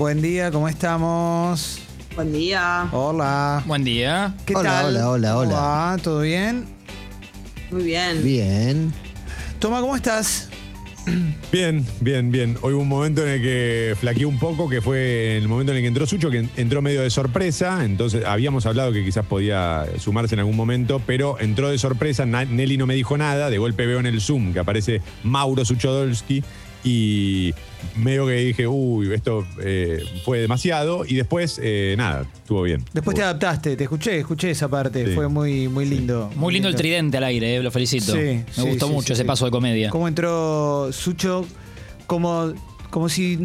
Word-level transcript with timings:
Buen 0.00 0.22
día, 0.22 0.52
¿cómo 0.52 0.68
estamos? 0.68 1.80
Buen 2.14 2.32
día. 2.32 2.88
Hola. 2.92 3.64
Buen 3.66 3.82
día. 3.82 4.32
¿Qué 4.46 4.54
Hola, 4.54 4.70
tal? 4.70 4.86
hola, 4.96 5.08
hola, 5.08 5.28
¿Cómo 5.30 5.40
hola. 5.40 5.54
va? 5.56 5.96
¿Todo 6.00 6.20
bien? 6.20 6.66
Muy 7.72 7.82
bien. 7.82 8.22
Bien. 8.22 8.92
Toma, 9.58 9.80
¿cómo 9.80 9.96
estás? 9.96 10.50
Bien, 11.50 11.84
bien, 12.00 12.30
bien. 12.30 12.56
Hoy 12.62 12.74
hubo 12.74 12.82
un 12.82 12.88
momento 12.88 13.24
en 13.26 13.28
el 13.30 13.42
que 13.42 13.96
flaqueé 13.98 14.24
un 14.24 14.38
poco, 14.38 14.68
que 14.68 14.80
fue 14.80 15.36
el 15.36 15.48
momento 15.48 15.72
en 15.72 15.78
el 15.78 15.82
que 15.82 15.88
entró 15.88 16.06
Sucho, 16.06 16.30
que 16.30 16.46
entró 16.56 16.80
medio 16.80 17.02
de 17.02 17.10
sorpresa. 17.10 17.84
Entonces, 17.84 18.24
habíamos 18.24 18.66
hablado 18.66 18.92
que 18.92 19.04
quizás 19.04 19.26
podía 19.26 19.84
sumarse 19.98 20.36
en 20.36 20.38
algún 20.38 20.54
momento, 20.54 21.02
pero 21.08 21.40
entró 21.40 21.70
de 21.70 21.78
sorpresa. 21.78 22.24
Na- 22.24 22.44
Nelly 22.44 22.76
no 22.76 22.86
me 22.86 22.94
dijo 22.94 23.18
nada. 23.18 23.50
De 23.50 23.58
golpe 23.58 23.84
veo 23.84 23.98
en 23.98 24.06
el 24.06 24.20
Zoom 24.20 24.52
que 24.52 24.60
aparece 24.60 25.02
Mauro 25.24 25.64
Suchodolski 25.64 26.44
y 26.88 27.54
medio 27.96 28.26
que 28.26 28.32
dije, 28.32 28.66
uy, 28.66 29.12
esto 29.12 29.46
eh, 29.60 30.02
fue 30.24 30.38
demasiado. 30.38 31.04
Y 31.04 31.14
después, 31.14 31.60
eh, 31.62 31.94
nada, 31.98 32.22
estuvo 32.34 32.62
bien. 32.62 32.84
Después 32.92 33.14
te 33.16 33.22
adaptaste, 33.22 33.76
te 33.76 33.84
escuché, 33.84 34.18
escuché 34.18 34.50
esa 34.50 34.68
parte, 34.68 35.06
Sí. 35.06 35.12
fue 35.14 35.28
muy, 35.28 35.68
muy 35.68 35.84
lindo. 35.84 36.30
Muy 36.36 36.52
lindo 36.52 36.68
el 36.68 36.74
tridente 36.76 37.16
al 37.18 37.24
aire, 37.24 37.56
eh, 37.56 37.62
lo 37.62 37.70
felicito. 37.70 38.12
Sí, 38.12 38.18
Me 38.18 38.44
sí, 38.50 38.60
gustó 38.62 38.86
sí, 38.86 38.92
mucho 38.92 39.06
sí, 39.08 39.12
ese 39.14 39.22
sí. 39.22 39.26
paso 39.26 39.44
de 39.44 39.50
comedia. 39.50 39.90
¿Cómo 39.90 40.08
entró 40.08 40.90
Sucho? 40.92 41.46
Como, 42.06 42.52
como 42.90 43.08
si, 43.08 43.36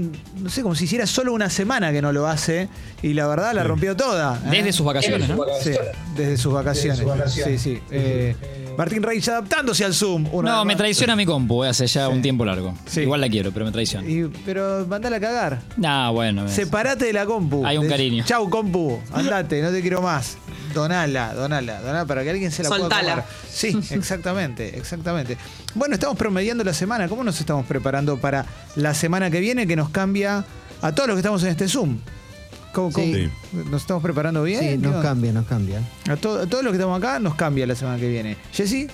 no 0.41 0.49
sé, 0.49 0.62
como 0.62 0.73
si 0.75 0.85
hiciera 0.85 1.05
solo 1.05 1.34
una 1.34 1.49
semana 1.49 1.91
que 1.91 2.01
no 2.01 2.13
lo 2.13 2.27
hace 2.27 2.70
y 3.01 3.13
la 3.13 3.27
verdad 3.27 3.53
la 3.53 3.63
Sí. 3.63 3.67
rompió 3.67 3.95
toda. 3.95 4.41
¿eh? 4.45 4.49
Desde 4.51 4.71
sus 4.71 4.85
vacaciones, 4.85 5.27
¿no? 5.29 5.37
Sí, 5.62 5.71
desde 6.15 6.37
sus 6.37 6.53
vacaciones. 6.53 7.03
Sí, 7.34 7.57
sí. 7.57 7.79
Eh, 7.91 8.35
Martín 8.77 9.04
Reis 9.04 9.27
adaptándose 9.30 9.86
al 9.86 9.94
Zoom. 9.94 10.27
una 10.32 10.52
No, 10.52 10.58
vez 10.59 10.66
me 10.66 10.73
más. 10.73 10.77
traiciona 10.77 11.16
mi 11.16 11.26
compu 11.26 11.63
eh, 11.63 11.70
hace 11.70 11.88
ya 11.88 12.09
un 12.09 12.22
tiempo 12.22 12.44
largo. 12.45 12.73
Sí. 12.86 13.02
Igual 13.02 13.22
la 13.22 13.30
quiero, 13.30 13.52
pero 13.52 13.66
me 13.66 13.72
traiciona. 13.72 14.08
Y- 14.09 14.32
pero 14.46 14.86
mandala 14.88 15.18
a 15.18 15.20
cagar. 15.20 15.62
Nah, 15.77 16.09
bueno. 16.12 16.46
es- 16.46 16.52
Separate 16.54 17.05
de 17.05 17.13
la 17.13 17.26
compu. 17.26 17.66
Hay 17.66 17.77
un 17.77 17.84
De- 17.86 17.90
cariño. 17.90 18.23
Chau, 18.26 18.49
compu. 18.49 18.99
Andate, 19.12 19.62
no 19.62 19.72
te 19.72 19.82
quiero 19.82 20.02
más. 20.02 20.38
Donala, 20.74 21.34
donala, 21.35 21.82
donala 21.82 22.05
para 22.05 22.24
que 22.24 22.32
alguien 22.32 22.52
se 22.52 22.63
la 22.63 22.70
pueda 22.70 22.82
Soltala. 22.82 23.10
comer. 23.12 23.26
Sí, 23.52 23.77
exactamente, 23.91 24.77
exactamente. 24.77 25.37
Bueno, 25.76 25.93
estamos 25.96 26.18
promediando 26.18 26.63
la 26.63 26.74
semana. 26.74 27.08
¿Cómo 27.08 27.24
nos 27.24 27.40
estamos 27.40 27.65
preparando 27.65 28.18
para 28.18 28.46
la 28.76 28.93
semana 28.93 29.30
que 29.30 29.40
viene 29.40 29.68
que 29.68 29.76
nos 29.76 29.90
cambia 29.90 30.43
a 30.82 30.91
todos 30.93 31.08
los 31.10 31.15
que 31.15 31.20
estamos 31.20 31.43
en 31.43 31.49
este 31.49 31.68
Zoom? 31.68 31.98
¿Cómo, 32.74 32.91
cómo- 32.91 33.05
Sí. 33.13 33.29
¿Nos 33.70 33.82
estamos 33.82 34.04
preparando 34.04 34.43
bien? 34.43 34.60
Sí, 34.60 34.68
¿Qué 34.70 34.77
nos 34.77 35.02
cambia, 35.04 35.32
nos 35.32 35.46
cambia. 35.46 35.82
A, 36.10 36.16
to- 36.18 36.40
a 36.41 36.46
todos 36.48 36.63
los 36.63 36.71
que 36.71 36.77
estamos 36.77 36.98
acá 36.98 37.20
nos 37.20 37.35
cambia 37.35 37.65
la 37.68 37.76
semana 37.76 37.98
que 37.99 38.10
viene. 38.10 38.35
Jessy, 38.52 38.88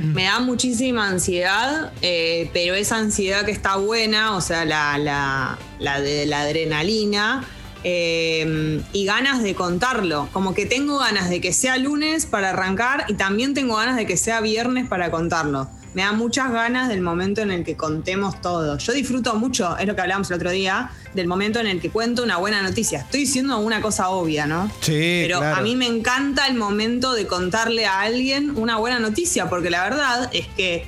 Me 0.00 0.24
da 0.24 0.38
muchísima 0.40 1.08
ansiedad, 1.08 1.92
eh, 2.02 2.50
pero 2.52 2.74
esa 2.74 2.98
ansiedad 2.98 3.44
que 3.46 3.52
está 3.52 3.76
buena, 3.76 4.36
o 4.36 4.40
sea, 4.42 4.66
la, 4.66 4.98
la, 4.98 5.58
la 5.78 6.00
de 6.00 6.26
la 6.26 6.42
adrenalina 6.42 7.42
eh, 7.84 8.82
y 8.92 9.04
ganas 9.06 9.42
de 9.42 9.54
contarlo. 9.54 10.28
Como 10.32 10.52
que 10.52 10.66
tengo 10.66 10.98
ganas 10.98 11.30
de 11.30 11.40
que 11.40 11.52
sea 11.54 11.78
lunes 11.78 12.26
para 12.26 12.50
arrancar 12.50 13.06
y 13.08 13.14
también 13.14 13.54
tengo 13.54 13.76
ganas 13.76 13.96
de 13.96 14.04
que 14.04 14.16
sea 14.18 14.40
viernes 14.42 14.86
para 14.88 15.10
contarlo. 15.10 15.70
Me 15.94 16.02
da 16.02 16.12
muchas 16.12 16.52
ganas 16.52 16.88
del 16.88 17.00
momento 17.00 17.40
en 17.40 17.50
el 17.50 17.64
que 17.64 17.76
contemos 17.76 18.40
todo. 18.40 18.76
Yo 18.78 18.92
disfruto 18.92 19.34
mucho, 19.36 19.76
es 19.78 19.86
lo 19.86 19.94
que 19.94 20.00
hablábamos 20.02 20.30
el 20.30 20.36
otro 20.36 20.50
día, 20.50 20.90
del 21.14 21.26
momento 21.26 21.58
en 21.60 21.66
el 21.66 21.80
que 21.80 21.90
cuento 21.90 22.22
una 22.22 22.36
buena 22.36 22.62
noticia. 22.62 23.00
Estoy 23.00 23.20
diciendo 23.20 23.58
una 23.58 23.80
cosa 23.80 24.10
obvia, 24.10 24.46
¿no? 24.46 24.70
Sí, 24.80 25.20
Pero 25.26 25.38
claro. 25.38 25.56
a 25.56 25.60
mí 25.62 25.76
me 25.76 25.86
encanta 25.86 26.46
el 26.46 26.54
momento 26.56 27.14
de 27.14 27.26
contarle 27.26 27.86
a 27.86 28.00
alguien 28.02 28.52
una 28.56 28.76
buena 28.76 28.98
noticia, 28.98 29.48
porque 29.48 29.70
la 29.70 29.82
verdad 29.84 30.30
es 30.32 30.46
que 30.48 30.86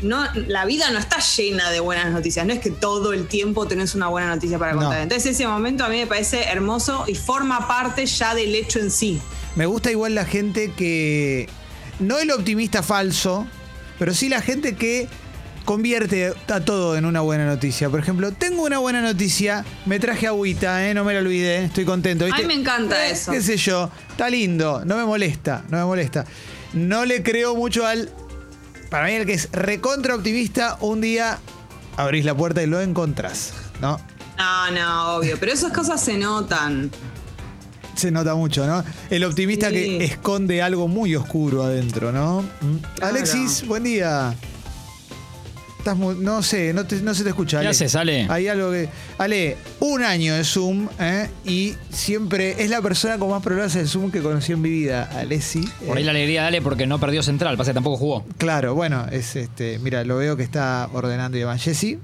no, 0.00 0.24
la 0.46 0.64
vida 0.64 0.90
no 0.90 0.98
está 0.98 1.18
llena 1.18 1.70
de 1.70 1.80
buenas 1.80 2.10
noticias, 2.12 2.46
no 2.46 2.52
es 2.52 2.60
que 2.60 2.70
todo 2.70 3.12
el 3.12 3.26
tiempo 3.26 3.66
tenés 3.66 3.94
una 3.94 4.08
buena 4.08 4.28
noticia 4.34 4.58
para 4.58 4.72
No. 4.72 4.80
contar. 4.80 5.00
Entonces 5.02 5.32
ese 5.34 5.46
momento 5.46 5.84
a 5.84 5.88
mí 5.88 5.98
me 5.98 6.06
parece 6.06 6.44
hermoso 6.44 7.04
y 7.06 7.14
forma 7.16 7.66
parte 7.68 8.06
ya 8.06 8.34
del 8.34 8.54
hecho 8.54 8.78
en 8.78 8.90
sí. 8.90 9.20
me 9.56 9.66
gusta 9.66 9.90
igual 9.90 10.14
la 10.14 10.24
gente 10.24 10.72
que. 10.72 11.48
No 12.00 12.18
el 12.20 12.30
optimista 12.30 12.82
falso, 12.84 13.46
pero 13.98 14.14
sí 14.14 14.28
la 14.28 14.40
gente 14.40 14.74
que 14.76 15.08
convierte 15.64 16.32
a 16.48 16.60
todo 16.60 16.96
en 16.96 17.04
una 17.04 17.20
buena 17.20 17.44
noticia. 17.44 17.90
Por 17.90 18.00
ejemplo, 18.00 18.32
tengo 18.32 18.62
una 18.62 18.78
buena 18.78 19.02
noticia, 19.02 19.64
me 19.84 20.00
traje 20.00 20.26
agüita, 20.26 20.88
¿eh? 20.88 20.94
no 20.94 21.04
me 21.04 21.12
la 21.12 21.20
olvidé, 21.20 21.64
estoy 21.64 21.84
contento. 21.84 22.24
¿viste? 22.24 22.40
A 22.42 22.46
mí 22.46 22.54
me 22.54 22.58
encanta 22.60 23.06
Eh, 23.06 23.10
eso. 23.10 23.32
¿Qué 23.32 23.42
sé 23.42 23.58
yo? 23.58 23.90
Está 24.10 24.30
lindo, 24.30 24.82
no 24.86 24.96
me 24.96 25.04
molesta, 25.04 25.64
no 25.68 25.76
me 25.76 25.84
molesta. 25.84 26.24
No 26.72 27.04
le 27.04 27.22
creo 27.22 27.54
mucho 27.54 27.86
al. 27.86 28.10
Para 28.88 29.06
mí, 29.06 29.12
el 29.12 29.26
que 29.26 29.34
es 29.34 29.50
recontra 29.52 30.14
optimista, 30.14 30.78
un 30.80 31.02
día 31.02 31.38
abrís 31.98 32.24
la 32.24 32.34
puerta 32.34 32.62
y 32.62 32.66
lo 32.66 32.80
encontrás, 32.80 33.52
¿no? 33.82 34.00
No, 34.38 34.70
no, 34.70 35.16
obvio, 35.16 35.36
pero 35.38 35.52
esas 35.52 35.72
cosas 35.72 36.02
se 36.02 36.16
notan. 36.16 36.90
Se 38.00 38.10
nota 38.10 38.34
mucho, 38.34 38.66
¿no? 38.66 38.84
El 39.10 39.24
optimista 39.24 39.68
Sí. 39.68 39.74
que 39.74 40.04
esconde 40.04 40.62
algo 40.62 40.86
muy 40.88 41.14
oscuro 41.16 41.62
adentro, 41.64 42.12
¿no? 42.12 42.42
Mm. 42.42 42.76
Claro. 42.96 43.14
Alexis, 43.16 43.66
buen 43.66 43.82
día. 43.84 44.34
Estás 45.78 45.96
muy- 45.96 46.16
no 46.16 46.42
sé, 46.42 46.72
no, 46.74 46.84
te- 46.86 47.00
no 47.02 47.14
se 47.14 47.22
te 47.22 47.30
escucha. 47.30 47.58
¿Qué 47.58 47.66
Ale. 47.66 47.68
haces, 47.70 47.94
Ale? 47.94 48.26
Hay 48.28 48.46
algo 48.48 48.70
que. 48.70 48.88
Ale, 49.16 49.56
un 49.80 50.02
año 50.02 50.34
de 50.34 50.44
Zoom, 50.44 50.88
¿eh? 50.98 51.28
Y 51.44 51.74
siempre 51.90 52.62
es 52.62 52.68
la 52.68 52.82
persona 52.82 53.16
con 53.18 53.30
más 53.30 53.42
problemas 53.42 53.72
de 53.74 53.86
Zoom 53.86 54.10
que 54.10 54.20
conocí 54.20 54.52
en 54.52 54.60
mi 54.60 54.70
vida, 54.70 55.08
Alessi. 55.16 55.60
Por 55.86 55.96
ahí 55.96 56.04
la 56.04 56.10
alegría 56.10 56.42
dale 56.42 56.60
porque 56.62 56.86
no 56.86 56.98
perdió 57.00 57.22
central, 57.22 57.56
pasa 57.56 57.70
que 57.70 57.74
tampoco 57.74 57.96
jugó. 57.96 58.24
Claro, 58.38 58.74
bueno, 58.74 59.06
es 59.10 59.34
este. 59.36 59.78
Mira, 59.78 60.04
lo 60.04 60.16
veo 60.16 60.36
que 60.36 60.42
está 60.42 60.88
ordenando 60.92 61.36
y 61.36 61.40
demás. 61.40 61.62
Jessy. 61.62 61.98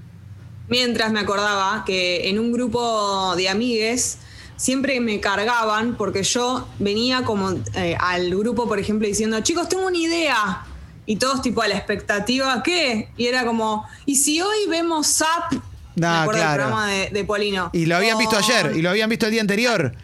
Mientras 0.69 1.13
me 1.13 1.21
acordaba 1.21 1.85
que 1.85 2.31
en 2.31 2.39
un 2.39 2.53
grupo 2.53 3.35
de 3.37 3.49
amigues 3.51 4.19
siempre 4.65 4.99
me 4.99 5.21
cargaban 5.21 5.95
porque 5.95 6.23
yo 6.23 6.67
venía 6.79 7.23
como 7.23 7.53
eh, 7.75 7.99
al 8.01 8.31
grupo, 8.31 8.67
por 8.67 8.79
ejemplo, 8.79 9.07
diciendo, 9.07 9.39
chicos, 9.41 9.69
tengo 9.69 9.87
una 9.87 9.99
idea. 9.99 10.65
Y 11.05 11.17
todos 11.17 11.43
tipo 11.43 11.61
a 11.61 11.69
la 11.69 11.77
expectativa, 11.77 12.63
¿qué? 12.63 13.11
Y 13.19 13.27
era 13.27 13.45
como, 13.45 13.87
¿y 14.07 14.17
si 14.17 14.41
hoy 14.41 14.57
vemos 14.71 15.19
Zap? 15.19 15.53
me 15.97 16.07
Ah, 16.07 16.27
del 16.27 16.31
programa 16.31 16.87
de, 16.89 17.11
de 17.11 17.25
Polino. 17.25 17.69
Y 17.75 17.85
lo 17.85 17.97
habían 17.97 18.17
visto 18.17 18.39
ayer, 18.39 18.73
y 18.75 18.81
lo 18.81 18.89
habían 18.89 19.11
visto 19.11 19.27
el 19.27 19.33
día 19.33 19.43
anterior. 19.43 19.95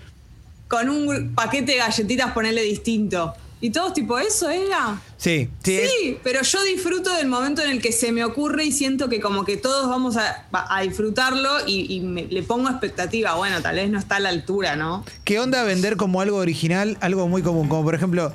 Con 0.68 0.90
un 0.90 1.34
paquete 1.34 1.72
de 1.72 1.78
galletitas 1.78 2.32
ponerle 2.32 2.62
distinto. 2.62 3.32
Y 3.62 3.70
todos 3.70 3.92
tipo, 3.92 4.18
¿eso 4.18 4.48
era? 4.48 5.00
Sí, 5.18 5.50
sí. 5.62 5.80
Sí, 5.86 6.18
pero 6.24 6.40
yo 6.42 6.62
disfruto 6.64 7.12
del 7.14 7.26
momento 7.28 7.60
en 7.62 7.70
el 7.70 7.82
que 7.82 7.92
se 7.92 8.10
me 8.10 8.24
ocurre 8.24 8.64
y 8.64 8.72
siento 8.72 9.08
que 9.10 9.20
como 9.20 9.44
que 9.44 9.58
todos 9.58 9.88
vamos 9.88 10.16
a, 10.16 10.46
a 10.52 10.80
disfrutarlo 10.80 11.66
y, 11.66 11.94
y 11.94 12.00
me- 12.00 12.24
le 12.24 12.42
pongo 12.42 12.70
expectativa. 12.70 13.34
Bueno, 13.34 13.60
tal 13.60 13.76
vez 13.76 13.90
no 13.90 13.98
está 13.98 14.16
a 14.16 14.20
la 14.20 14.30
altura, 14.30 14.76
¿no? 14.76 15.04
¿Qué 15.24 15.38
onda 15.38 15.62
vender 15.64 15.96
como 15.98 16.22
algo 16.22 16.38
original, 16.38 16.96
algo 17.02 17.28
muy 17.28 17.42
común? 17.42 17.68
Como 17.68 17.82
por 17.84 17.94
ejemplo, 17.94 18.32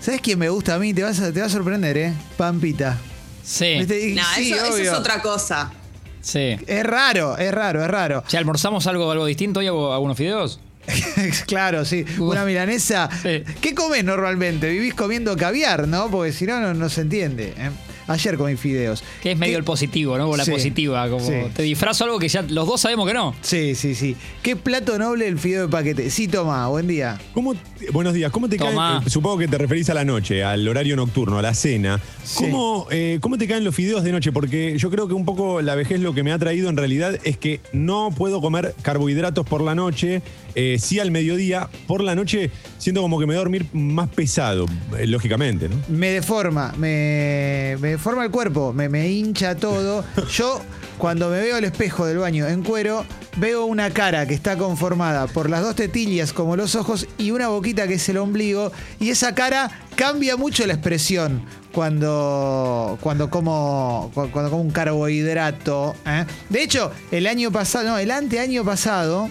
¿sabes 0.00 0.20
quién 0.20 0.38
me 0.38 0.50
gusta 0.50 0.74
a 0.74 0.78
mí? 0.78 0.92
Te 0.92 1.02
vas 1.02 1.18
a, 1.20 1.32
te 1.32 1.40
va 1.40 1.46
a 1.46 1.50
sorprender, 1.50 1.96
¿eh? 1.96 2.12
Pampita. 2.36 2.98
Sí, 3.42 3.76
¿Viste? 3.78 4.08
Y 4.10 4.14
No, 4.14 4.22
sí, 4.34 4.52
eso, 4.52 4.66
eso 4.66 4.76
es 4.76 4.90
otra 4.90 5.22
cosa. 5.22 5.72
sí. 6.20 6.56
Es 6.66 6.84
raro, 6.84 7.38
es 7.38 7.52
raro, 7.52 7.82
es 7.82 7.88
raro. 7.88 8.22
Si 8.28 8.36
almorzamos 8.36 8.86
algo, 8.86 9.10
algo 9.10 9.24
distinto 9.24 9.60
hoy 9.60 9.66
hago 9.68 9.94
algunos 9.94 10.16
fideos. 10.16 10.60
claro, 11.46 11.84
sí. 11.84 12.04
Una 12.18 12.44
milanesa. 12.44 13.08
Sí. 13.22 13.44
¿Qué 13.60 13.74
comes 13.74 14.04
normalmente? 14.04 14.68
Vivís 14.68 14.94
comiendo 14.94 15.36
caviar, 15.36 15.88
¿no? 15.88 16.10
Porque 16.10 16.32
si 16.32 16.46
no, 16.46 16.60
no, 16.60 16.74
no 16.74 16.88
se 16.88 17.02
entiende. 17.02 17.54
¿eh? 17.56 17.70
Ayer 18.08 18.36
comí 18.36 18.56
fideos. 18.56 19.02
Que 19.22 19.32
es 19.32 19.38
medio 19.38 19.52
¿Qué- 19.54 19.58
el 19.58 19.64
positivo, 19.64 20.18
¿no? 20.18 20.28
O 20.30 20.36
la 20.36 20.44
Sí, 20.44 20.50
positiva. 20.50 21.08
Como 21.08 21.24
sí. 21.26 21.32
te 21.54 21.62
disfrazo 21.62 22.04
algo 22.04 22.18
que 22.18 22.28
ya 22.28 22.42
los 22.42 22.66
dos 22.66 22.80
sabemos 22.80 23.06
que 23.06 23.14
no. 23.14 23.34
Sí, 23.42 23.74
sí, 23.74 23.94
sí. 23.94 24.16
¿Qué 24.42 24.56
plato 24.56 24.98
noble 24.98 25.26
el 25.28 25.38
fideo 25.38 25.62
de 25.62 25.68
paquete? 25.68 26.10
Sí, 26.10 26.28
toma, 26.28 26.66
buen 26.68 26.86
día. 26.88 27.18
¿Cómo 27.34 27.54
buenos 27.92 28.14
días, 28.14 28.30
¿cómo 28.30 28.48
te 28.48 28.56
Tomá. 28.58 28.94
caen? 28.98 29.06
eh, 29.06 29.10
supongo 29.10 29.38
que 29.38 29.48
te 29.48 29.58
referís 29.58 29.88
a 29.90 29.94
la 29.94 30.04
noche, 30.04 30.42
al 30.44 30.66
horario 30.68 30.94
nocturno, 30.96 31.38
a 31.38 31.42
la 31.42 31.54
cena. 31.54 32.00
Sí. 32.24 32.44
¿Cómo, 32.44 32.86
eh, 32.90 33.18
¿Cómo 33.20 33.38
te 33.38 33.46
caen 33.48 33.64
los 33.64 33.74
fideos 33.74 34.04
de 34.04 34.12
noche? 34.12 34.30
Porque 34.32 34.76
yo 34.78 34.90
creo 34.90 35.08
que 35.08 35.14
un 35.14 35.24
poco 35.24 35.62
la 35.62 35.74
vejez 35.74 36.00
lo 36.00 36.14
que 36.14 36.22
me 36.22 36.32
ha 36.32 36.38
traído 36.38 36.68
en 36.68 36.76
realidad 36.76 37.18
es 37.24 37.36
que 37.36 37.60
no 37.72 38.10
puedo 38.16 38.40
comer 38.40 38.74
carbohidratos 38.82 39.46
por 39.46 39.62
la 39.62 39.74
noche, 39.74 40.22
eh, 40.54 40.76
sí 40.80 41.00
al 41.00 41.10
mediodía. 41.10 41.68
Por 41.86 42.02
la 42.02 42.14
noche 42.14 42.50
siento 42.78 43.00
como 43.02 43.18
que 43.18 43.26
me 43.26 43.32
voy 43.34 43.36
a 43.36 43.40
dormir 43.40 43.66
más 43.72 44.08
pesado, 44.10 44.66
eh, 44.98 45.06
lógicamente, 45.06 45.68
¿no? 45.68 45.76
Me 45.88 46.10
deforma, 46.10 46.72
me, 46.78 47.76
me 47.80 47.88
deforma 47.92 48.24
el 48.24 48.30
cuerpo, 48.30 48.72
me, 48.72 48.88
me 48.88 49.08
hincha 49.08 49.54
todo. 49.56 50.04
Yo, 50.32 50.60
cuando 50.98 51.28
me 51.30 51.40
veo 51.40 51.56
al 51.56 51.64
espejo 51.64 52.06
del 52.06 52.18
baño 52.18 52.46
en 52.46 52.62
cuero, 52.62 53.04
veo 53.36 53.64
una 53.64 53.90
cara 53.90 54.26
que 54.26 54.34
está 54.34 54.56
conformada 54.58 55.26
por 55.26 55.48
las 55.48 55.62
dos 55.62 55.74
tetillas 55.76 56.32
como 56.32 56.54
los 56.56 56.74
ojos 56.74 57.06
y 57.18 57.30
una 57.30 57.48
boquita 57.48 57.88
que 57.88 57.94
es 57.94 58.08
el 58.08 58.18
ombligo. 58.18 58.70
Y 59.00 59.10
esa 59.10 59.34
cara 59.34 59.70
cambia 59.96 60.36
mucho 60.36 60.66
la 60.66 60.74
expresión 60.74 61.44
cuando, 61.72 62.98
cuando, 63.00 63.30
como, 63.30 64.10
cu- 64.14 64.30
cuando 64.30 64.50
como 64.50 64.62
un 64.62 64.70
carbohidrato. 64.70 65.94
¿eh? 66.06 66.24
De 66.50 66.62
hecho, 66.62 66.90
el 67.10 67.26
año 67.26 67.50
pasado, 67.50 67.88
no, 67.90 67.98
el 67.98 68.10
anteaño 68.10 68.64
pasado, 68.64 69.30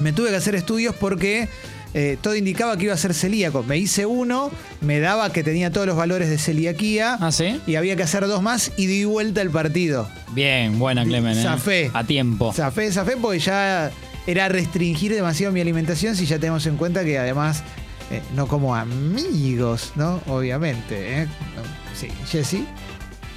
me 0.00 0.12
tuve 0.12 0.30
que 0.30 0.36
hacer 0.36 0.54
estudios 0.54 0.94
porque 0.96 1.48
eh, 1.94 2.16
todo 2.20 2.34
indicaba 2.34 2.76
que 2.76 2.84
iba 2.84 2.94
a 2.94 2.96
ser 2.96 3.14
celíaco. 3.14 3.62
Me 3.62 3.76
hice 3.76 4.06
uno, 4.06 4.50
me 4.80 4.98
daba 5.00 5.30
que 5.32 5.42
tenía 5.42 5.70
todos 5.70 5.86
los 5.86 5.96
valores 5.96 6.30
de 6.30 6.38
celiaquía. 6.38 7.18
¿Ah, 7.20 7.32
sí? 7.32 7.60
Y 7.66 7.74
había 7.74 7.96
que 7.96 8.02
hacer 8.02 8.26
dos 8.26 8.42
más 8.42 8.72
y 8.76 8.86
di 8.86 9.04
vuelta 9.04 9.42
el 9.42 9.50
partido. 9.50 10.08
Bien, 10.32 10.78
buena, 10.78 11.04
Clemen. 11.04 11.38
¿eh? 11.38 11.42
Zafé. 11.42 11.90
A 11.92 12.04
tiempo. 12.04 12.52
Zafé, 12.52 12.90
zafé 12.90 13.16
porque 13.16 13.40
ya 13.40 13.90
era 14.26 14.48
restringir 14.48 15.12
demasiado 15.14 15.52
mi 15.52 15.60
alimentación 15.60 16.16
si 16.16 16.26
ya 16.26 16.38
tenemos 16.38 16.64
en 16.66 16.76
cuenta 16.76 17.04
que 17.04 17.18
además 17.18 17.62
eh, 18.10 18.22
no 18.34 18.46
como 18.46 18.74
amigos, 18.74 19.92
¿no? 19.94 20.22
Obviamente. 20.28 21.22
¿eh? 21.22 21.26
Sí, 21.94 22.08
Jessy. 22.26 22.66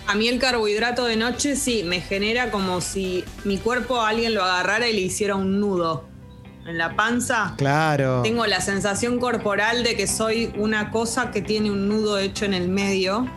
A 0.07 0.15
mí 0.15 0.27
el 0.27 0.39
carbohidrato 0.39 1.05
de 1.05 1.17
noche 1.17 1.55
sí 1.55 1.83
me 1.83 1.99
genera 1.99 2.51
como 2.51 2.79
si 2.79 3.25
mi 3.43 3.57
cuerpo 3.57 4.01
alguien 4.01 4.35
lo 4.35 4.43
agarrara 4.43 4.87
y 4.87 4.93
le 4.93 5.01
hiciera 5.01 5.35
un 5.35 5.59
nudo 5.59 6.14
en 6.65 6.77
la 6.77 6.95
panza. 6.95 7.53
Claro. 7.57 8.21
Tengo 8.23 8.45
la 8.45 8.61
sensación 8.61 9.19
corporal 9.19 9.83
de 9.83 9.95
que 9.95 10.07
soy 10.07 10.51
una 10.57 10.91
cosa 10.91 11.31
que 11.31 11.41
tiene 11.41 11.71
un 11.71 11.87
nudo 11.87 12.17
hecho 12.17 12.45
en 12.45 12.53
el 12.53 12.67
medio. 12.67 13.27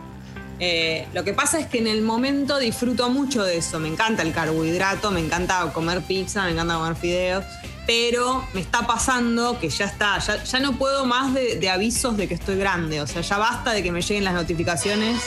Eh, 0.59 1.07
lo 1.13 1.23
que 1.23 1.33
pasa 1.33 1.59
es 1.59 1.67
que 1.67 1.77
en 1.77 1.87
el 1.87 2.01
momento 2.01 2.57
disfruto 2.57 3.09
mucho 3.09 3.43
de 3.43 3.57
eso. 3.57 3.79
Me 3.79 3.87
encanta 3.87 4.23
el 4.23 4.33
carbohidrato, 4.33 5.11
me 5.11 5.19
encanta 5.19 5.71
comer 5.73 6.01
pizza, 6.01 6.43
me 6.43 6.51
encanta 6.51 6.75
comer 6.75 6.95
fideos. 6.95 7.45
Pero 7.85 8.45
me 8.53 8.61
está 8.61 8.85
pasando 8.85 9.59
que 9.59 9.69
ya 9.69 9.85
está, 9.85 10.19
ya, 10.19 10.43
ya 10.43 10.59
no 10.59 10.73
puedo 10.73 11.05
más 11.05 11.33
de, 11.33 11.55
de 11.55 11.69
avisos 11.69 12.17
de 12.17 12.27
que 12.27 12.35
estoy 12.35 12.57
grande. 12.57 13.01
O 13.01 13.07
sea, 13.07 13.21
ya 13.21 13.37
basta 13.37 13.71
de 13.73 13.81
que 13.81 13.91
me 13.91 14.01
lleguen 14.01 14.25
las 14.25 14.33
notificaciones 14.33 15.21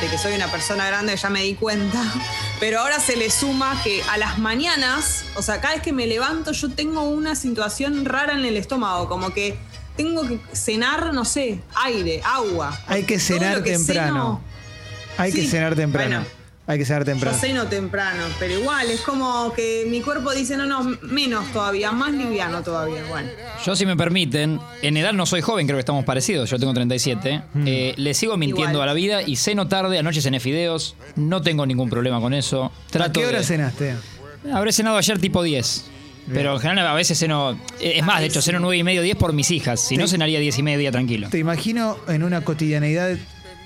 de 0.00 0.08
que 0.08 0.18
soy 0.18 0.34
una 0.34 0.50
persona 0.50 0.86
grande, 0.86 1.16
ya 1.16 1.30
me 1.30 1.42
di 1.42 1.54
cuenta. 1.54 2.02
Pero 2.60 2.80
ahora 2.80 2.98
se 2.98 3.16
le 3.16 3.30
suma 3.30 3.80
que 3.82 4.02
a 4.10 4.18
las 4.18 4.38
mañanas, 4.38 5.24
o 5.36 5.42
sea, 5.42 5.60
cada 5.60 5.74
vez 5.74 5.82
que 5.82 5.92
me 5.92 6.06
levanto, 6.06 6.52
yo 6.52 6.70
tengo 6.70 7.02
una 7.02 7.34
situación 7.34 8.04
rara 8.04 8.34
en 8.34 8.44
el 8.44 8.56
estómago, 8.56 9.08
como 9.08 9.30
que 9.30 9.56
tengo 9.96 10.26
que 10.26 10.40
cenar, 10.52 11.12
no 11.14 11.24
sé, 11.24 11.60
aire, 11.76 12.20
agua. 12.24 12.78
Hay 12.86 13.04
que 13.04 13.18
cenar 13.18 13.62
que 13.62 13.72
temprano. 13.72 14.40
Hay 15.16 15.32
que 15.32 15.46
cenar 15.46 15.74
temprano. 15.74 16.20
bueno. 16.20 16.43
Hay 16.66 16.78
que 16.78 16.86
cenar 16.86 17.02
Yo 17.02 17.12
temprano. 17.12 17.36
ceno 17.38 17.66
temprano, 17.66 18.22
pero 18.38 18.58
igual 18.58 18.90
es 18.90 19.02
como 19.02 19.52
que 19.52 19.84
mi 19.86 20.00
cuerpo 20.00 20.32
dice, 20.32 20.56
no, 20.56 20.64
no, 20.64 20.82
menos 21.02 21.52
todavía, 21.52 21.92
más 21.92 22.12
liviano 22.12 22.62
todavía. 22.62 23.02
Bueno, 23.08 23.28
Yo, 23.66 23.76
si 23.76 23.84
me 23.84 23.96
permiten, 23.96 24.58
en 24.80 24.96
edad 24.96 25.12
no 25.12 25.26
soy 25.26 25.42
joven, 25.42 25.66
creo 25.66 25.76
que 25.76 25.80
estamos 25.80 26.06
parecidos. 26.06 26.48
Yo 26.48 26.58
tengo 26.58 26.72
37. 26.72 27.42
Eh, 27.66 27.92
le 27.98 28.14
sigo 28.14 28.38
mintiendo 28.38 28.72
Igual. 28.78 28.88
a 28.88 28.92
la 28.92 28.94
vida 28.94 29.20
y 29.22 29.36
ceno 29.36 29.68
tarde, 29.68 29.98
anoche 29.98 30.22
cené 30.22 30.40
fideos. 30.40 30.96
No 31.16 31.42
tengo 31.42 31.66
ningún 31.66 31.90
problema 31.90 32.18
con 32.20 32.32
eso. 32.32 32.72
¿A 32.98 33.12
qué 33.12 33.26
hora 33.26 33.38
de- 33.40 33.44
cenaste? 33.44 33.94
Habré 34.50 34.72
cenado 34.72 34.96
ayer 34.96 35.18
tipo 35.18 35.42
10. 35.42 35.90
Pero 36.32 36.54
en 36.54 36.60
general 36.60 36.86
a 36.86 36.94
veces 36.94 37.18
ceno. 37.18 37.58
Es 37.78 38.02
más, 38.02 38.20
de 38.20 38.26
hecho, 38.28 38.40
ceno 38.40 38.58
9 38.58 38.78
y 38.78 38.82
medio, 38.82 39.02
10 39.02 39.16
por 39.18 39.34
mis 39.34 39.50
hijas. 39.50 39.80
Si 39.80 39.98
no, 39.98 40.08
cenaría 40.08 40.40
10 40.40 40.58
y 40.58 40.62
media 40.62 40.90
tranquilo. 40.90 41.28
Te 41.28 41.36
imagino 41.36 41.98
en 42.08 42.22
una 42.22 42.40
cotidianeidad 42.42 43.18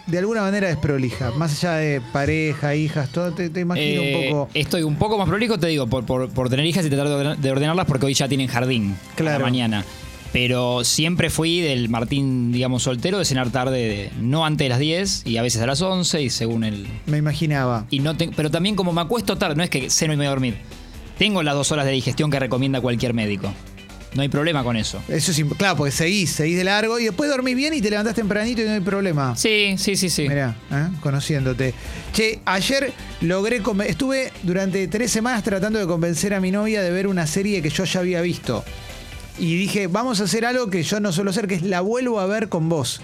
de 0.08 0.19
alguna 0.19 0.40
manera 0.43 0.69
desprolija. 0.69 1.31
Más 1.32 1.52
allá 1.64 1.76
de 1.76 2.00
pareja, 2.12 2.75
hijas, 2.75 3.10
todo, 3.10 3.32
te, 3.32 3.50
te 3.50 3.60
imagino 3.60 4.02
Eh, 4.02 4.28
un 4.31 4.31
poco. 4.31 4.50
Estoy 4.55 4.82
un 4.82 4.96
poco 4.96 5.19
más 5.19 5.28
prolijo, 5.28 5.58
te 5.58 5.66
digo, 5.69 5.87
por, 5.87 6.05
por- 6.05 6.28
por 6.31 6.49
tener 6.50 6.66
hijas 6.66 6.84
y 6.87 6.88
tratar 6.88 7.08
de 7.08 7.14
ordenar- 7.14 7.37
de 7.37 7.50
ordenarlas 7.50 7.87
porque 7.87 8.06
hoy 8.06 8.14
ya 8.14 8.26
tienen 8.28 8.49
jardín 8.49 8.96
a 9.12 9.16
Claro. 9.16 9.38
la 9.38 9.44
mañana. 9.44 9.84
Pero 10.32 10.84
siempre 10.84 11.31
fui 11.31 11.60
del 11.60 11.88
Martín, 11.88 12.52
digamos, 12.52 12.82
soltero, 12.82 13.19
de 13.19 13.25
cenar 13.25 13.50
tarde, 13.50 13.78
de- 13.78 14.10
no 14.20 14.44
antes 14.44 14.64
de 14.66 14.69
las 14.69 14.78
10 14.78 15.22
y 15.26 15.38
a 15.38 15.43
veces 15.43 15.62
a 15.62 15.66
las 15.66 15.81
11 15.81 16.20
y 16.22 16.28
según 16.31 16.64
el... 16.64 16.87
Me 17.06 17.16
imaginaba. 17.16 17.87
Y 17.90 18.00
no 18.00 18.14
te- 18.16 18.28
pero 18.37 18.50
también 18.50 18.75
como 18.76 18.93
me 18.93 19.00
acuesto 19.00 19.37
tarde, 19.38 19.55
no 19.56 19.62
es 19.62 19.70
que 19.70 19.88
ceno 19.90 20.12
y 20.12 20.16
me 20.16 20.22
voy 20.25 20.26
a 20.26 20.31
dormir. 20.31 20.56
Tengo 21.16 21.43
las 21.43 21.55
dos 21.55 21.72
horas 21.72 21.87
de 21.87 21.93
digestión 21.93 22.31
que 22.31 22.38
recomienda 22.38 22.81
cualquier 22.81 23.14
médico. 23.14 23.52
No 24.19 24.23
hay 24.23 24.29
problema 24.29 24.65
con 24.65 24.76
eso. 24.76 25.00
Eso 25.06 25.31
es 25.31 25.44
claro, 25.56 25.76
porque 25.76 25.93
seguís, 25.93 26.32
seguís 26.32 26.56
de 26.56 26.65
largo 26.65 26.99
y 26.99 27.05
después 27.05 27.31
dormís 27.31 27.55
bien 27.55 27.73
y 27.73 27.81
te 27.81 27.88
levantás 27.88 28.17
tempranito 28.17 28.61
y 28.62 28.65
no 28.65 28.73
hay 28.73 28.81
problema. 28.81 29.37
Sí, 29.37 29.76
sí, 29.79 29.94
sí, 29.94 30.11
sí. 30.11 30.29
Mirá, 30.29 30.56
¿eh? 30.73 30.88
conociéndote. 31.00 31.73
Che, 32.12 32.41
ayer 32.44 32.93
logré. 33.20 33.62
Estuve 33.87 34.32
durante 34.43 34.88
tres 34.88 35.12
semanas 35.12 35.44
tratando 35.44 35.79
de 35.79 35.87
convencer 35.87 36.35
a 36.35 36.41
mi 36.41 36.50
novia 36.50 36.82
de 36.82 36.91
ver 36.91 37.06
una 37.06 37.29
serie 37.29 37.62
que 37.62 37.70
yo 37.70 37.85
ya 37.85 38.00
había 38.00 38.20
visto. 38.20 38.65
Y 39.38 39.56
dije, 39.56 39.87
vamos 39.87 40.20
a 40.20 40.25
hacer 40.25 40.44
algo 40.44 40.69
que 40.69 40.82
yo 40.82 40.99
no 40.99 41.12
suelo 41.12 41.31
hacer, 41.31 41.47
que 41.47 41.55
es 41.55 41.62
la 41.62 41.81
vuelvo 41.81 42.19
a 42.19 42.26
ver 42.26 42.49
con 42.49 42.69
vos. 42.69 43.00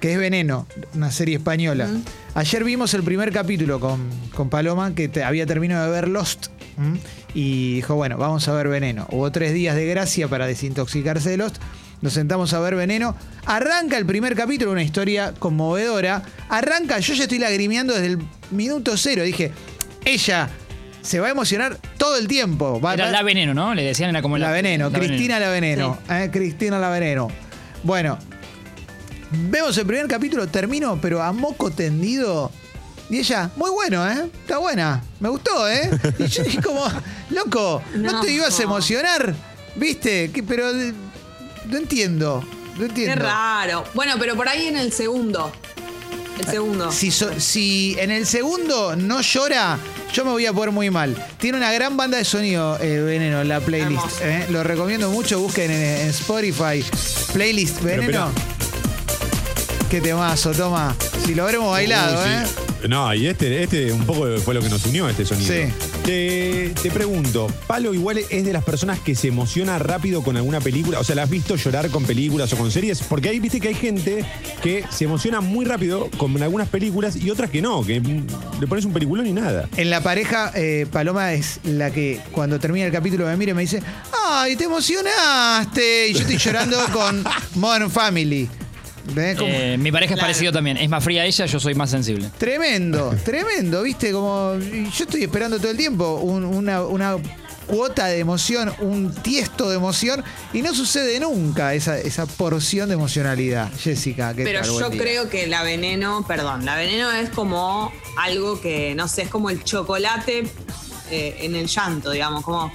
Que 0.00 0.14
es 0.14 0.18
Veneno, 0.18 0.66
una 0.94 1.10
serie 1.10 1.36
española. 1.36 1.86
Ayer 2.34 2.64
vimos 2.64 2.94
el 2.94 3.02
primer 3.02 3.30
capítulo 3.30 3.78
con, 3.78 4.00
con 4.34 4.48
Paloma, 4.48 4.94
que 4.94 5.08
te- 5.08 5.22
había 5.22 5.44
terminado 5.44 5.84
de 5.84 5.90
ver 5.92 6.08
Lost. 6.08 6.46
Y 7.34 7.74
dijo, 7.76 7.94
bueno, 7.94 8.16
vamos 8.18 8.46
a 8.48 8.52
ver 8.54 8.68
Veneno. 8.68 9.06
Hubo 9.10 9.30
tres 9.32 9.52
días 9.52 9.74
de 9.76 9.86
gracia 9.86 10.28
para 10.28 10.46
desintoxicarse 10.46 11.30
de 11.30 11.36
Lost. 11.36 11.56
Nos 12.00 12.12
sentamos 12.12 12.52
a 12.54 12.60
ver 12.60 12.76
Veneno. 12.76 13.16
Arranca 13.46 13.96
el 13.98 14.06
primer 14.06 14.36
capítulo, 14.36 14.70
una 14.72 14.82
historia 14.82 15.34
conmovedora. 15.38 16.22
Arranca, 16.48 16.98
yo 17.00 17.14
ya 17.14 17.24
estoy 17.24 17.38
lagrimeando 17.38 17.92
desde 17.94 18.06
el 18.06 18.18
minuto 18.52 18.96
cero. 18.96 19.22
Dije, 19.24 19.50
ella 20.04 20.48
se 21.02 21.18
va 21.20 21.26
a 21.28 21.30
emocionar 21.30 21.76
todo 21.96 22.16
el 22.16 22.28
tiempo. 22.28 22.80
Va- 22.80 22.94
Era 22.94 23.10
la 23.10 23.22
veneno, 23.22 23.54
¿no? 23.54 23.74
Le 23.74 23.82
decían 23.82 24.10
era 24.10 24.22
como 24.22 24.38
la 24.38 24.46
la, 24.48 24.52
Veneno, 24.52 24.92
Cristina 24.92 25.40
La 25.40 25.50
Veneno. 25.50 25.98
eh, 26.10 26.28
Cristina 26.32 26.78
La 26.78 26.90
Veneno. 26.90 27.28
Bueno, 27.82 28.18
vemos 29.50 29.76
el 29.78 29.86
primer 29.86 30.06
capítulo, 30.06 30.46
termino, 30.46 30.98
pero 31.00 31.22
a 31.22 31.32
moco 31.32 31.70
tendido. 31.70 32.50
Y 33.10 33.18
ella, 33.18 33.50
muy 33.56 33.70
bueno, 33.70 34.06
¿eh? 34.08 34.28
Está 34.42 34.58
buena. 34.58 35.02
Me 35.20 35.28
gustó, 35.30 35.68
¿eh? 35.68 35.90
Y 36.18 36.26
yo 36.26 36.42
dije 36.42 36.60
como, 36.62 36.84
loco, 37.30 37.82
¿no, 37.94 38.12
No. 38.12 38.20
te 38.20 38.30
ibas 38.32 38.58
a 38.60 38.62
emocionar? 38.64 39.34
¿Viste? 39.76 40.30
Que- 40.30 40.42
pero 40.42 40.70
eh, 40.70 40.92
no 41.68 41.76
entiendo. 41.78 42.44
No 42.78 42.84
entiendo. 42.84 43.14
qué 43.14 43.20
raro. 43.20 43.84
Bueno, 43.94 44.14
pero 44.18 44.36
por 44.36 44.48
ahí 44.48 44.66
en 44.66 44.76
el 44.76 44.92
segundo. 44.92 45.50
El 46.38 46.46
segundo. 46.46 46.92
Si, 46.92 47.10
so- 47.10 47.40
si 47.40 47.96
en 47.98 48.10
el 48.10 48.26
segundo 48.26 48.94
no 48.94 49.20
llora, 49.22 49.78
yo 50.12 50.24
me 50.24 50.30
voy 50.30 50.46
a 50.46 50.52
poner 50.52 50.70
muy 50.72 50.90
mal. 50.90 51.16
Tiene 51.38 51.58
una 51.58 51.72
gran 51.72 51.96
banda 51.96 52.18
de 52.18 52.24
sonido, 52.24 52.78
eh, 52.80 53.00
Veneno, 53.00 53.40
en 53.40 53.48
la 53.48 53.60
playlist. 53.60 54.20
Eh. 54.22 54.46
Lo 54.50 54.62
recomiendo 54.62 55.10
mucho. 55.10 55.40
Busquen 55.40 55.70
en, 55.70 55.82
en 56.02 56.08
Spotify. 56.10 56.84
Playlist 57.32 57.78
Pero, 57.82 58.02
Veneno. 58.02 58.30
Qué 59.90 60.02
temazo, 60.02 60.52
toma. 60.52 60.94
Si 61.24 61.34
lo 61.34 61.44
habremos 61.44 61.70
bailado, 61.70 62.22
Uy, 62.22 62.28
¿eh? 62.28 62.88
No, 62.88 63.14
y 63.14 63.26
este, 63.26 63.62
este 63.62 63.90
un 63.90 64.04
poco 64.04 64.26
fue 64.44 64.52
lo 64.52 64.60
que 64.60 64.68
nos 64.68 64.84
unió 64.84 65.08
este 65.08 65.24
sonido. 65.24 65.50
Sí. 65.50 65.72
Te, 66.04 66.74
te 66.82 66.90
pregunto, 66.90 67.46
Palo 67.66 67.94
igual 67.94 68.18
es 68.18 68.44
de 68.44 68.52
las 68.52 68.64
personas 68.64 69.00
que 69.00 69.14
se 69.14 69.28
emociona 69.28 69.78
rápido 69.78 70.22
con 70.22 70.36
alguna 70.36 70.60
película. 70.60 71.00
O 71.00 71.04
sea, 71.04 71.14
¿la 71.14 71.22
has 71.22 71.30
visto 71.30 71.56
llorar 71.56 71.88
con 71.88 72.04
películas 72.04 72.52
o 72.52 72.58
con 72.58 72.70
series? 72.70 73.00
Porque 73.00 73.30
ahí 73.30 73.40
viste 73.40 73.60
que 73.60 73.68
hay 73.68 73.74
gente 73.74 74.26
que 74.62 74.84
se 74.90 75.04
emociona 75.04 75.40
muy 75.40 75.64
rápido 75.64 76.10
con 76.18 76.40
algunas 76.42 76.68
películas 76.68 77.16
y 77.16 77.30
otras 77.30 77.48
que 77.48 77.62
no, 77.62 77.82
que 77.82 78.00
le 78.60 78.66
pones 78.66 78.84
un 78.84 78.92
peliculón 78.92 79.26
y 79.26 79.32
nada. 79.32 79.70
En 79.78 79.88
la 79.88 80.02
pareja, 80.02 80.52
eh, 80.54 80.86
Paloma 80.92 81.32
es 81.32 81.60
la 81.64 81.90
que 81.90 82.20
cuando 82.32 82.60
termina 82.60 82.84
el 82.84 82.92
capítulo 82.92 83.24
me 83.24 83.36
mira 83.38 83.52
y 83.52 83.54
me 83.54 83.62
dice, 83.62 83.82
¡ay, 84.28 84.54
te 84.54 84.64
emocionaste! 84.64 86.08
Y 86.08 86.12
yo 86.12 86.20
estoy 86.20 86.36
llorando 86.36 86.78
con 86.92 87.24
Modern 87.54 87.90
Family. 87.90 88.48
Eh, 89.16 89.76
mi 89.78 89.90
pareja 89.92 90.14
es 90.14 90.20
parecido 90.20 90.52
también. 90.52 90.76
Es 90.76 90.88
más 90.88 91.02
fría 91.02 91.24
ella, 91.24 91.46
yo 91.46 91.60
soy 91.60 91.74
más 91.74 91.90
sensible. 91.90 92.30
Tremendo, 92.38 93.14
tremendo, 93.24 93.82
viste, 93.82 94.12
como 94.12 94.54
yo 94.58 95.04
estoy 95.04 95.22
esperando 95.24 95.58
todo 95.58 95.70
el 95.70 95.76
tiempo 95.76 96.14
un- 96.22 96.44
una, 96.44 96.82
una 96.84 97.16
cuota 97.66 98.06
de 98.06 98.18
emoción, 98.18 98.72
un 98.80 99.14
tiesto 99.14 99.68
de 99.68 99.76
emoción, 99.76 100.24
y 100.54 100.62
no 100.62 100.74
sucede 100.74 101.20
nunca 101.20 101.74
esa, 101.74 101.98
esa 101.98 102.24
porción 102.24 102.88
de 102.88 102.94
emocionalidad. 102.94 103.70
Jessica, 103.78 104.32
¿qué 104.34 104.44
Pero 104.44 104.60
tal? 104.62 104.70
Buen 104.70 104.82
yo 104.84 104.90
día. 104.90 105.02
creo 105.02 105.28
que 105.28 105.46
la 105.46 105.62
veneno, 105.62 106.24
perdón, 106.26 106.64
la 106.64 106.76
veneno 106.76 107.12
es 107.12 107.28
como 107.28 107.92
algo 108.16 108.58
que, 108.60 108.94
no 108.94 109.06
sé, 109.06 109.22
es 109.22 109.28
como 109.28 109.50
el 109.50 109.64
chocolate 109.64 110.44
eh, 111.10 111.36
en 111.40 111.54
el 111.56 111.66
llanto, 111.66 112.10
digamos, 112.10 112.42
como 112.42 112.72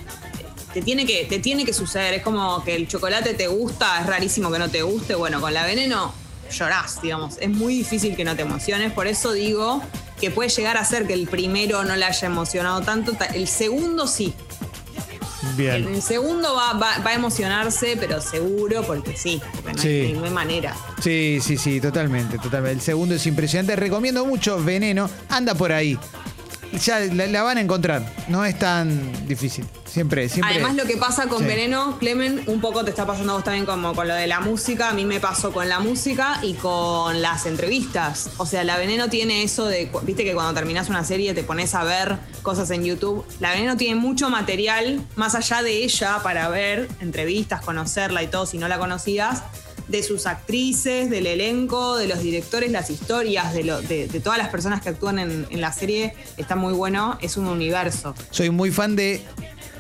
te 0.76 0.82
tiene, 0.84 1.06
que, 1.08 1.26
te 1.26 1.40
tiene 1.40 1.66
que 1.66 1.74
suceder, 1.74 2.14
es 2.16 2.22
como 2.24 2.64
que 2.64 2.76
el 2.76 2.88
chocolate 2.88 3.34
te 3.34 3.48
gusta, 3.48 4.00
es 4.00 4.06
rarísimo 4.08 4.52
que 4.52 4.60
no 4.60 4.70
te 4.70 4.82
guste, 4.84 5.16
bueno, 5.16 5.42
con 5.42 5.54
la 5.54 5.66
veneno 5.66 6.14
llorás, 6.52 7.02
digamos, 7.02 7.36
es 7.40 7.50
muy 7.50 7.76
difícil 7.76 8.16
que 8.16 8.24
no 8.24 8.36
te 8.36 8.42
emociones, 8.44 8.92
por 8.94 9.08
eso 9.08 9.32
digo 9.34 9.82
que 10.20 10.32
puede 10.32 10.50
llegar 10.50 10.78
a 10.78 10.86
ser 10.86 11.06
que 11.08 11.14
el 11.14 11.28
primero 11.28 11.84
no 11.84 11.96
le 11.96 12.06
haya 12.06 12.28
emocionado 12.28 12.82
tanto, 12.82 13.14
ta- 13.14 13.26
el 13.26 13.48
segundo 13.48 14.08
sí, 14.08 14.34
Bien. 15.58 15.88
el 15.94 16.02
segundo 16.02 16.56
va, 16.56 16.74
va- 16.74 16.98
va 17.00 17.10
a 17.10 17.14
emocionarse, 17.14 17.98
pero 18.00 18.22
seguro, 18.22 18.84
porque 18.84 19.16
sí, 19.18 19.42
porque 19.56 19.74
no, 19.74 19.82
Sí. 19.82 19.88
hay, 19.88 20.14
no 20.14 20.24
hay 20.26 20.32
manera. 20.32 20.76
Sí, 21.02 21.40
sí, 21.44 21.58
sí, 21.58 21.82
totalmente, 21.82 22.38
totalmente. 22.38 22.76
El 22.76 22.82
segundo 22.82 23.16
es 23.16 23.26
impresionante. 23.28 23.76
Recomiendo 23.76 24.26
mucho 24.26 24.64
Veneno. 24.64 25.10
Anda 25.30 25.54
por 25.54 25.72
ahí. 25.74 26.00
Ya 26.80 27.00
la, 27.00 27.28
la 27.28 27.44
van 27.44 27.58
a 27.58 27.62
encontrar. 27.62 28.04
No 28.28 28.46
es 28.46 28.58
tan 28.58 29.28
difícil. 29.28 29.66
Siempre, 29.86 30.28
siempre. 30.28 30.56
Además, 30.56 30.76
lo 30.76 30.86
que 30.86 30.98
pasa 30.98 31.28
con 31.28 31.40
Sí. 31.40 31.46
Veneno, 31.46 32.00
Clemen, 32.00 32.44
un 32.48 32.60
poco 32.62 32.84
te 32.84 32.90
está 32.90 33.06
pasando 33.06 33.34
a 33.34 33.36
vos 33.36 33.44
también 33.44 33.66
como 33.66 33.94
con 33.94 34.08
lo 34.08 34.16
de 34.16 34.26
la 34.26 34.40
música. 34.40 34.90
A 34.90 34.94
mí 34.94 35.06
me 35.06 35.20
pasó 35.20 35.54
con 35.54 35.70
la 35.70 35.80
música 35.80 36.40
y 36.42 36.56
con 36.56 37.22
las 37.22 37.46
entrevistas. 37.46 38.32
O 38.38 38.48
sea, 38.48 38.64
la 38.64 38.78
Veneno 38.78 39.10
tiene 39.10 39.44
eso 39.44 39.66
de, 39.68 39.92
viste 40.02 40.24
que 40.24 40.34
cuando 40.34 40.54
terminás 40.56 40.90
una 40.90 41.04
serie 41.04 41.36
te 41.36 41.44
pones 41.44 41.76
a 41.76 41.84
ver 41.84 42.18
cosas 42.42 42.72
en 42.72 42.84
YouTube. 42.84 43.24
La 43.40 43.52
Veneno 43.52 43.78
tiene 43.78 43.96
mucho 44.00 44.32
material 44.32 45.06
más 45.16 45.36
allá 45.36 45.62
de 45.62 45.84
ella 45.84 46.22
para 46.24 46.50
ver 46.50 46.90
entrevistas, 47.00 47.62
conocerla 47.62 48.24
y 48.24 48.28
todo 48.28 48.48
si 48.48 48.58
no 48.58 48.68
la 48.68 48.80
conocías. 48.80 49.44
De 49.94 50.02
sus 50.02 50.26
actrices, 50.26 51.12
del 51.12 51.28
elenco, 51.28 51.98
de 51.98 52.08
los 52.08 52.20
directores, 52.20 52.72
las 52.72 52.90
historias, 52.90 53.54
de, 53.54 54.22
todas 54.24 54.40
las 54.40 54.50
personas 54.50 54.82
que 54.82 54.90
actúan 54.90 55.20
en, 55.20 55.46
en 55.52 55.62
la 55.62 55.72
serie. 55.72 56.16
Está 56.36 56.56
muy 56.56 56.74
bueno, 56.74 57.20
es 57.22 57.38
un 57.38 57.46
universo. 57.46 58.16
Soy 58.32 58.50
muy 58.50 58.72
fan 58.72 58.96
de 58.96 59.22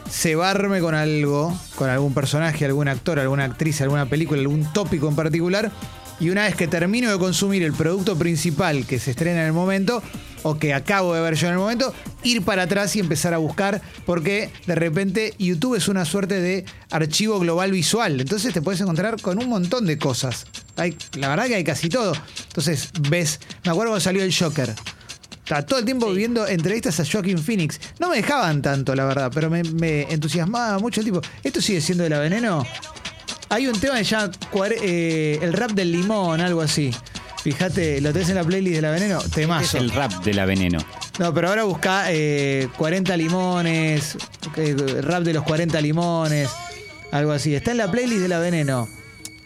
cebarme 0.07 0.81
con 0.81 0.93
algo, 0.93 1.59
con 1.73 1.89
algún 1.89 2.13
personaje, 2.13 2.63
algún 2.63 2.89
actor, 2.89 3.19
alguna 3.19 3.45
actriz, 3.45 3.81
alguna 3.81 4.05
película, 4.05 4.39
algún 4.39 4.71
tópico 4.71 5.09
en 5.09 5.15
particular. 5.15 5.71
Y 6.19 6.29
una 6.29 6.43
vez 6.43 6.55
que 6.55 6.67
termino 6.67 7.09
de 7.09 7.17
consumir 7.17 7.63
el 7.63 7.73
producto 7.73 8.15
principal 8.15 8.85
que 8.85 8.99
se 8.99 9.09
estrena 9.09 9.41
en 9.41 9.47
el 9.47 9.53
momento, 9.53 10.03
o 10.43 10.57
que 10.57 10.73
acabo 10.73 11.13
de 11.15 11.21
ver 11.21 11.35
yo 11.35 11.47
en 11.47 11.53
el 11.53 11.59
momento, 11.59 11.93
ir 12.23 12.41
para 12.43 12.63
atrás 12.63 12.95
y 12.95 12.99
empezar 12.99 13.33
a 13.33 13.37
buscar, 13.37 13.81
porque 14.05 14.49
de 14.67 14.75
repente 14.75 15.33
YouTube 15.39 15.75
es 15.75 15.87
una 15.87 16.05
suerte 16.05 16.39
de 16.39 16.65
archivo 16.91 17.39
global 17.39 17.71
visual. 17.71 18.19
Entonces 18.21 18.53
te 18.53 18.61
puedes 18.61 18.79
encontrar 18.81 19.19
con 19.21 19.37
un 19.39 19.49
montón 19.49 19.85
de 19.85 19.97
cosas. 19.97 20.45
Hay, 20.75 20.97
la 21.15 21.29
verdad 21.29 21.47
que 21.47 21.55
hay 21.55 21.63
casi 21.63 21.89
todo. 21.89 22.13
Entonces 22.47 22.89
ves, 23.09 23.39
me 23.63 23.71
acuerdo 23.71 23.91
cuando 23.91 24.01
salió 24.03 24.23
el 24.23 24.33
Joker. 24.35 24.73
Estaba 25.43 25.61
todo 25.65 25.79
el 25.79 25.85
tiempo 25.85 26.09
viendo 26.13 26.47
entrevistas 26.47 26.99
a 27.01 27.05
Joaquin 27.05 27.37
Phoenix. 27.37 27.79
No 27.99 28.07
me 28.09 28.15
dejaban 28.15 28.61
tanto, 28.61 28.95
la 28.95 29.03
verdad, 29.05 29.29
pero 29.33 29.49
me, 29.49 29.61
me 29.63 30.03
entusiasmaba 30.03 30.79
mucho 30.79 31.01
el 31.01 31.05
tipo. 31.05 31.21
¿Esto 31.43 31.59
sigue 31.61 31.81
siendo 31.81 32.05
de 32.05 32.09
la 32.11 32.19
veneno? 32.19 32.65
Hay 33.49 33.67
un 33.67 33.77
tema 33.79 33.97
que 33.97 34.05
se 34.05 34.11
llama 34.11 34.31
cuare- 34.51 34.77
eh, 34.81 35.39
el 35.41 35.51
rap 35.53 35.71
del 35.71 35.91
limón, 35.91 36.39
algo 36.39 36.61
así. 36.61 36.91
Fíjate, 37.43 37.99
lo 37.99 38.13
tenés 38.13 38.29
en 38.29 38.35
la 38.35 38.43
playlist 38.43 38.75
de 38.77 38.81
la 38.81 38.91
veneno, 38.91 39.19
Es 39.19 39.31
temazo. 39.31 39.77
el 39.77 39.91
rap 39.91 40.11
de 40.23 40.33
la 40.33 40.45
veneno. 40.45 40.79
No, 41.19 41.33
pero 41.33 41.49
ahora 41.49 41.63
busca 41.65 42.05
eh, 42.09 42.69
40 42.77 43.17
limones, 43.17 44.17
eh, 44.55 44.75
rap 45.01 45.23
de 45.23 45.33
los 45.33 45.43
40 45.43 45.81
limones, 45.81 46.49
algo 47.11 47.33
así. 47.33 47.53
Está 47.53 47.71
en 47.71 47.77
la 47.77 47.91
playlist 47.91 48.21
de 48.21 48.27
la 48.29 48.39
veneno. 48.39 48.87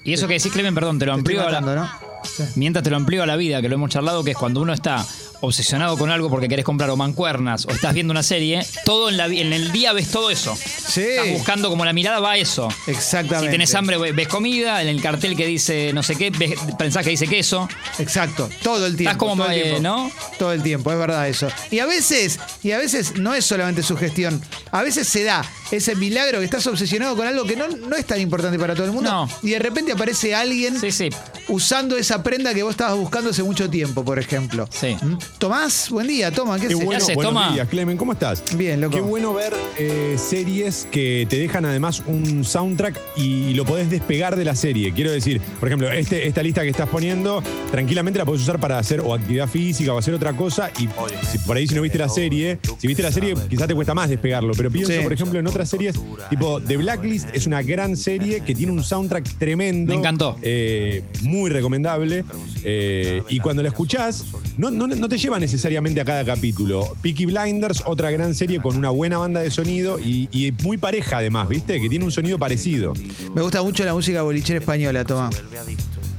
Y 0.03 0.13
eso 0.13 0.27
que 0.27 0.35
decís, 0.35 0.51
Clemen, 0.51 0.75
perdón, 0.75 0.99
te 0.99 1.05
lo 1.07 1.13
amplío 1.13 1.45
a 1.45 1.49
la, 1.51 1.59
¿no? 1.61 1.89
Sí. 2.23 2.43
mientras 2.55 2.83
te 2.83 2.89
lo 2.89 2.97
amplío 2.97 3.23
a 3.23 3.25
la 3.25 3.35
vida, 3.35 3.61
que 3.61 3.69
lo 3.69 3.75
hemos 3.75 3.89
charlado, 3.89 4.23
que 4.23 4.31
es 4.31 4.37
cuando 4.37 4.61
uno 4.61 4.73
está 4.73 5.03
obsesionado 5.41 5.97
con 5.97 6.09
algo 6.09 6.29
porque 6.29 6.47
querés 6.47 6.65
comprar 6.65 6.89
o 6.89 6.95
mancuernas 6.97 7.65
o 7.65 7.71
estás 7.71 7.93
viendo 7.93 8.11
una 8.11 8.23
serie, 8.23 8.65
todo 8.85 9.09
en, 9.09 9.17
la, 9.17 9.25
en 9.27 9.53
el 9.53 9.71
día 9.71 9.93
ves 9.93 10.09
todo 10.09 10.29
eso. 10.29 10.55
Sí. 10.55 11.01
Estás 11.01 11.29
buscando 11.31 11.69
como 11.69 11.85
la 11.85 11.93
mirada 11.93 12.19
va 12.19 12.31
a 12.33 12.37
eso. 12.37 12.67
Exactamente. 12.87 13.47
Si 13.47 13.51
tenés 13.51 13.75
hambre, 13.75 13.97
ve- 13.97 14.11
ves 14.11 14.27
comida, 14.27 14.81
en 14.81 14.87
el 14.87 15.01
cartel 15.01 15.35
que 15.35 15.45
dice 15.45 15.91
no 15.93 16.03
sé 16.03 16.15
qué, 16.15 16.29
ves, 16.31 16.53
pensás 16.77 17.03
que 17.03 17.11
dice 17.11 17.27
queso. 17.27 17.67
Exacto, 17.99 18.49
todo 18.63 18.85
el 18.85 18.95
tiempo. 18.95 19.11
Estás 19.11 19.17
como, 19.17 19.43
todo 19.43 19.51
el 19.51 19.59
eh, 19.59 19.63
tiempo. 19.63 19.81
¿no? 19.81 20.11
Todo 20.39 20.53
el 20.53 20.63
tiempo, 20.63 20.91
es 20.91 20.97
verdad 20.97 21.27
eso. 21.27 21.47
Y 21.71 21.79
a 21.79 21.85
veces, 21.85 22.39
y 22.63 22.71
a 22.71 22.77
veces 22.77 23.15
no 23.17 23.33
es 23.33 23.45
solamente 23.45 23.83
su 23.83 23.95
gestión, 23.97 24.41
a 24.71 24.81
veces 24.81 25.07
se 25.07 25.23
da 25.23 25.43
ese 25.71 25.95
milagro 25.95 26.39
que 26.39 26.45
estás 26.45 26.65
obsesionado 26.67 27.15
con 27.15 27.27
algo 27.27 27.45
que 27.45 27.55
no, 27.55 27.67
no 27.67 27.95
es 27.95 28.05
tan 28.05 28.19
importante 28.21 28.57
para 28.59 28.73
todo 28.75 28.85
el 28.85 28.91
mundo. 28.93 29.09
No. 29.11 29.29
Y 29.43 29.51
de 29.51 29.59
repente 29.59 29.91
aparece 29.91 30.33
alguien 30.35 30.79
Sí, 30.79 30.91
sí. 30.91 31.09
usando 31.47 31.97
esa 31.97 32.23
prenda 32.23 32.53
que 32.53 32.63
vos 32.63 32.71
estabas 32.71 32.97
buscando 32.97 33.29
hace 33.31 33.43
mucho 33.43 33.69
tiempo, 33.69 34.03
por 34.03 34.19
ejemplo. 34.19 34.67
Sí. 34.71 34.95
¿Mm? 35.01 35.17
Tomás, 35.37 35.89
buen 35.89 36.07
día, 36.07 36.31
toma, 36.31 36.55
¿qué, 36.59 36.67
Qué 36.67 36.73
haces? 36.73 36.85
bueno, 36.85 37.03
haces, 37.03 37.15
buenos 37.15 37.33
Toma? 37.33 37.53
días, 37.53 37.67
Clemen, 37.67 37.97
¿cómo 37.97 38.13
estás? 38.13 38.43
Bien, 38.55 38.79
loco. 38.81 38.95
Qué 38.95 39.01
bueno 39.01 39.33
ver 39.33 39.53
eh, 39.77 40.17
series 40.17 40.87
que 40.91 41.25
te 41.29 41.37
dejan 41.37 41.65
además 41.65 42.01
un 42.05 42.43
soundtrack 42.43 42.99
y 43.15 43.53
lo 43.53 43.65
podés 43.65 43.89
despegar 43.89 44.35
de 44.35 44.45
la 44.45 44.55
serie. 44.55 44.93
Quiero 44.93 45.11
decir, 45.11 45.41
por 45.59 45.67
ejemplo, 45.69 45.91
este, 45.91 46.27
esta 46.27 46.43
lista 46.43 46.61
que 46.63 46.69
estás 46.69 46.89
poniendo, 46.89 47.41
tranquilamente 47.71 48.19
la 48.19 48.25
podés 48.25 48.41
usar 48.41 48.59
para 48.59 48.77
hacer 48.79 49.01
o 49.01 49.13
actividad 49.13 49.47
física 49.47 49.93
o 49.93 49.97
hacer 49.97 50.13
otra 50.13 50.33
cosa. 50.33 50.71
Y 50.79 50.87
si, 51.31 51.37
por 51.39 51.57
ahí 51.57 51.67
si 51.67 51.75
no 51.75 51.81
viste 51.81 51.97
la 51.97 52.09
serie, 52.09 52.59
si 52.77 52.87
viste 52.87 53.01
la 53.03 53.11
serie 53.11 53.35
quizás 53.49 53.67
te 53.67 53.75
cuesta 53.75 53.93
más 53.93 54.09
despegarlo. 54.09 54.53
Pero 54.55 54.69
pienso, 54.71 54.91
Sí. 54.91 54.99
por 55.03 55.13
ejemplo, 55.13 55.39
en 55.39 55.47
otras 55.47 55.56
series, 55.65 55.95
tipo 56.29 56.61
The 56.61 56.77
Blacklist 56.77 57.29
es 57.33 57.47
una 57.47 57.61
gran 57.61 57.95
serie 57.97 58.41
que 58.41 58.53
tiene 58.55 58.71
un 58.71 58.83
soundtrack 58.83 59.37
tremendo. 59.37 59.91
Me 59.93 59.99
encantó. 59.99 60.37
eh, 60.41 61.03
muy 61.21 61.49
recomendable. 61.49 62.23
eh, 62.63 63.23
y 63.29 63.39
cuando 63.39 63.61
la 63.63 63.69
escuchás, 63.69 64.25
no, 64.57 64.69
no, 64.71 64.87
no 64.87 65.09
te 65.09 65.17
lleva 65.17 65.39
necesariamente 65.39 66.01
a 66.01 66.05
cada 66.05 66.25
capítulo. 66.25 66.95
Peaky 67.01 67.25
Blinders, 67.25 67.83
otra 67.85 68.11
gran 68.11 68.35
serie 68.35 68.59
con 68.61 68.75
una 68.77 68.89
buena 68.89 69.17
banda 69.17 69.39
de 69.41 69.51
sonido 69.51 69.99
y, 69.99 70.27
y 70.31 70.51
muy 70.63 70.77
pareja 70.77 71.17
además, 71.17 71.47
¿viste? 71.49 71.79
Que 71.79 71.89
tiene 71.89 72.03
un 72.05 72.11
sonido 72.11 72.37
parecido. 72.37 72.93
Me 73.33 73.41
gusta 73.41 73.61
mucho 73.63 73.83
la 73.85 73.93
música 73.93 74.21
bolichera 74.21 74.59
española, 74.59 75.03
toma. 75.05 75.29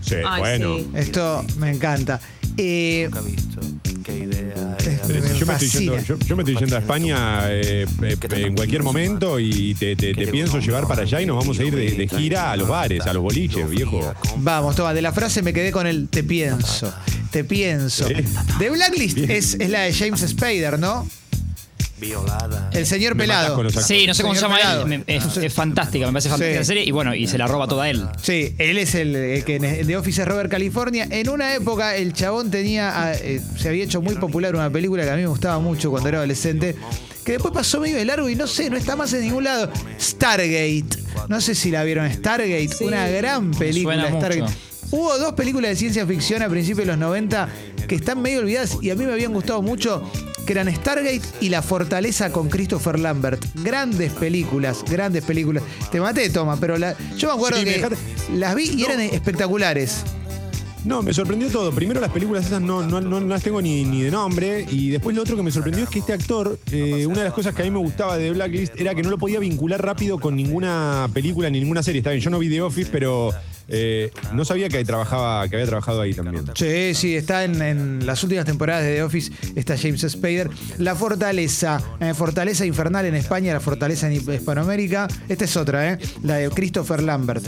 Sí, 0.00 0.14
Ay, 0.26 0.40
bueno. 0.40 0.76
sí. 0.78 0.86
Esto 0.94 1.44
me 1.58 1.70
encanta. 1.70 2.20
Eh, 2.56 3.08
Me 5.08 5.38
yo, 5.38 5.46
me 5.46 5.52
estoy 5.54 5.68
yendo, 5.68 5.98
yo- 5.98 6.18
yo 6.18 6.36
me 6.36 6.42
estoy 6.42 6.56
yendo 6.56 6.76
a 6.76 6.78
España 6.78 7.40
eh, 7.50 7.86
eh, 8.02 8.16
en 8.32 8.54
cualquier 8.54 8.82
momento 8.82 9.38
y 9.40 9.74
te, 9.74 9.96
te- 9.96 10.14
te 10.14 10.26
pienso 10.28 10.58
llevar 10.60 10.86
para 10.86 11.02
allá 11.02 11.20
y 11.20 11.26
nos 11.26 11.36
vamos 11.36 11.58
a 11.58 11.64
ir 11.64 11.74
de, 11.74 11.90
de 11.92 12.08
gira 12.08 12.52
a 12.52 12.56
los 12.56 12.68
bares, 12.68 13.02
a 13.06 13.12
los 13.12 13.22
boliches, 13.22 13.68
viejo. 13.68 14.14
Vamos, 14.38 14.74
toma, 14.76 14.94
de 14.94 15.02
la 15.02 15.12
frase 15.12 15.42
me 15.42 15.52
quedé 15.52 15.72
con 15.72 15.86
el 15.86 16.08
te 16.08 16.22
pienso. 16.24 16.92
Te 17.30 17.44
pienso. 17.44 18.08
Sí. 18.08 18.14
The 18.58 18.70
Blacklist 18.70 19.18
es, 19.18 19.54
es 19.60 19.68
la 19.70 19.80
de 19.82 19.92
James 19.92 20.20
Spader, 20.26 20.78
¿no? 20.78 21.06
El 22.72 22.86
señor 22.86 23.14
Me 23.14 23.24
pelado. 23.24 23.54
con 23.54 23.64
los 23.64 23.74
Sí, 23.74 24.06
no 24.06 24.14
sé 24.14 24.22
cómo 24.22 24.34
se 24.34 24.40
Señor 24.40 24.50
llama 24.56 24.56
Pelado. 24.56 24.82
él. 24.82 24.88
me- 24.88 25.04
Es, 25.16 25.36
es 25.36 25.52
fantástica, 25.52 26.06
me 26.06 26.12
parece 26.12 26.28
fantástica 26.28 26.52
Sí. 26.54 26.58
la 26.58 26.64
serie. 26.64 26.84
Y 26.84 26.90
bueno, 26.90 27.14
y 27.14 27.26
se 27.26 27.38
la 27.38 27.46
roba 27.46 27.66
toda 27.66 27.88
él. 27.90 28.06
Sí, 28.22 28.54
él 28.58 28.78
es 28.78 28.94
el, 28.94 29.14
el 29.16 29.44
que 29.44 29.56
en 29.56 29.86
The 29.86 29.96
Office 29.96 30.22
es 30.22 30.28
Robert 30.28 30.50
California. 30.50 31.06
En 31.10 31.28
una 31.28 31.54
época 31.54 31.96
el 31.96 32.12
chabón 32.12 32.50
tenía, 32.50 32.92
ah, 33.02 33.14
eh, 33.14 33.40
se 33.56 33.68
había 33.68 33.84
hecho 33.84 34.00
muy 34.02 34.14
popular 34.16 34.54
una 34.54 34.70
película 34.70 35.04
que 35.04 35.10
a 35.10 35.16
mí 35.16 35.22
me 35.22 35.28
gustaba 35.28 35.58
mucho 35.58 35.90
cuando 35.90 36.08
era 36.08 36.18
adolescente, 36.18 36.76
que 37.24 37.32
después 37.32 37.52
pasó 37.52 37.80
medio 37.80 37.96
de 37.96 38.04
largo 38.04 38.28
y 38.28 38.34
no 38.36 38.46
sé, 38.46 38.70
no 38.70 38.76
está 38.76 38.96
más 38.96 39.12
en 39.12 39.22
ningún 39.22 39.44
lado. 39.44 39.70
Stargate. 40.00 40.84
No 41.28 41.40
sé 41.40 41.54
si 41.54 41.70
la 41.70 41.84
vieron, 41.84 42.10
Stargate, 42.12 42.68
Sí. 42.68 42.84
una 42.84 43.08
gran 43.08 43.50
película. 43.52 43.94
Suena 43.94 44.08
mucho. 44.10 44.26
Stargate. 44.26 44.52
Hubo 44.90 45.18
dos 45.18 45.34
películas 45.34 45.70
de 45.70 45.76
ciencia 45.76 46.06
ficción 46.06 46.42
a 46.42 46.48
principios 46.48 46.86
de 46.86 46.92
los 46.92 46.98
90 46.98 47.48
que 47.86 47.94
están 47.94 48.22
medio 48.22 48.40
olvidadas 48.40 48.78
y 48.80 48.90
a 48.90 48.94
mí 48.94 49.04
me 49.04 49.12
habían 49.12 49.32
gustado 49.32 49.60
mucho, 49.62 50.02
que 50.46 50.52
eran 50.52 50.74
Stargate 50.74 51.20
y 51.40 51.48
La 51.50 51.60
Fortaleza 51.62 52.30
con 52.32 52.48
Christopher 52.48 52.98
Lambert. 52.98 53.44
Grandes 53.62 54.12
películas, 54.12 54.84
grandes 54.90 55.24
películas. 55.24 55.62
Te 55.90 56.00
maté, 56.00 56.28
Toma, 56.30 56.58
pero 56.58 56.78
la- 56.78 56.96
yo 57.16 57.28
me 57.28 57.34
acuerdo 57.34 57.58
Sí, 57.58 57.64
que 57.64 57.88
las 58.34 58.54
vi 58.54 58.64
y 58.76 58.84
eran 58.84 59.00
espectaculares. 59.00 60.02
No, 60.84 61.02
me 61.02 61.12
sorprendió 61.12 61.48
todo. 61.48 61.70
Primero 61.72 62.00
las 62.00 62.10
películas 62.12 62.46
esas 62.46 62.62
no, 62.62 62.82
no, 62.82 63.00
no 63.00 63.20
las 63.20 63.42
tengo 63.42 63.60
ni, 63.60 63.84
ni 63.84 64.02
de 64.02 64.10
nombre. 64.10 64.64
Y 64.70 64.88
después 64.90 65.14
lo 65.14 65.22
otro 65.22 65.36
que 65.36 65.42
me 65.42 65.50
sorprendió 65.50 65.84
es 65.84 65.90
que 65.90 65.98
este 65.98 66.12
actor, 66.14 66.58
eh, 66.70 67.04
una 67.04 67.18
de 67.18 67.24
las 67.24 67.32
cosas 67.34 67.54
que 67.54 67.62
a 67.62 67.64
mí 67.64 67.70
me 67.70 67.78
gustaba 67.78 68.16
de 68.16 68.30
Blacklist 68.30 68.78
era 68.80 68.94
que 68.94 69.02
no 69.02 69.10
lo 69.10 69.18
podía 69.18 69.38
vincular 69.40 69.84
rápido 69.84 70.18
con 70.18 70.36
ninguna 70.36 71.08
película 71.12 71.50
ni 71.50 71.60
ninguna 71.60 71.82
serie. 71.82 71.98
Está 71.98 72.10
bien, 72.10 72.22
yo 72.22 72.30
no 72.30 72.38
vi 72.38 72.48
The 72.48 72.62
Office, 72.62 72.88
pero 72.92 73.32
eh, 73.68 74.10
no 74.32 74.44
sabía 74.44 74.68
que, 74.68 74.84
trabajaba, 74.84 75.46
que 75.48 75.56
había 75.56 75.66
trabajado 75.66 76.00
ahí 76.00 76.14
también. 76.14 76.44
Sí, 76.54 76.94
sí, 76.94 77.16
está 77.16 77.44
en, 77.44 78.06
las 78.06 78.22
últimas 78.22 78.44
temporadas 78.44 78.84
de 78.84 78.96
The 78.96 79.02
Office, 79.02 79.32
está 79.54 79.76
James 79.76 80.04
Spader. 80.08 80.50
La 80.78 80.94
Fortaleza, 80.94 81.80
eh, 82.00 82.14
Fortaleza 82.14 82.64
Infernal 82.64 83.04
en 83.06 83.14
España, 83.14 83.52
la 83.52 83.60
Fortaleza 83.60 84.06
en 84.06 84.14
Hispanoamérica. 84.14 85.08
Esta 85.28 85.44
es 85.44 85.56
otra, 85.56 85.92
¿eh? 85.92 85.98
La 86.22 86.36
de 86.36 86.50
Christopher 86.50 87.02
Lambert. 87.02 87.44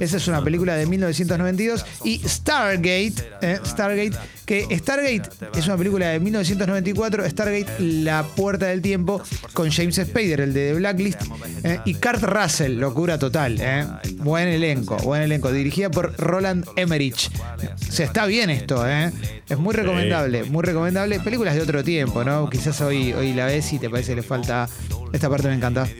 Esa 0.00 0.16
es 0.16 0.28
una 0.28 0.42
película 0.42 0.74
de 0.74 0.86
1992. 0.86 1.84
Y 2.04 2.20
Stargate, 2.26 3.14
¿eh? 3.40 3.60
Stargate, 3.64 4.16
que 4.46 4.66
Stargate 4.76 5.22
es 5.56 5.66
una 5.66 5.76
película 5.76 6.08
de 6.08 6.20
1994. 6.20 7.28
Stargate, 7.30 7.80
La 7.80 8.24
Puerta 8.24 8.66
del 8.66 8.82
Tiempo, 8.82 9.22
con 9.52 9.70
James 9.70 9.96
Spader, 9.96 10.40
el 10.40 10.52
de 10.52 10.72
The 10.72 10.74
Blacklist. 10.74 11.22
¿eh? 11.62 11.80
Y 11.84 11.94
Kurt 11.94 12.22
Russell, 12.22 12.78
locura 12.78 13.18
total. 13.18 13.58
¿eh? 13.60 13.86
Buen 14.16 14.48
elenco, 14.48 14.96
buen 14.98 15.22
elenco. 15.22 15.51
Dirigida 15.52 15.90
por 15.90 16.16
Roland 16.16 16.66
Emmerich. 16.76 17.30
O 17.88 17.92
sea, 17.92 18.06
está 18.06 18.26
bien 18.26 18.50
esto, 18.50 18.86
¿eh? 18.88 19.12
Es 19.48 19.58
muy 19.58 19.74
recomendable, 19.74 20.44
muy 20.44 20.62
recomendable. 20.62 21.20
Películas 21.20 21.54
de 21.54 21.62
otro 21.62 21.82
tiempo, 21.84 22.24
¿no? 22.24 22.48
Quizás 22.48 22.80
hoy, 22.80 23.12
hoy 23.12 23.32
la 23.32 23.46
ves 23.46 23.72
y 23.72 23.78
te 23.78 23.88
parece 23.90 24.12
que 24.12 24.16
le 24.16 24.22
falta. 24.22 24.68
Esta 25.12 25.28
parte 25.28 25.48
me 25.48 25.54
encanta. 25.54 25.84
Tres 25.84 25.98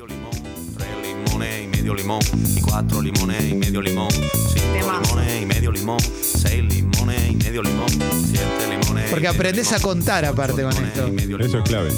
limones 1.02 1.64
y 1.64 1.66
medio 1.66 1.94
limón, 1.94 2.20
y 2.56 2.60
cuatro 2.60 3.02
limones 3.02 3.44
y 3.44 3.54
medio 3.54 3.82
limón, 3.82 4.10
cinco 4.10 5.00
limones 5.02 5.42
y 5.42 5.46
medio 5.46 5.72
limón, 5.72 6.00
seis 6.00 6.62
limones 6.64 7.30
y 7.30 7.36
medio 7.36 7.62
limón, 7.62 7.88
siete 7.88 8.66
limones. 8.70 9.08
y 9.08 9.10
Porque 9.10 9.28
aprendes 9.28 9.66
limón, 9.66 9.80
a 9.80 9.82
contar 9.82 10.24
aparte 10.24 10.62
con 10.62 10.72
esto. 10.72 11.06
Eso 11.38 11.58
es 11.58 11.64
clave. 11.64 11.90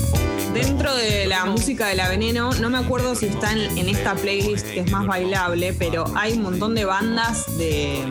Dentro 0.55 0.95
de 0.95 1.27
la 1.27 1.45
música 1.47 1.89
de 1.89 1.97
la 1.97 2.09
Veneno, 2.09 2.51
no 2.61 2.71
me 2.71 2.79
acuerdo 2.79 3.15
si 3.17 3.27
está 3.27 3.53
en, 3.53 3.77
en 3.77 3.89
esta 3.89 4.15
playlist 4.15 4.67
que 4.69 4.81
es 4.81 4.91
más 4.91 5.05
bailable, 5.07 5.73
pero 5.77 6.05
hay 6.17 6.35
un 6.35 6.43
montón 6.43 6.75
de 6.77 6.85
bandas 6.85 7.59
de, 7.59 8.05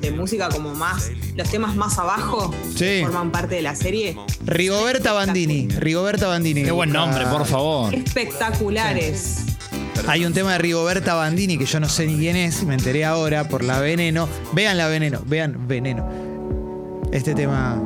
de 0.00 0.10
música 0.10 0.48
como 0.48 0.74
más, 0.74 1.10
los 1.36 1.50
temas 1.50 1.76
más 1.76 1.98
abajo 1.98 2.52
Sí. 2.74 3.00
forman 3.02 3.30
parte 3.30 3.56
de 3.56 3.62
la 3.62 3.74
serie. 3.76 4.16
Rigoberta 4.46 5.12
Bandini. 5.12 5.68
Rigoberta 5.68 6.28
Bandini. 6.28 6.64
Qué 6.64 6.70
buen 6.70 6.90
Busca- 6.90 6.98
nombre, 7.06 7.26
por 7.26 7.44
favor. 7.46 7.94
Espectaculares. 7.94 9.44
Hay 10.08 10.24
un 10.24 10.32
tema 10.32 10.52
de 10.52 10.58
Rigoberta 10.58 11.14
Bandini 11.14 11.58
que 11.58 11.66
yo 11.66 11.78
no 11.78 11.88
sé 11.90 12.06
ni 12.06 12.16
quién 12.16 12.36
es, 12.36 12.64
me 12.64 12.74
enteré 12.74 13.04
ahora 13.04 13.48
por 13.48 13.62
la 13.62 13.80
Veneno. 13.80 14.28
Vean 14.54 14.78
la 14.78 14.88
Veneno, 14.88 15.22
vean 15.26 15.68
Veneno. 15.68 16.08
Este 17.12 17.34
tema. 17.34 17.78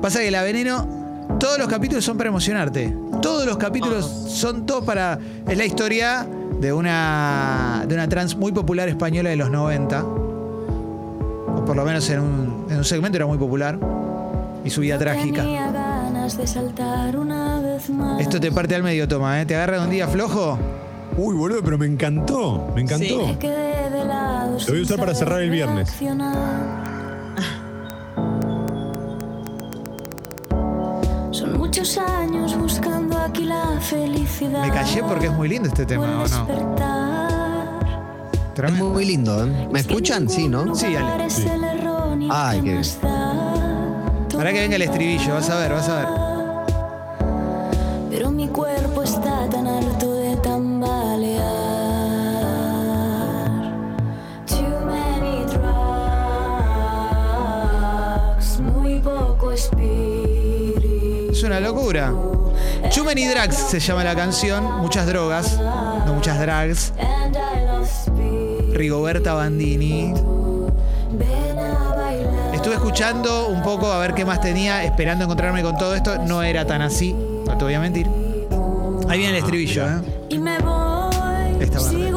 Pasa 0.00 0.20
que 0.20 0.30
la 0.30 0.42
Veneno, 0.44 1.26
todos 1.40 1.58
los 1.58 1.66
capítulos 1.68 2.04
son 2.04 2.16
para 2.16 2.28
emocionarte. 2.30 2.94
Todos 3.20 3.46
los 3.46 3.56
capítulos 3.56 4.04
son 4.06 4.66
todos 4.66 4.84
para. 4.84 5.18
Es 5.48 5.56
la 5.56 5.64
historia 5.64 6.26
de 6.60 6.72
una, 6.72 7.84
de 7.86 7.94
una 7.94 8.08
trans 8.08 8.36
muy 8.36 8.52
popular 8.52 8.88
española 8.88 9.30
de 9.30 9.36
los 9.36 9.50
90. 9.50 10.04
O 10.04 11.64
por 11.64 11.76
lo 11.76 11.84
menos 11.84 12.08
en 12.10 12.20
un, 12.20 12.66
en 12.70 12.78
un 12.78 12.84
segmento 12.84 13.16
era 13.16 13.26
muy 13.26 13.38
popular. 13.38 13.78
Y 14.64 14.70
su 14.70 14.80
vida 14.80 14.98
trágica. 14.98 15.42
Tenía 15.42 15.70
ganas 15.70 16.36
de 16.36 16.46
saltar 16.46 17.16
una 17.16 17.60
vez 17.60 17.88
más. 17.90 18.20
Esto 18.20 18.40
te 18.40 18.50
parte 18.52 18.74
al 18.74 18.82
medio, 18.82 19.06
toma, 19.06 19.40
¿eh? 19.40 19.46
Te 19.46 19.54
agarra 19.54 19.80
un 19.82 19.90
día 19.90 20.08
flojo 20.08 20.58
Uy, 21.18 21.34
boludo, 21.34 21.62
pero 21.64 21.76
me 21.76 21.86
encantó. 21.86 22.70
Me 22.76 22.82
encantó. 22.82 23.04
Sí. 23.04 23.16
Lo 23.16 24.72
voy 24.72 24.78
a 24.78 24.82
usar 24.82 24.98
para 24.98 25.14
cerrar 25.14 25.42
el 25.42 25.50
viernes. 25.50 25.90
Son 31.32 31.58
muchos 31.58 31.98
años 31.98 32.56
buscando 32.56 32.87
aquí 33.28 33.44
la 33.44 33.78
felicidad. 33.80 34.62
Me 34.62 34.70
callé 34.72 35.02
porque 35.02 35.26
es 35.26 35.32
muy 35.32 35.48
lindo 35.48 35.68
este 35.68 35.84
tema, 35.86 36.04
¿o 36.04 36.28
no? 36.28 36.46
Despertar. 36.46 37.68
Es 38.32 38.54
Tremendo. 38.54 38.88
muy 38.90 39.04
lindo, 39.04 39.44
¿eh? 39.44 39.68
¿Me 39.70 39.80
escuchan? 39.80 40.28
Sí, 40.28 40.48
¿no? 40.48 40.74
Sí, 40.74 40.86
Ale. 40.96 41.26
Ni 42.16 42.28
Ay, 42.30 42.60
qué-. 42.62 42.80
Ahora 44.34 44.52
que 44.52 44.60
venga 44.60 44.76
el 44.76 44.82
estribillo, 44.82 45.34
vas 45.34 45.48
a 45.50 45.58
ver, 45.58 45.72
vas 45.72 45.88
a 45.88 45.96
ver. 45.96 46.06
Pero 48.10 48.30
mi 48.30 48.48
cuerpo 48.48 49.02
está 49.02 49.48
tan 49.48 49.66
harto 49.66 50.14
de 50.14 50.36
tambalear. 50.36 51.42
Too 54.46 54.80
many 54.86 55.44
drugs, 58.38 58.60
muy 58.60 59.00
poco 59.00 59.52
espíritu. 59.52 61.30
Es 61.30 61.42
una 61.44 61.60
locura. 61.60 62.12
Too 62.94 63.04
Many 63.04 63.26
Drugs 63.26 63.56
se 63.56 63.80
llama 63.80 64.04
la 64.04 64.14
canción. 64.14 64.64
Muchas 64.78 65.06
drogas, 65.06 65.58
no 65.58 66.14
muchas 66.14 66.38
drags. 66.38 66.92
Rigoberta 68.72 69.34
Bandini. 69.34 70.14
Estuve 72.52 72.74
escuchando 72.74 73.48
un 73.48 73.62
poco 73.62 73.90
a 73.90 73.98
ver 73.98 74.14
qué 74.14 74.24
más 74.24 74.40
tenía, 74.40 74.84
esperando 74.84 75.24
encontrarme 75.24 75.62
con 75.62 75.76
todo 75.76 75.94
esto. 75.94 76.18
No 76.18 76.42
era 76.42 76.66
tan 76.66 76.82
así, 76.82 77.12
no 77.12 77.56
te 77.56 77.64
voy 77.64 77.74
a 77.74 77.80
mentir. 77.80 78.06
Ahí 79.08 79.18
viene 79.18 79.38
el 79.38 79.44
estribillo, 79.44 79.86
¿eh? 79.86 80.00
Y 80.28 80.36
Esta 81.60 81.80
parte. 81.80 82.07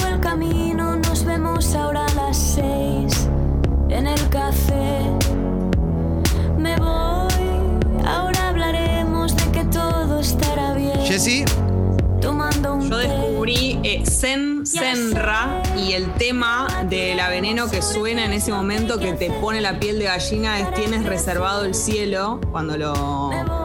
Jessy, 11.24 11.46
Yo 12.20 12.98
descubrí 12.98 13.80
eh, 13.84 14.04
Zen 14.10 14.66
Senra 14.66 15.62
y 15.78 15.92
el 15.92 16.12
tema 16.16 16.84
de 16.90 17.14
la 17.14 17.30
veneno 17.30 17.70
que 17.70 17.84
suena 17.84 18.26
en 18.26 18.34
ese 18.34 18.52
momento 18.52 18.98
que 18.98 19.14
te 19.14 19.30
pone 19.30 19.62
la 19.62 19.80
piel 19.80 20.00
de 20.00 20.06
gallina 20.06 20.60
es 20.60 20.74
Tienes 20.74 21.06
reservado 21.06 21.66
el 21.66 21.76
cielo 21.76 22.42
cuando 22.52 22.76
lo 22.76 23.61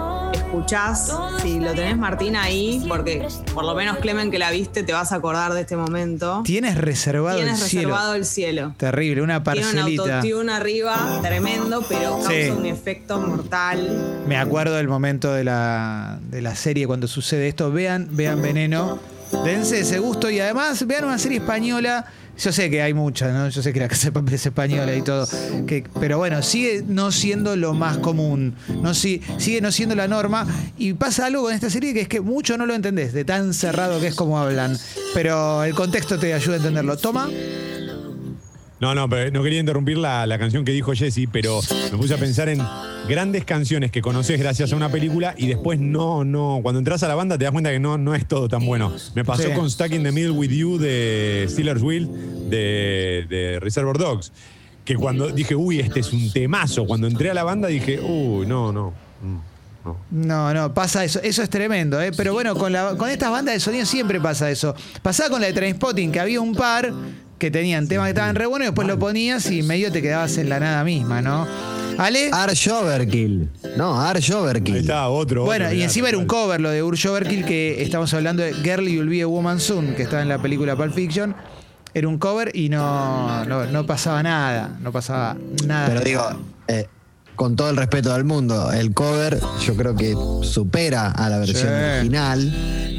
escuchás. 0.61 1.13
Si 1.43 1.61
lo 1.61 1.73
tenés 1.75 1.97
Martín 1.99 2.37
ahí, 2.37 2.85
porque 2.89 3.27
por 3.55 3.65
lo 3.65 3.75
menos 3.75 3.99
Clemen 3.99 4.31
que 4.31 4.39
la 4.39 4.51
viste 4.51 4.83
te 4.83 4.93
vas 4.93 5.13
a 5.13 5.17
acordar 5.17 5.53
de 5.53 5.61
este 5.63 5.77
momento. 5.77 6.43
tienes 6.45 6.77
reservado 6.79 7.37
Tienes 7.37 7.63
el 7.63 7.69
cielo. 7.69 7.89
reservado 7.89 8.15
el 8.15 8.25
cielo. 8.25 8.75
Terrible, 8.77 9.23
una 9.23 9.43
Tiene 9.43 9.61
un 9.67 9.73
parcelita. 9.75 10.17
autotune 10.21 10.53
arriba 10.53 11.19
tremendo, 11.23 11.85
pero 11.89 12.13
causa 12.13 12.31
Sí. 12.31 12.51
un 12.51 12.67
efecto 12.67 13.19
mortal. 13.21 14.23
Me 14.27 14.37
acuerdo 14.37 14.75
del 14.77 14.89
momento 14.89 15.33
de 15.33 15.45
la, 15.45 16.19
de 16.31 16.41
la 16.43 16.55
serie 16.55 16.87
cuando 16.87 17.07
sucede 17.09 17.49
esto. 17.49 17.71
Vean, 17.71 18.09
vean 18.13 18.41
Veneno. 18.43 18.99
Dense 19.45 19.81
ese 19.81 19.99
gusto 19.99 20.31
y 20.31 20.39
además 20.41 20.87
vean 20.87 21.05
una 21.05 21.19
serie 21.19 21.39
española. 21.39 22.07
Yo 22.39 22.53
sé 22.53 22.69
que 22.71 22.83
hay 22.83 22.93
muchas, 22.93 23.33
¿no? 23.33 23.49
Yo 23.49 23.63
sé 23.63 23.73
que 23.73 23.81
la 23.81 23.89
Casa 23.89 24.11
de 24.11 24.35
es 24.35 24.47
española 24.47 24.95
y 24.95 25.03
todo. 25.03 25.27
Que, 25.67 25.85
pero 25.99 26.19
bueno, 26.19 26.43
sigue 26.43 26.85
no 26.87 27.11
siendo 27.11 27.57
lo 27.57 27.73
más 27.73 27.99
común. 27.99 28.55
No, 28.83 28.93
si- 28.95 29.23
sigue 29.39 29.61
no 29.61 29.73
siendo 29.73 29.95
la 29.95 30.07
norma. 30.07 30.47
Y 30.77 30.93
pasa 30.93 31.27
algo 31.27 31.43
con 31.45 31.55
esta 31.55 31.71
serie 31.71 31.95
que 31.95 32.03
es 32.03 32.09
que 32.09 32.21
mucho 32.21 32.59
no 32.59 32.67
lo 32.67 32.75
entendés, 32.75 33.13
de 33.13 33.25
tan 33.25 33.55
cerrado 33.55 34.01
que 34.01 34.09
es 34.09 34.15
como 34.15 34.39
hablan. 34.39 34.77
Pero 35.15 35.65
el 35.65 35.75
contexto 35.75 36.19
te 36.19 36.35
ayuda 36.35 36.55
a 36.55 36.59
entenderlo. 36.59 36.97
Toma. 36.99 37.29
No, 38.79 38.95
no, 38.95 39.09
pero 39.09 39.31
no 39.31 39.43
quería 39.43 39.59
interrumpir 39.59 39.97
la, 39.97 40.27
la 40.27 40.39
canción 40.39 40.63
que 40.65 40.73
dijo 40.73 40.93
Jesse, 40.93 41.27
pero 41.33 41.61
me 41.91 41.97
puse 41.97 42.13
a 42.13 42.19
pensar 42.19 42.51
en 42.51 42.61
grandes 43.09 43.45
canciones 43.47 43.91
que 43.91 44.03
conoces 44.03 44.39
gracias 44.39 44.71
a 44.73 44.77
una 44.77 44.91
película 44.91 45.35
y 45.39 45.47
después 45.47 45.81
no, 45.81 46.25
no. 46.25 46.61
Cuando 46.63 46.79
entras 46.79 47.03
a 47.03 47.09
la 47.09 47.15
banda 47.15 47.39
te 47.39 47.45
das 47.45 47.53
cuenta 47.53 47.71
que 47.71 47.79
no, 47.81 47.97
no 47.97 48.15
es 48.15 48.27
todo 48.27 48.49
tan 48.49 48.67
bueno. 48.67 48.93
Me 49.15 49.25
pasó 49.25 49.45
Sí. 49.45 49.51
con 49.55 49.71
Stuck 49.71 49.93
in 49.93 50.03
the 50.03 50.13
Middle 50.13 50.33
with 50.33 50.51
You 50.51 50.77
de 50.77 51.47
Steelers 51.49 51.81
Wheel 51.81 52.51
de, 52.51 53.25
de 53.31 53.61
Reservoir 53.61 53.97
Dogs. 53.97 54.31
Que 54.85 54.95
cuando 54.95 55.29
dije, 55.31 55.57
uy, 55.57 55.81
este 55.81 56.01
es 56.01 56.13
un 56.13 56.31
temazo. 56.31 56.85
Cuando 56.87 57.07
entré 57.07 57.31
a 57.31 57.35
la 57.35 57.45
banda 57.45 57.69
dije, 57.69 57.99
uy, 57.99 58.47
no, 58.47 58.73
no. 58.73 58.93
mm, 59.23 59.37
no. 59.87 59.97
No, 60.11 60.53
no, 60.55 60.75
pasa 60.75 61.03
eso. 61.03 61.19
Eso 61.23 61.43
es 61.43 61.49
tremendo, 61.49 62.01
¿eh? 62.01 62.13
Pero 62.17 62.35
bueno, 62.35 62.55
con, 62.55 62.73
la, 62.73 62.95
con 62.97 63.09
estas 63.09 63.31
bandas 63.31 63.55
de 63.55 63.61
sonido 63.61 63.87
siempre 63.87 64.21
pasa 64.21 64.51
eso. 64.51 64.75
Pasaba 65.03 65.31
con 65.31 65.41
la 65.41 65.47
de 65.47 65.55
Trainspotting, 65.55 66.13
que 66.13 66.21
había 66.21 66.41
un 66.41 66.55
par 66.55 66.93
que 67.39 67.51
tenían 67.51 67.87
temas 67.89 68.07
que 68.07 68.11
estaban 68.11 68.35
re 68.35 68.47
buenos 68.47 68.67
y 68.67 68.69
después 68.71 68.89
lo 68.89 68.99
ponías 68.99 69.51
y 69.51 69.63
medio 69.63 69.93
te 69.93 70.01
quedabas 70.03 70.37
en 70.39 70.49
la 70.49 70.59
nada 70.61 70.85
misma, 70.85 71.21
¿no? 71.23 71.47
Ale. 71.99 72.31
Arch 72.33 72.69
Overkill. 72.69 73.49
No, 73.77 74.01
Arch 74.01 74.31
Ahí 74.31 74.37
Overkill. 74.37 74.77
está, 74.77 75.09
otro. 75.09 75.45
Bueno, 75.45 75.65
otro, 75.67 75.73
y 75.75 75.77
mirá, 75.77 75.85
encima 75.87 76.09
era 76.11 76.19
un 76.19 76.27
cover, 76.27 76.61
lo 76.61 76.71
de 76.71 76.83
Urge 76.83 77.09
Overkill, 77.09 77.45
que 77.47 77.83
estamos 77.83 78.13
hablando 78.15 78.43
de 78.43 78.53
Girl 78.55 78.87
You'll 78.87 79.09
Be 79.09 79.23
a 79.23 79.27
Woman 79.27 79.61
Soon, 79.61 79.95
que 79.95 80.03
estaba 80.03 80.21
en 80.23 80.29
la 80.29 80.39
película 80.41 80.77
Pulp 80.77 80.93
Fiction. 80.95 81.35
Era 81.95 82.09
un 82.09 82.19
cover 82.19 82.55
y 82.55 82.69
no, 82.69 83.45
no, 83.47 83.65
no 83.67 83.87
pasaba 83.87 84.23
nada. 84.23 84.77
No 84.83 84.93
pasaba 84.93 85.37
nada. 85.67 85.89
Pero 85.89 86.01
digo, 86.03 86.23
eh, 86.69 86.87
con 87.35 87.57
todo 87.57 87.71
el 87.71 87.77
respeto 87.79 88.13
del 88.13 88.25
mundo, 88.25 88.71
el 88.73 88.93
cover 88.93 89.39
yo 89.65 89.75
creo 89.77 89.97
que 89.97 90.15
supera 90.43 91.11
a 91.13 91.31
la 91.31 91.39
versión 91.39 91.69
Sí. 91.69 91.99
original. 91.99 92.96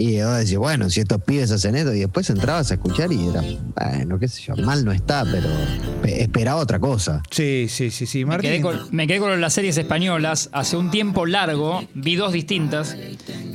Y 0.00 0.22
vos 0.22 0.38
decís, 0.38 0.56
bueno, 0.56 0.88
si 0.90 1.00
estos 1.00 1.20
pibes 1.22 1.50
hacen 1.50 1.74
esto, 1.74 1.92
y 1.92 1.98
después 1.98 2.30
entrabas 2.30 2.70
a 2.70 2.74
escuchar 2.74 3.12
y 3.12 3.26
era, 3.28 3.42
bueno, 3.74 4.18
qué 4.20 4.28
sé 4.28 4.42
yo, 4.42 4.54
mal 4.56 4.84
no 4.84 4.92
está, 4.92 5.24
pero 5.24 5.48
pe- 6.02 6.22
esperaba 6.22 6.60
otra 6.60 6.78
cosa. 6.78 7.20
Sí, 7.32 7.66
sí, 7.68 7.90
sí, 7.90 8.06
sí. 8.06 8.24
Me 8.24 8.38
quedé, 8.38 8.60
Martín. 8.60 8.80
con, 8.80 8.94
me 8.96 9.08
quedé 9.08 9.18
con 9.18 9.40
las 9.40 9.52
series 9.52 9.76
españolas. 9.76 10.50
Hace 10.52 10.76
un 10.76 10.92
tiempo 10.92 11.26
largo 11.26 11.82
vi 11.94 12.14
dos 12.14 12.32
distintas. 12.32 12.96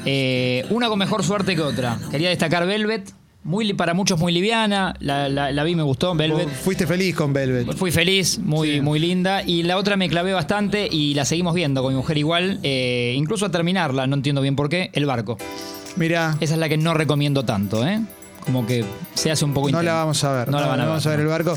Eh, 0.06 0.65
una 0.69 0.89
con 0.89 0.99
mejor 0.99 1.23
suerte 1.23 1.56
que 1.56 1.62
otra. 1.62 1.97
Quería 2.12 2.27
destacar 2.29 2.67
Velvet. 2.67 3.13
Muy, 3.45 3.73
para 3.73 3.93
muchos 3.93 4.19
muy 4.19 4.32
liviana. 4.34 4.95
La, 4.99 5.29
la- 5.29 5.51
la 5.51 5.63
vi, 5.63 5.75
me 5.75 5.84
gustó. 5.84 6.13
Velvet. 6.13 6.49
Fuiste 6.49 6.86
feliz 6.88 7.15
con 7.15 7.32
Velvet. 7.34 7.73
Fui 7.77 7.91
feliz, 7.91 8.39
muy, 8.39 8.82
muy 8.82 8.99
linda. 8.99 9.43
Y 9.43 9.63
la 9.63 9.77
otra 9.77 9.95
me 9.97 10.10
clavé 10.10 10.34
bastante 10.34 10.88
y 10.91 11.13
la 11.13 11.23
seguimos 11.23 11.53
viendo 11.53 11.82
con 11.84 11.93
mi 11.93 11.97
mujer 11.97 12.17
igual. 12.17 12.60
eh, 12.63 13.13
incluso 13.15 13.45
a 13.45 13.51
terminarla, 13.51 14.08
no 14.08 14.15
entiendo 14.15 14.41
bien 14.41 14.56
por 14.58 14.67
qué, 14.69 14.89
El 14.93 15.06
Barco. 15.06 15.38
Mirá. 15.95 16.36
Esa 16.39 16.53
es 16.53 16.60
la 16.60 16.69
que 16.69 16.77
no 16.77 16.93
recomiendo 16.93 17.43
tanto, 17.43 17.86
¿eh? 17.86 18.01
Como 18.45 18.65
que 18.65 18.84
se 19.13 19.32
hace 19.32 19.45
un 19.45 19.53
poco 19.53 19.67
No 19.67 19.77
intenso. 19.79 19.86
la 19.86 19.93
vamos 19.93 20.23
a 20.23 20.32
ver. 20.34 20.49
No, 20.49 20.60
la 20.60 20.67
van 20.67 20.79
a 20.79 20.84
ver. 20.84 20.89
vamos 20.89 21.06
a 21.06 21.10
ver 21.12 21.19
el 21.21 21.27
barco. 21.27 21.56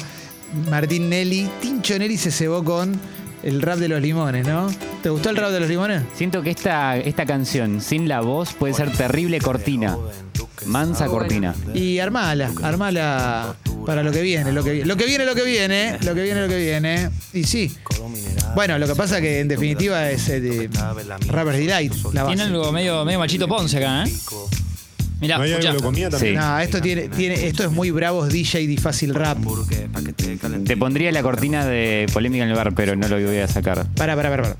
Martín 0.71 1.09
Nelly. 1.09 1.49
Tincho 1.61 1.99
Nelly 1.99 2.17
se 2.17 2.31
cebó 2.31 2.63
con 2.63 2.99
el 3.47 3.63
rap 3.63 3.79
de 3.79 3.87
los 3.87 4.03
limones, 4.03 4.45
¿no? 4.45 4.69
¿Te 5.05 5.09
gustó 5.09 5.31
el 5.31 5.37
rap 5.37 5.53
de 5.53 5.61
los 5.61 5.69
limones? 5.69 6.03
Siento 6.17 6.43
que 6.43 6.51
esta, 6.51 6.97
esta 6.97 7.25
canción 7.27 7.81
sin 7.81 8.09
la 8.09 8.21
voz 8.21 8.53
puede 8.55 8.75
ser 8.75 8.91
terrible 8.91 9.41
cortina. 9.41 9.97
Mansa 10.67 11.07
cortina. 11.07 11.55
Y 11.73 12.01
armala, 12.01 12.51
armala 12.65 13.55
para 13.87 14.03
lo 14.03 14.11
que 14.11 14.21
viene, 14.23 14.51
lo 14.51 14.65
que 14.65 14.73
viene. 14.73 14.87
Lo 14.87 14.97
que 14.97 15.07
viene, 15.07 15.25
lo 15.25 15.37
que 15.37 15.45
viene, 15.45 15.97
lo 16.03 16.13
que 16.13 16.23
viene, 16.23 16.41
lo 16.41 16.49
que 16.49 16.59
viene. 16.59 17.11
Y 17.33 17.45
sí. 17.45 17.73
Bueno, 18.57 18.79
lo 18.81 18.89
que 18.89 18.97
pasa 18.97 19.21
que 19.21 19.39
en 19.39 19.47
definitiva 19.47 20.11
es 20.11 20.29
eh, 20.29 20.41
de 20.41 20.69
Rapper's 21.29 21.59
Delight, 21.59 21.93
la 22.13 22.27
Tiene 22.27 22.43
algo 22.43 22.73
medio, 22.73 23.05
medio 23.05 23.21
machito 23.21 23.47
Ponce 23.47 23.77
acá, 23.77 24.05
¿eh? 24.05 24.13
Mirá, 25.21 25.39
¿No 25.39 25.45
hay 25.45 25.53
algo 25.53 25.61
escuchá. 25.61 25.73
que 25.73 25.79
lo 25.79 25.83
comía 25.83 26.11
también? 26.11 26.35
Sí. 26.35 26.39
No, 26.39 26.59
esto 26.59 26.81
tiene, 26.83 27.09
tiene, 27.09 27.47
esto 27.47 27.65
es 27.65 27.71
muy 27.71 27.91
bravos 27.91 28.29
DJ 28.29 28.63
y 28.63 28.77
fácil 28.77 29.15
rap. 29.15 29.39
Te 30.67 30.77
pondría 30.77 31.11
la 31.11 31.23
cortina 31.23 31.65
de 31.65 32.07
polémica 32.13 32.45
en 32.45 32.51
el 32.51 32.57
bar, 32.57 32.75
pero 32.75 32.97
no 32.97 33.09
lo 33.09 33.19
voy 33.19 33.39
a 33.39 33.49
sacar. 33.49 33.87
Para, 33.95 34.15
para, 34.15 34.29
para, 34.29 34.43
para. 34.43 34.57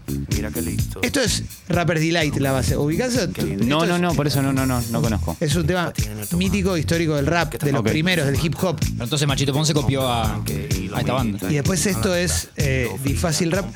Esto 1.03 1.21
es 1.21 1.43
Rapper's 1.69 2.01
Delight, 2.01 2.37
la 2.37 2.53
base. 2.53 2.77
¿Ubicás? 2.77 3.29
No, 3.65 3.85
no, 3.85 3.99
no, 3.99 4.15
por 4.15 4.27
eso 4.27 4.41
no, 4.41 4.53
no, 4.53 4.65
no, 4.65 4.81
no 4.91 5.03
conozco. 5.03 5.37
Es 5.41 5.55
un 5.57 5.67
tema 5.67 5.93
mítico, 6.37 6.77
histórico 6.77 7.17
del 7.17 7.27
rap, 7.27 7.55
de 7.55 7.73
los 7.73 7.83
primeros, 7.83 8.27
del 8.27 8.39
hip 8.43 8.55
hop. 8.63 8.79
Pero 8.81 9.05
entonces 9.05 9.29
Machito 9.29 9.53
Ponce 9.53 9.75
copió 9.75 10.09
a, 10.09 10.37
a 10.37 11.01
esta 11.01 11.13
banda. 11.13 11.39
Y 11.51 11.55
después 11.55 11.85
esto 11.85 12.15
es 12.15 12.49
eh, 12.57 12.89
difícil 13.05 13.53
rap. 13.53 13.67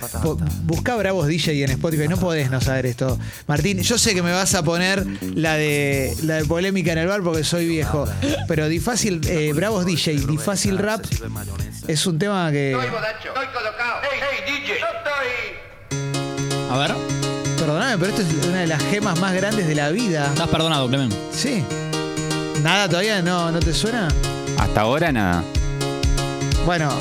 Busca 0.65 0.97
Bravos 0.97 1.27
DJ 1.27 1.65
en 1.65 1.71
Spotify. 1.73 2.09
No 2.09 2.17
podés 2.17 2.51
no 2.51 2.61
saber 2.61 2.87
esto. 2.87 3.19
Martín, 3.47 3.81
yo 3.81 3.99
sé 3.99 4.15
que 4.15 4.23
me 4.23 4.33
vas 4.33 4.55
a 4.55 4.63
poner 4.63 5.05
la 5.35 5.55
de 5.55 6.15
la 6.23 6.37
de 6.37 6.45
polémica 6.47 6.70
en 6.79 6.99
el 6.99 7.09
bar 7.09 7.23
porque 7.23 7.45
soy 7.45 7.67
viejo. 7.67 8.07
Pero 8.49 8.69
difícil, 8.69 9.21
eh, 9.27 9.53
Bravos 9.53 9.85
DJ, 9.85 10.27
difícil 10.27 10.79
rap 10.79 11.05
es 11.87 12.07
un 12.07 12.19
tema 12.19 12.51
que. 12.51 12.75
A 16.71 16.79
ver, 16.79 16.95
Perdóname, 17.59 17.99
pero 17.99 18.11
esto 18.11 18.23
es 18.23 18.47
una 18.47 18.61
de 18.61 18.67
las 18.69 18.83
gemas 18.85 19.21
más 19.21 19.35
grandes 19.35 19.69
de 19.69 19.75
la 19.75 19.91
vida. 19.91 20.29
estás 20.29 20.49
perdonado, 20.49 20.89
Clemen. 20.89 21.11
Sí. 21.31 21.63
Nada 22.63 22.89
todavía 22.89 23.21
no, 23.21 23.53
¿no 23.53 23.61
te 23.61 23.75
suena? 23.75 24.09
Hasta 24.59 24.81
ahora 24.81 25.13
nada. 25.13 25.45
Bueno, 26.65 26.97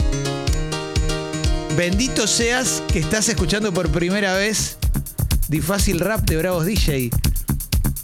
bendito 1.78 2.28
seas 2.28 2.84
que 2.92 3.00
estás 3.00 3.30
escuchando 3.30 3.72
por 3.74 3.90
primera 3.90 4.34
vez 4.34 4.78
Difácil 5.48 6.00
Rap 6.00 6.22
de 6.22 6.38
Bravos 6.38 6.66
DJ. 6.66 7.10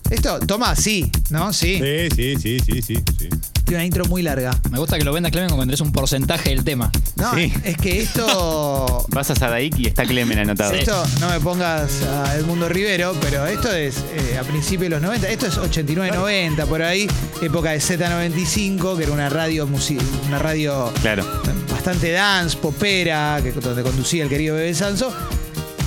Esto, 0.09 0.39
toma, 0.39 0.75
sí, 0.75 1.09
¿no? 1.31 1.51
Sí. 1.51 1.79
Sí, 1.81 2.09
sí, 2.15 2.35
sí, 2.39 2.59
sí, 2.59 2.81
sí. 2.81 2.95
sí. 3.19 3.29
Tiene 3.65 3.77
una 3.77 3.85
intro 3.85 4.05
muy 4.05 4.21
larga. 4.21 4.55
Me 4.69 4.77
gusta 4.77 4.99
que 4.99 5.03
lo 5.03 5.11
vendas, 5.11 5.31
Clemen, 5.31 5.49
cuando 5.49 5.65
tenés 5.65 5.81
un 5.81 5.91
porcentaje 5.91 6.51
del 6.51 6.63
tema. 6.63 6.91
No, 7.15 7.33
Sí. 7.33 7.51
es 7.63 7.77
que 7.77 8.01
esto. 8.03 9.05
Vas 9.09 9.31
a 9.31 9.35
Sadaik 9.35 9.79
y 9.79 9.87
está 9.87 10.05
Clemen 10.05 10.37
anotado. 10.37 10.73
Esto, 10.73 11.03
no 11.19 11.29
me 11.29 11.39
pongas 11.39 12.03
a 12.03 12.35
Edmundo 12.35 12.69
Rivero, 12.69 13.15
pero 13.21 13.47
esto 13.47 13.71
es 13.73 13.97
eh, 14.15 14.37
a 14.37 14.43
principios 14.43 14.83
de 14.83 14.89
los 14.91 15.01
90. 15.01 15.27
Esto 15.29 15.47
es 15.47 15.57
89-90, 15.57 16.65
por 16.67 16.83
ahí. 16.83 17.07
Época 17.41 17.71
de 17.71 17.79
Z95, 17.79 18.97
que 18.97 19.03
era 19.03 19.11
una 19.11 19.29
radio, 19.29 19.67
musi- 19.67 19.99
una 20.27 20.37
radio 20.37 20.93
Claro. 21.01 21.25
bastante 21.71 22.11
dance, 22.11 22.55
popera, 22.57 23.39
que, 23.41 23.51
donde 23.51 23.81
conducía 23.81 24.23
el 24.23 24.29
querido 24.29 24.55
Bebé 24.55 24.75
Sanso. 24.75 25.11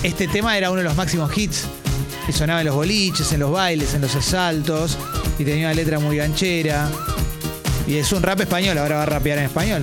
Este 0.03 0.27
tema 0.29 0.57
era 0.57 0.71
uno 0.71 0.79
de 0.79 0.85
los 0.85 0.97
máximos 0.97 1.37
hits. 1.37 1.65
Y 2.29 2.33
sonaba 2.33 2.61
en 2.61 2.67
los 2.67 2.77
boliches, 2.77 3.33
en 3.33 3.41
los 3.41 3.51
bailes, 3.51 3.95
en 3.95 4.03
los 4.03 4.15
asaltos. 4.15 4.99
Y 5.39 5.45
tenía 5.45 5.67
una 5.67 5.75
letra 5.75 5.99
muy 5.99 6.19
ganchera. 6.19 6.91
Y 7.87 7.97
es 7.97 8.13
un 8.13 8.23
rap 8.23 8.41
español, 8.41 8.77
ahora 8.77 8.97
va 8.97 9.03
a 9.05 9.07
rapear 9.07 9.39
en 9.39 9.45
español. 9.45 9.83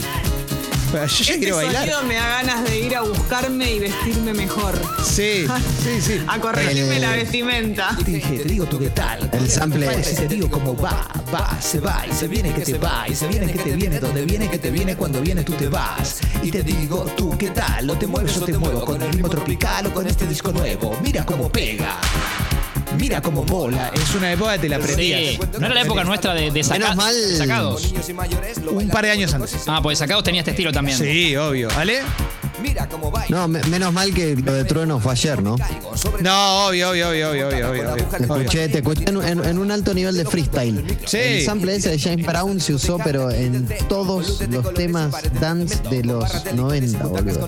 Yo 0.96 1.24
ya 1.24 1.34
Este 1.34 1.40
quiero 1.40 1.56
bailar. 1.58 1.82
sonido 1.82 2.04
me 2.04 2.16
da 2.16 2.28
ganas 2.28 2.64
de 2.64 2.80
ir 2.80 2.96
a 2.96 3.02
buscarme 3.02 3.72
y 3.76 3.80
vestirme 3.80 4.34
mejor. 4.34 4.80
Sí, 5.04 5.46
sí, 5.84 6.02
sí. 6.02 6.22
A 6.28 6.40
corregirme 6.40 6.98
Eh, 6.98 7.00
la 7.00 7.12
vestimenta. 7.12 7.96
Te 8.04 8.12
dije, 8.12 8.38
te 8.40 8.44
digo 8.46 8.66
tú 8.66 8.80
qué 8.80 8.90
tal. 8.90 9.30
El 9.34 9.50
sample. 9.50 10.04
Si 10.04 10.16
te 10.16 10.28
digo 10.28 10.50
cómo 10.50 10.76
va, 10.76 11.08
va, 11.34 11.58
se 11.62 11.80
va, 11.80 12.04
y 12.10 12.14
se 12.14 12.28
viene 12.28 12.54
que 12.54 12.62
te 12.62 12.78
va, 12.78 13.06
y 13.10 13.16
se 13.16 13.28
viene 13.28 13.52
que 13.52 13.60
te 13.60 13.72
viene, 13.76 14.00
donde 14.00 14.24
viene 14.26 14.50
que 14.50 14.58
te 14.58 14.72
viene, 14.72 14.96
cuando 14.96 15.22
viene 15.22 15.44
tú 15.44 15.54
te 15.54 15.68
vas. 15.68 16.20
Y 16.44 16.52
te 16.52 16.64
digo 16.64 17.06
tú 17.18 17.38
qué 17.38 17.50
tal, 17.50 17.90
o 17.90 17.96
te 17.98 18.08
mueves 18.08 18.38
o 18.38 18.42
te 18.46 18.58
muevo, 18.58 18.84
con 18.86 19.02
el 19.02 19.12
ritmo 19.12 19.30
tropical 19.30 19.88
o 19.88 19.94
con 19.94 20.08
este 20.08 20.26
disco 20.28 20.52
nuevo. 20.52 20.98
Mira 21.02 21.26
cómo 21.26 21.50
pega. 21.50 22.00
Mira 23.00 23.22
cómo 23.22 23.44
mola. 23.44 23.92
Es 23.94 24.14
una 24.16 24.32
época 24.32 24.54
que 24.54 24.60
te 24.60 24.70
la 24.70 24.78
aprendías. 24.78 25.20
Sí. 25.22 25.40
No 25.60 25.66
era 25.66 25.76
la 25.76 25.82
época 25.82 26.04
nuestra 26.04 26.34
de, 26.34 26.52
de 26.52 26.64
saca- 26.64 26.80
Menos 26.80 26.96
mal. 26.96 27.16
sacados. 27.38 27.94
Un 28.72 28.90
par 28.90 29.06
de 29.06 29.12
años 29.12 29.34
antes. 29.34 29.56
Ah, 29.68 29.80
pues 29.82 30.00
sacados 30.00 30.24
tenía 30.24 30.42
este 30.42 30.52
estilo 30.52 30.72
también. 30.72 30.98
Sí, 30.98 31.36
obvio. 31.36 31.68
¿Vale? 31.76 32.02
No, 33.30 33.48
me- 33.48 33.64
menos 33.64 33.94
mal 33.94 34.14
que 34.14 34.36
lo 34.36 34.54
de 34.54 34.64
Trueno 34.66 35.00
fue 35.00 35.12
ayer, 35.14 35.42
¿no? 35.42 35.56
No, 36.22 36.68
obvio, 36.68 36.90
obvio, 36.92 37.10
obvio, 37.10 37.30
obvio, 37.30 37.48
obvio, 37.48 37.70
obvio, 37.70 37.92
obvio. 37.94 38.06
Te 38.06 38.24
escuché, 38.24 38.70
te 38.70 38.78
escuché 38.80 39.04
en, 39.10 39.22
en- 39.22 39.46
en 39.46 39.58
un 39.60 39.72
alto 39.72 39.94
nivel 39.94 40.16
de 40.18 40.26
freestyle. 40.26 40.84
Sí. 41.06 41.18
El 41.18 41.46
sample 41.46 41.76
ese 41.76 41.90
de 41.90 42.00
James 42.00 42.26
Brown 42.26 42.60
se 42.60 42.74
usó, 42.74 42.98
pero 43.04 43.32
en 43.32 43.68
todos 43.90 44.42
los 44.50 44.74
temas 44.74 45.12
dance 45.40 45.80
de 45.90 46.04
los 46.04 46.46
90, 46.54 47.06
boludo. 47.06 47.48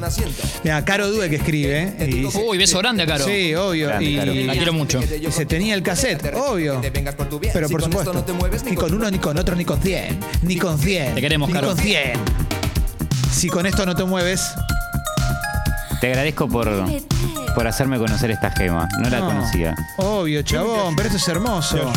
Mira, 0.64 0.84
Caro 0.86 1.10
Due 1.10 1.30
que 1.30 1.36
escribe. 1.38 1.94
¿eh? 2.00 2.08
Y 2.10 2.14
dice- 2.24 2.44
Uy, 2.48 2.58
beso 2.58 2.78
grande 2.80 3.04
a 3.04 3.08
Caro. 3.08 3.26
Sí, 3.26 3.54
obvio. 3.56 3.88
Grande, 3.88 4.06
y 4.10 4.16
Caro. 4.18 4.34
La 4.34 4.54
quiero 4.54 4.74
mucho. 4.74 5.00
y 5.02 5.32
se 5.32 5.46
tenía 5.46 5.74
el 5.76 5.84
cassette, 5.84 6.34
obvio. 6.36 6.80
Pero 7.54 7.70
por 7.70 7.82
supuesto. 7.84 8.14
Ni 8.70 8.76
con 8.76 8.94
uno, 8.94 9.10
ni 9.12 9.20
con 9.20 9.38
otro, 9.38 9.56
ni 9.56 9.66
con 9.66 9.82
cien. 9.82 10.18
Ni 10.44 10.58
con 10.58 10.78
cien. 10.80 11.16
Te 11.16 11.22
queremos, 11.22 11.48
ni 11.50 11.54
Caro. 11.54 11.68
con 11.70 11.78
cien. 11.78 12.14
Si 13.32 13.50
con 13.50 13.66
esto 13.66 13.86
no 13.86 13.96
te 13.96 14.04
mueves. 14.04 14.42
Te 16.02 16.08
agradezco 16.08 16.48
por, 16.48 16.70
por 17.56 17.68
hacerme 17.68 17.98
conocer 17.98 18.32
esta 18.32 18.52
gema. 18.52 18.88
No 19.00 19.10
la 19.10 19.20
no. 19.20 19.26
conocía. 19.28 19.76
Obvio, 19.98 20.42
chabón, 20.44 20.96
pero 20.96 21.08
esto 21.08 21.18
es 21.18 21.28
hermoso. 21.28 21.92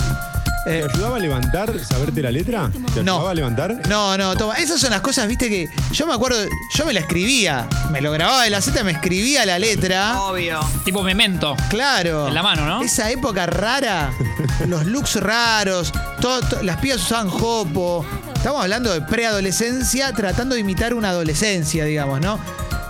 ¿Te 0.65 0.81
Eh, 0.81 0.87
ayudaba 0.93 1.17
a 1.17 1.19
levantar, 1.19 1.73
saberte 1.83 2.21
la 2.23 2.31
letra? 2.31 2.71
¿Te 2.95 3.03
No. 3.03 3.13
ayudaba 3.15 3.31
a 3.31 3.35
levantar? 3.35 3.89
no, 3.89 4.17
no, 4.19 4.37
toma. 4.37 4.55
Esas 4.57 4.79
son 4.81 4.91
las 4.91 5.01
cosas, 5.01 5.27
viste, 5.27 5.49
que 5.49 5.69
yo 5.93 6.07
me 6.07 6.13
acuerdo, 6.15 6.37
yo 6.75 6.85
me 6.87 6.93
la 6.93 7.01
escribía. 7.01 7.67
Me 7.91 8.01
lo 8.03 8.13
grababa 8.13 8.45
de 8.45 8.51
la 8.51 8.61
Z, 8.61 8.83
me 8.85 8.93
escribía 8.93 9.45
la 9.47 9.59
letra. 9.59 10.21
Obvio. 10.21 10.61
Tipo 10.85 11.03
memento. 11.03 11.57
Claro. 11.71 12.29
En 12.29 12.35
la 12.35 12.43
mano, 12.43 12.67
¿no? 12.67 12.83
Esa 12.83 13.11
época 13.11 13.47
rara, 13.47 14.13
los 14.67 14.85
looks 14.87 15.17
raros, 15.17 15.93
todo- 16.21 16.41
to- 16.43 16.63
las 16.63 16.77
pibas 16.79 17.03
usaban 17.03 17.29
jopo. 17.31 18.05
Estamos 18.35 18.63
hablando 18.63 18.93
de 18.93 19.01
preadolescencia, 19.03 20.13
tratando 20.13 20.55
de 20.55 20.61
imitar 20.63 20.93
una 20.95 21.11
adolescencia, 21.11 21.85
digamos, 21.87 22.21
¿no? 22.21 22.39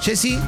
Jessy, 0.00 0.38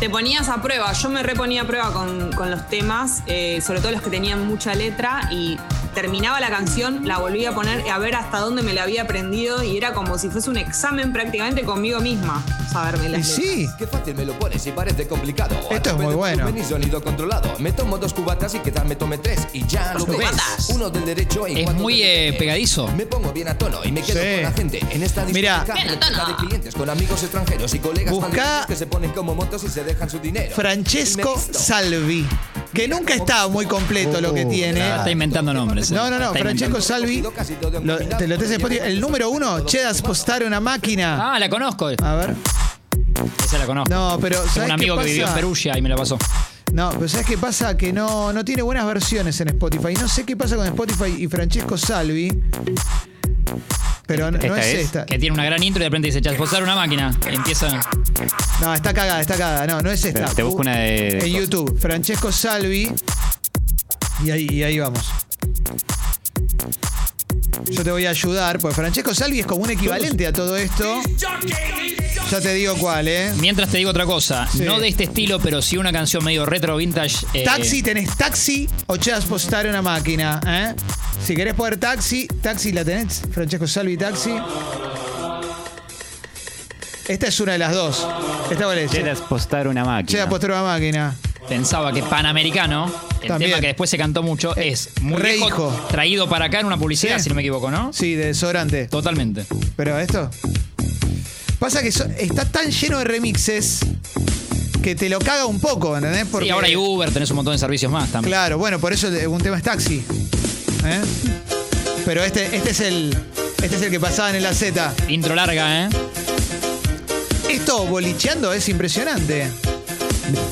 Te 0.00 0.10
ponías 0.10 0.48
a 0.48 0.60
prueba. 0.60 0.92
Yo 0.92 1.08
me 1.08 1.22
reponía 1.22 1.62
a 1.62 1.66
prueba 1.66 1.92
con, 1.92 2.32
con 2.32 2.50
los 2.50 2.68
temas, 2.68 3.22
eh, 3.26 3.60
sobre 3.62 3.80
todo 3.80 3.92
los 3.92 4.02
que 4.02 4.10
tenían 4.10 4.46
mucha 4.46 4.74
letra, 4.74 5.28
y 5.30 5.58
terminaba 5.94 6.40
la 6.40 6.50
canción, 6.50 7.06
la 7.06 7.18
volvía 7.18 7.50
a 7.50 7.54
poner 7.54 7.88
a 7.90 7.98
ver 7.98 8.14
hasta 8.16 8.38
dónde 8.40 8.62
me 8.62 8.74
la 8.74 8.82
había 8.82 9.02
aprendido, 9.02 9.62
y 9.62 9.76
era 9.76 9.92
como 9.94 10.18
si 10.18 10.28
fuese 10.28 10.50
un 10.50 10.56
examen 10.56 11.12
prácticamente 11.12 11.62
conmigo 11.62 12.00
misma, 12.00 12.42
saberme 12.70 13.08
las 13.08 13.26
sí, 13.26 13.66
Qué 13.78 13.86
fácil 13.86 14.14
me 14.14 14.24
lo 14.24 14.38
pones 14.38 14.66
y 14.66 14.72
parece 14.72 15.06
complicado. 15.06 15.54
Esto 15.70 15.90
es 15.90 15.96
muy 15.96 16.14
bueno. 16.14 16.50
Mi 16.52 16.62
sonido 16.62 17.02
controlado. 17.02 17.52
Me 17.58 17.72
tomo 17.72 17.98
dos 17.98 18.12
cubatas 18.12 18.54
y 18.54 18.58
quizás 18.58 18.84
me 18.84 18.96
tome 18.96 19.18
tres 19.18 19.40
y 19.52 19.66
ya 19.66 19.94
lo 19.94 20.04
ves. 20.06 20.16
cubatas. 20.16 20.68
Uno 20.70 20.90
del 20.90 21.04
derecho 21.04 21.46
y 21.48 21.60
Es 21.62 21.72
muy 21.74 22.02
eh, 22.02 22.34
pegadizo. 22.38 22.88
Me 22.88 23.06
pongo 23.06 23.32
bien 23.32 23.48
a 23.48 23.56
tono 23.56 23.78
y 23.84 23.92
me 23.92 24.02
quedo 24.02 24.20
Sí. 24.20 24.34
con 24.34 24.42
la 24.42 24.52
gente 24.52 24.80
en 24.90 25.02
esta 25.02 25.24
Mira. 25.26 25.60
discoteca 25.64 25.74
Bien 25.74 25.88
a 25.88 26.00
tono. 26.00 26.10
repleta 26.18 26.26
de 26.28 26.46
clientes 26.46 26.74
con 26.74 26.90
amigos 26.90 27.22
extranjeros 27.22 27.74
y 27.74 27.78
colegas 27.78 28.12
Busca- 28.12 28.26
familiares 28.28 28.66
que 28.66 28.76
se 28.76 28.86
ponen 28.86 29.10
como 29.12 29.34
motos 29.34 29.62
y 29.64 29.68
se 29.68 29.84
dejan 29.84 30.08
su 30.10 30.18
dinero. 30.18 30.54
Francesco. 30.54 31.40
Salvi, 31.52 32.26
que 32.74 32.88
nunca 32.88 33.14
está 33.14 33.48
muy 33.48 33.66
completo 33.66 34.20
lo 34.20 34.34
que 34.34 34.44
Oh, 34.44 34.48
tiene. 34.48 34.80
Está 34.96 35.10
inventando 35.10 35.54
nombres. 35.54 35.90
eh. 35.90 35.94
No, 35.94 36.10
no, 36.10 36.18
no, 36.18 36.26
Está 36.26 36.38
Francesco 36.40 36.78
inventando. 36.78 36.80
Salvi, 36.80 37.22
lo- 37.86 37.98
te 37.98 38.26
lo 38.28 38.36
tenés 38.36 38.50
en 38.50 38.56
Spotify. 38.60 38.80
El 38.84 39.00
número 39.00 39.30
uno, 39.30 39.60
Chedas 39.64 40.02
Postare 40.02 40.46
una 40.46 40.60
máquina. 40.60 41.34
Ah, 41.34 41.38
la 41.38 41.48
conozco. 41.48 41.88
A 42.02 42.14
ver. 42.16 42.34
Esa 43.44 43.58
la 43.58 43.66
conozco. 43.66 43.94
No, 43.94 44.18
pero 44.20 44.38
Tengo 44.40 44.52
¿sabes 44.52 44.66
un 44.68 44.72
amigo 44.72 44.96
qué 44.96 45.02
que 45.04 45.06
vivió 45.10 45.22
en 45.22 45.26
pasa? 45.28 45.36
Perugia 45.36 45.78
y 45.78 45.82
me 45.82 45.88
la 45.88 45.96
pasó. 45.96 46.18
No, 46.72 46.90
pero 46.90 47.08
¿sabes 47.08 47.26
qué 47.26 47.38
pasa? 47.38 47.76
Que 47.76 47.92
no, 47.92 48.32
no 48.32 48.44
tiene 48.44 48.62
buenas 48.62 48.84
versiones 48.86 49.40
en 49.40 49.48
Spotify. 49.48 49.94
No 49.94 50.08
sé 50.08 50.24
qué 50.24 50.36
pasa 50.36 50.56
con 50.56 50.66
Spotify 50.66 51.14
y 51.22 51.28
Francesco 51.28 51.78
Salvi. 51.78 52.42
Pero 54.06 54.30
no, 54.30 54.36
no 54.38 54.44
¿Esta 54.44 54.60
es 54.60 54.66
es? 54.66 54.84
esta. 54.86 55.06
Que 55.06 55.18
tiene 55.18 55.32
una 55.34 55.44
gran 55.44 55.62
intro 55.62 55.80
y 55.80 55.84
de 55.84 55.88
repente 55.88 56.10
dice, 56.12 56.20
posar 56.36 56.62
una 56.62 56.74
máquina. 56.74 57.16
Y 57.30 57.34
empieza. 57.36 57.68
No, 58.60 58.74
está 58.74 58.92
cagada, 58.92 59.20
está 59.20 59.34
cagada. 59.36 59.66
No, 59.66 59.80
no 59.80 59.90
es 59.90 60.04
esta. 60.04 60.26
Te 60.26 60.42
busco 60.42 60.60
una 60.60 60.76
de- 60.76 61.18
En 61.20 61.32
YouTube. 61.32 61.78
Francesco 61.78 62.30
Salvi. 62.30 62.90
Y 64.24 64.30
ahí, 64.30 64.46
y 64.50 64.62
ahí 64.62 64.78
vamos. 64.78 65.04
Yo 67.70 67.82
te 67.82 67.90
voy 67.90 68.04
a 68.06 68.10
ayudar, 68.10 68.58
porque 68.58 68.74
Francesco 68.74 69.14
Salvi 69.14 69.40
es 69.40 69.46
como 69.46 69.62
un 69.62 69.70
equivalente 69.70 70.26
a 70.26 70.32
todo 70.32 70.56
esto. 70.56 71.00
Ya 72.30 72.40
te 72.40 72.52
digo 72.54 72.74
cuál, 72.76 73.08
¿eh? 73.08 73.32
Mientras 73.40 73.70
te 73.70 73.78
digo 73.78 73.90
otra 73.90 74.04
cosa, 74.04 74.46
Sí. 74.52 74.60
no 74.64 74.80
de 74.80 74.88
este 74.88 75.04
estilo, 75.04 75.38
pero 75.40 75.62
sí 75.62 75.76
una 75.76 75.92
canción 75.92 76.22
medio 76.24 76.44
retro 76.46 76.76
vintage. 76.76 77.26
eh, 77.32 77.44
Taxi, 77.44 77.82
tenés 77.82 78.14
taxi 78.16 78.68
o 78.86 78.96
chedas 78.96 79.24
postar 79.24 79.66
una 79.66 79.82
máquina, 79.82 80.40
¿eh? 80.46 80.74
Si 81.24 81.34
querés 81.34 81.54
poner 81.54 81.78
taxi, 81.78 82.26
taxi 82.42 82.72
la 82.72 82.84
tenés, 82.84 83.22
Francesco 83.32 83.66
Salvi 83.66 83.96
taxi. 83.96 84.34
Esta 87.08 87.26
es 87.28 87.40
una 87.40 87.52
de 87.52 87.58
las 87.58 87.72
dos. 87.74 88.06
Esta 88.50 88.64
cuál 88.64 88.78
es? 88.78 88.90
Quieras 88.90 89.20
postar 89.20 89.68
una 89.68 89.84
máquina. 89.84 90.28
Postar 90.28 90.50
una 90.52 90.62
máquina. 90.62 91.14
Pensaba 91.48 91.92
que 91.92 92.02
Panamericano, 92.02 92.90
el 93.22 93.28
También. 93.28 93.50
tema 93.50 93.60
que 93.60 93.66
después 93.68 93.90
se 93.90 93.98
cantó 93.98 94.22
mucho, 94.22 94.56
es 94.56 94.90
muy 95.02 95.20
Re 95.20 95.32
viejo, 95.34 95.48
hijo. 95.48 95.86
traído 95.90 96.28
para 96.28 96.46
acá 96.46 96.60
en 96.60 96.66
una 96.66 96.78
publicidad, 96.78 97.18
Sí. 97.18 97.24
si 97.24 97.28
no 97.30 97.34
me 97.34 97.42
equivoco, 97.42 97.70
¿no? 97.70 97.92
Sí, 97.92 98.14
de 98.14 98.26
desodorante. 98.26 98.86
Totalmente. 98.88 99.44
Pero 99.76 99.98
esto. 99.98 100.30
Pasa 101.58 101.82
que 101.82 101.92
so- 101.92 102.06
está 102.18 102.44
tan 102.46 102.70
lleno 102.70 102.98
de 102.98 103.04
remixes 103.04 103.80
que 104.82 104.94
te 104.94 105.08
lo 105.10 105.18
caga 105.18 105.44
un 105.46 105.60
poco, 105.60 105.96
¿entendés? 105.96 106.26
Y 106.42 106.50
ahora 106.50 106.66
hay 106.66 106.76
Uber, 106.76 107.10
tenés 107.10 107.30
un 107.30 107.36
montón 107.36 107.52
de 107.54 107.58
servicios 107.58 107.90
más 107.92 108.10
también. 108.10 108.30
Claro, 108.30 108.56
bueno, 108.58 108.78
por 108.78 108.92
eso 108.94 109.08
un 109.28 109.40
tema 109.42 109.56
es 109.58 109.62
taxi. 109.62 110.02
¿Eh? 110.84 111.00
Pero 112.04 112.22
este, 112.22 112.54
este 112.56 112.70
es 112.70 112.80
el. 112.80 113.16
Este 113.62 113.76
es 113.76 113.82
el 113.82 113.90
que 113.90 114.00
pasaba 114.00 114.30
en 114.36 114.42
la 114.42 114.52
Z. 114.52 114.92
Intro 115.08 115.34
larga, 115.34 115.84
¿eh? 115.84 115.88
Esto 117.48 117.86
bolicheando 117.86 118.52
es 118.52 118.68
impresionante. 118.68 119.48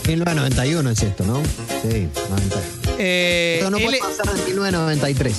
1991 0.06 0.90
es 0.90 1.02
esto, 1.02 1.24
¿no? 1.24 1.42
Sí, 1.82 2.08
90. 2.30 2.56
Eh, 2.98 3.56
Esto 3.58 3.70
no 3.70 3.76
él, 3.78 3.84
puede 3.84 3.98
pasar 3.98 4.34
de 4.34 4.44
1993. 4.44 5.36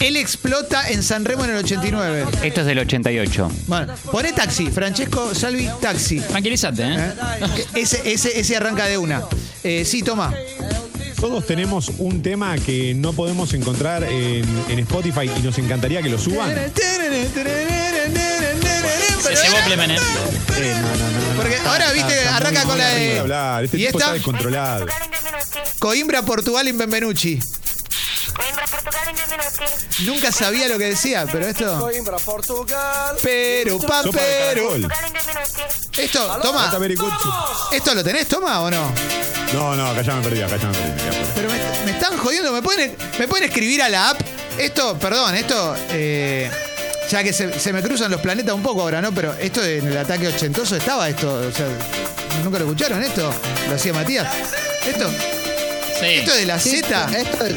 él 0.00 0.16
explota 0.16 0.88
en 0.90 1.02
San 1.02 1.24
Remo 1.24 1.44
en 1.44 1.50
el 1.50 1.56
89. 1.58 2.26
Esto 2.42 2.60
es 2.60 2.66
del 2.66 2.78
88. 2.78 3.50
Bueno, 3.66 3.92
poné 4.10 4.32
taxi, 4.32 4.70
Francesco 4.70 5.34
Salvi, 5.34 5.68
taxi. 5.80 6.20
Tranquilízate, 6.20 6.82
¿eh? 6.82 6.96
¿eh? 6.96 7.66
Ese, 7.74 8.12
ese, 8.12 8.38
ese 8.38 8.56
arranca 8.56 8.86
de 8.86 8.98
una. 8.98 9.22
Eh, 9.64 9.84
sí, 9.84 10.02
toma. 10.02 10.32
Todos 11.20 11.46
tenemos 11.46 11.90
un 11.98 12.22
tema 12.22 12.56
que 12.58 12.94
no 12.94 13.12
podemos 13.12 13.54
encontrar 13.54 14.04
en, 14.04 14.44
en 14.68 14.78
Spotify 14.80 15.30
y 15.34 15.40
nos 15.40 15.56
encantaría 15.58 16.02
que 16.02 16.10
lo 16.10 16.18
suban. 16.18 16.54
Se 19.22 19.34
llevó 19.34 19.56
Clemen, 19.64 19.92
¿eh? 19.92 19.96
No, 19.98 20.56
no, 20.56 20.96
no, 20.96 21.34
no. 21.34 21.36
Porque 21.36 21.56
ahora, 21.64 21.92
viste, 21.92 22.18
Está 22.18 22.36
arranca 22.36 22.60
muy 22.60 22.68
con 22.68 22.78
la 22.78 22.88
de 22.90 23.18
hablar. 23.18 23.64
Este 23.64 23.78
¿Y 23.78 23.86
tipo 23.86 23.98
está 23.98 24.12
descontrolado. 24.12 24.86
Coimbra, 25.78 26.22
Portugal, 26.22 26.68
en 26.68 26.78
Benvenucci. 26.78 27.40
Nunca 30.04 30.30
sabía 30.30 30.68
lo 30.68 30.78
que 30.78 30.84
decía, 30.86 31.26
pero 31.32 31.46
esto. 31.46 31.88
Pero, 33.22 33.78
pa, 33.78 34.02
Sopa 34.02 34.20
de 34.20 34.28
pero. 34.54 34.68
caracol. 34.68 34.92
Esto, 35.96 36.38
toma. 36.42 36.70
¿Esto 37.72 37.94
lo 37.94 38.04
tenés, 38.04 38.28
toma 38.28 38.60
o 38.60 38.70
no? 38.70 38.92
No, 39.54 39.74
no, 39.76 39.86
acá 39.86 40.02
ya 40.02 40.14
me 40.14 40.22
perdí, 40.22 40.42
acá 40.42 40.56
ya 40.56 40.68
me 40.68 40.74
perdí. 40.74 40.90
me 40.90 40.96
quedé 40.96 41.08
afuera. 41.08 41.32
Pero 41.34 41.48
me, 41.50 41.84
me 41.84 41.90
están 41.98 42.16
jodiendo, 42.18 42.52
¿me 42.52 42.62
pueden, 42.62 42.94
me 43.18 43.28
pueden 43.28 43.48
escribir 43.48 43.82
a 43.82 43.88
la 43.88 44.10
app. 44.10 44.20
Esto, 44.58 44.98
perdón, 44.98 45.34
esto. 45.34 45.74
eh, 45.90 46.50
ya 47.10 47.22
que 47.22 47.32
se, 47.32 47.58
se 47.60 47.72
me 47.72 47.82
cruzan 47.82 48.10
los 48.10 48.20
planetas 48.20 48.54
un 48.54 48.62
poco 48.62 48.82
ahora, 48.82 49.00
¿no? 49.00 49.12
Pero 49.12 49.32
esto 49.34 49.60
de- 49.60 49.78
en 49.78 49.86
el 49.86 49.96
ataque 49.96 50.26
ochentoso 50.28 50.74
estaba 50.76 51.08
esto. 51.08 51.32
O 51.34 51.52
sea, 51.52 51.66
¿nunca 52.42 52.58
lo 52.58 52.64
escucharon 52.64 53.00
esto? 53.02 53.32
Lo 53.68 53.74
hacía 53.76 53.92
Matías. 53.92 54.26
Esto, 54.84 55.08
Sí. 56.00 56.06
esto 56.06 56.34
de 56.34 56.46
la 56.46 56.58
Sí, 56.58 56.70
Z. 56.82 57.08
Esto 57.16 57.44
es, 57.46 57.54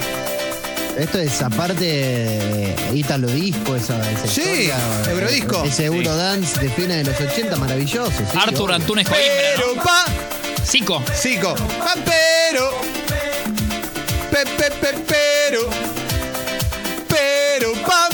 esto 0.99 1.19
es 1.19 1.41
aparte 1.41 1.84
de 1.84 2.75
Ítalo 2.93 3.28
Disco, 3.28 3.75
esa, 3.75 3.99
esa 4.12 4.28
Sí, 4.28 4.41
historia, 4.41 4.78
Eurodisco. 5.10 5.63
Ese 5.63 5.86
Eurodance 5.86 6.60
de 6.60 6.69
fines 6.69 6.97
de 6.97 7.12
los 7.12 7.19
80, 7.19 7.56
maravilloso. 7.56 8.12
sí, 8.12 8.38
Arthur 8.38 8.62
obvio. 8.65 8.75
Antunes 8.75 9.08
Coimbra, 9.10 9.34
Pero 9.56 9.75
¿no? 9.75 9.84
pa, 9.84 10.06
Cico. 10.65 11.02
Cico, 11.19 11.56
pampero. 11.80 12.72
Pe, 14.32 14.45
pe, 14.58 14.72
pe, 14.72 14.93
pero. 15.08 15.69
Pero 17.08 17.74
pam. 17.86 18.10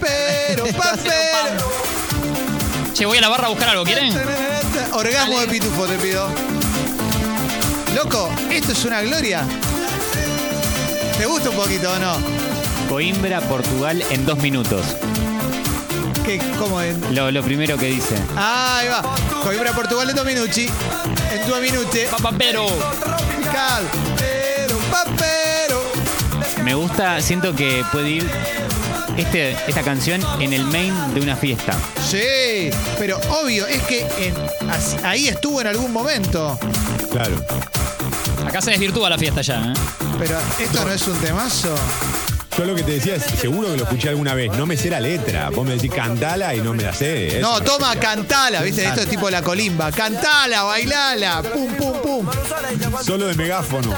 Pero 0.00 0.64
pam, 0.76 0.98
pero. 1.02 1.72
Che, 2.92 3.06
voy 3.06 3.18
a 3.18 3.20
la 3.22 3.28
barra 3.28 3.46
a 3.46 3.50
buscar 3.50 3.68
algo, 3.70 3.84
¿quieren? 3.84 4.12
Orgasmo 4.92 5.40
de 5.40 5.48
pitufo 5.48 5.86
te 5.86 5.96
pido. 5.96 6.28
Loco, 7.94 8.28
esto 8.50 8.72
es 8.72 8.84
una 8.84 9.00
gloria. 9.02 9.42
¿Te 11.18 11.26
gusta 11.26 11.50
un 11.50 11.56
poquito 11.56 11.90
o 11.92 11.98
no? 11.98 12.16
Coimbra, 12.88 13.40
Portugal 13.40 14.04
en 14.10 14.26
dos 14.26 14.38
minutos. 14.38 14.84
¿Qué, 16.24 16.40
¿Cómo 16.58 16.80
en- 16.80 17.14
Lo, 17.14 17.30
lo 17.30 17.42
primero 17.42 17.76
que 17.76 17.86
dice. 17.86 18.16
Ahí 18.36 18.88
va. 18.88 19.02
Coimbra 19.42 19.72
Portugal 19.72 20.10
en 20.10 20.16
dos 20.16 20.24
minuti. 20.26 20.68
En 21.34 21.46
due 21.48 21.60
minute. 21.60 22.06
Papapero. 22.10 22.66
Tropical. 22.66 23.84
Pero 24.18 24.78
papero. 24.90 25.82
Me 26.62 26.74
gusta, 26.74 27.20
siento 27.20 27.54
que 27.54 27.84
puede 27.92 28.10
ir 28.10 28.30
este, 29.16 29.52
esta 29.66 29.82
canción 29.82 30.24
en 30.40 30.52
el 30.52 30.64
main 30.64 30.94
de 31.14 31.20
una 31.20 31.36
fiesta. 31.36 31.74
Sí, 32.08 32.70
pero 32.98 33.18
obvio, 33.30 33.66
es 33.66 33.82
que 33.82 34.00
en- 34.18 34.70
así- 34.70 34.96
ahí 35.04 35.28
estuvo 35.28 35.60
en 35.60 35.66
algún 35.66 35.92
momento. 35.92 36.58
Claro. 37.10 37.36
Acá 38.46 38.60
se 38.60 38.70
desvirtúa 38.70 39.10
la 39.10 39.18
fiesta 39.18 39.42
ya, 39.42 39.60
¿eh? 39.60 39.74
Pero 40.18 40.38
esto 40.58 40.84
no 40.84 40.92
es 40.92 41.06
un 41.08 41.16
temazo. 41.18 41.74
Yo 42.56 42.64
lo 42.64 42.74
que 42.76 42.84
te 42.84 42.92
decía 42.92 43.16
es, 43.16 43.24
seguro 43.24 43.68
que 43.68 43.76
lo 43.76 43.82
escuché 43.82 44.08
alguna 44.10 44.32
vez. 44.34 44.52
No 44.56 44.64
me 44.64 44.76
sé 44.76 44.88
la 44.88 45.00
letra. 45.00 45.50
Vos 45.50 45.66
me 45.66 45.72
decís 45.74 45.90
cantala 45.92 46.54
y 46.54 46.60
no 46.60 46.72
me 46.72 46.84
la 46.84 46.92
sé. 46.92 47.38
No, 47.40 47.60
toma, 47.60 47.96
cantala, 47.96 48.62
¿viste? 48.62 48.84
Esto 48.84 49.00
es 49.00 49.08
tipo 49.08 49.28
la 49.28 49.42
colimba. 49.42 49.90
Cantala, 49.90 50.62
bailala, 50.62 51.42
pum, 51.42 51.74
pum, 51.74 51.92
pum. 52.00 52.26
Solo 53.04 53.26
de 53.26 53.34
megáfono. 53.34 53.92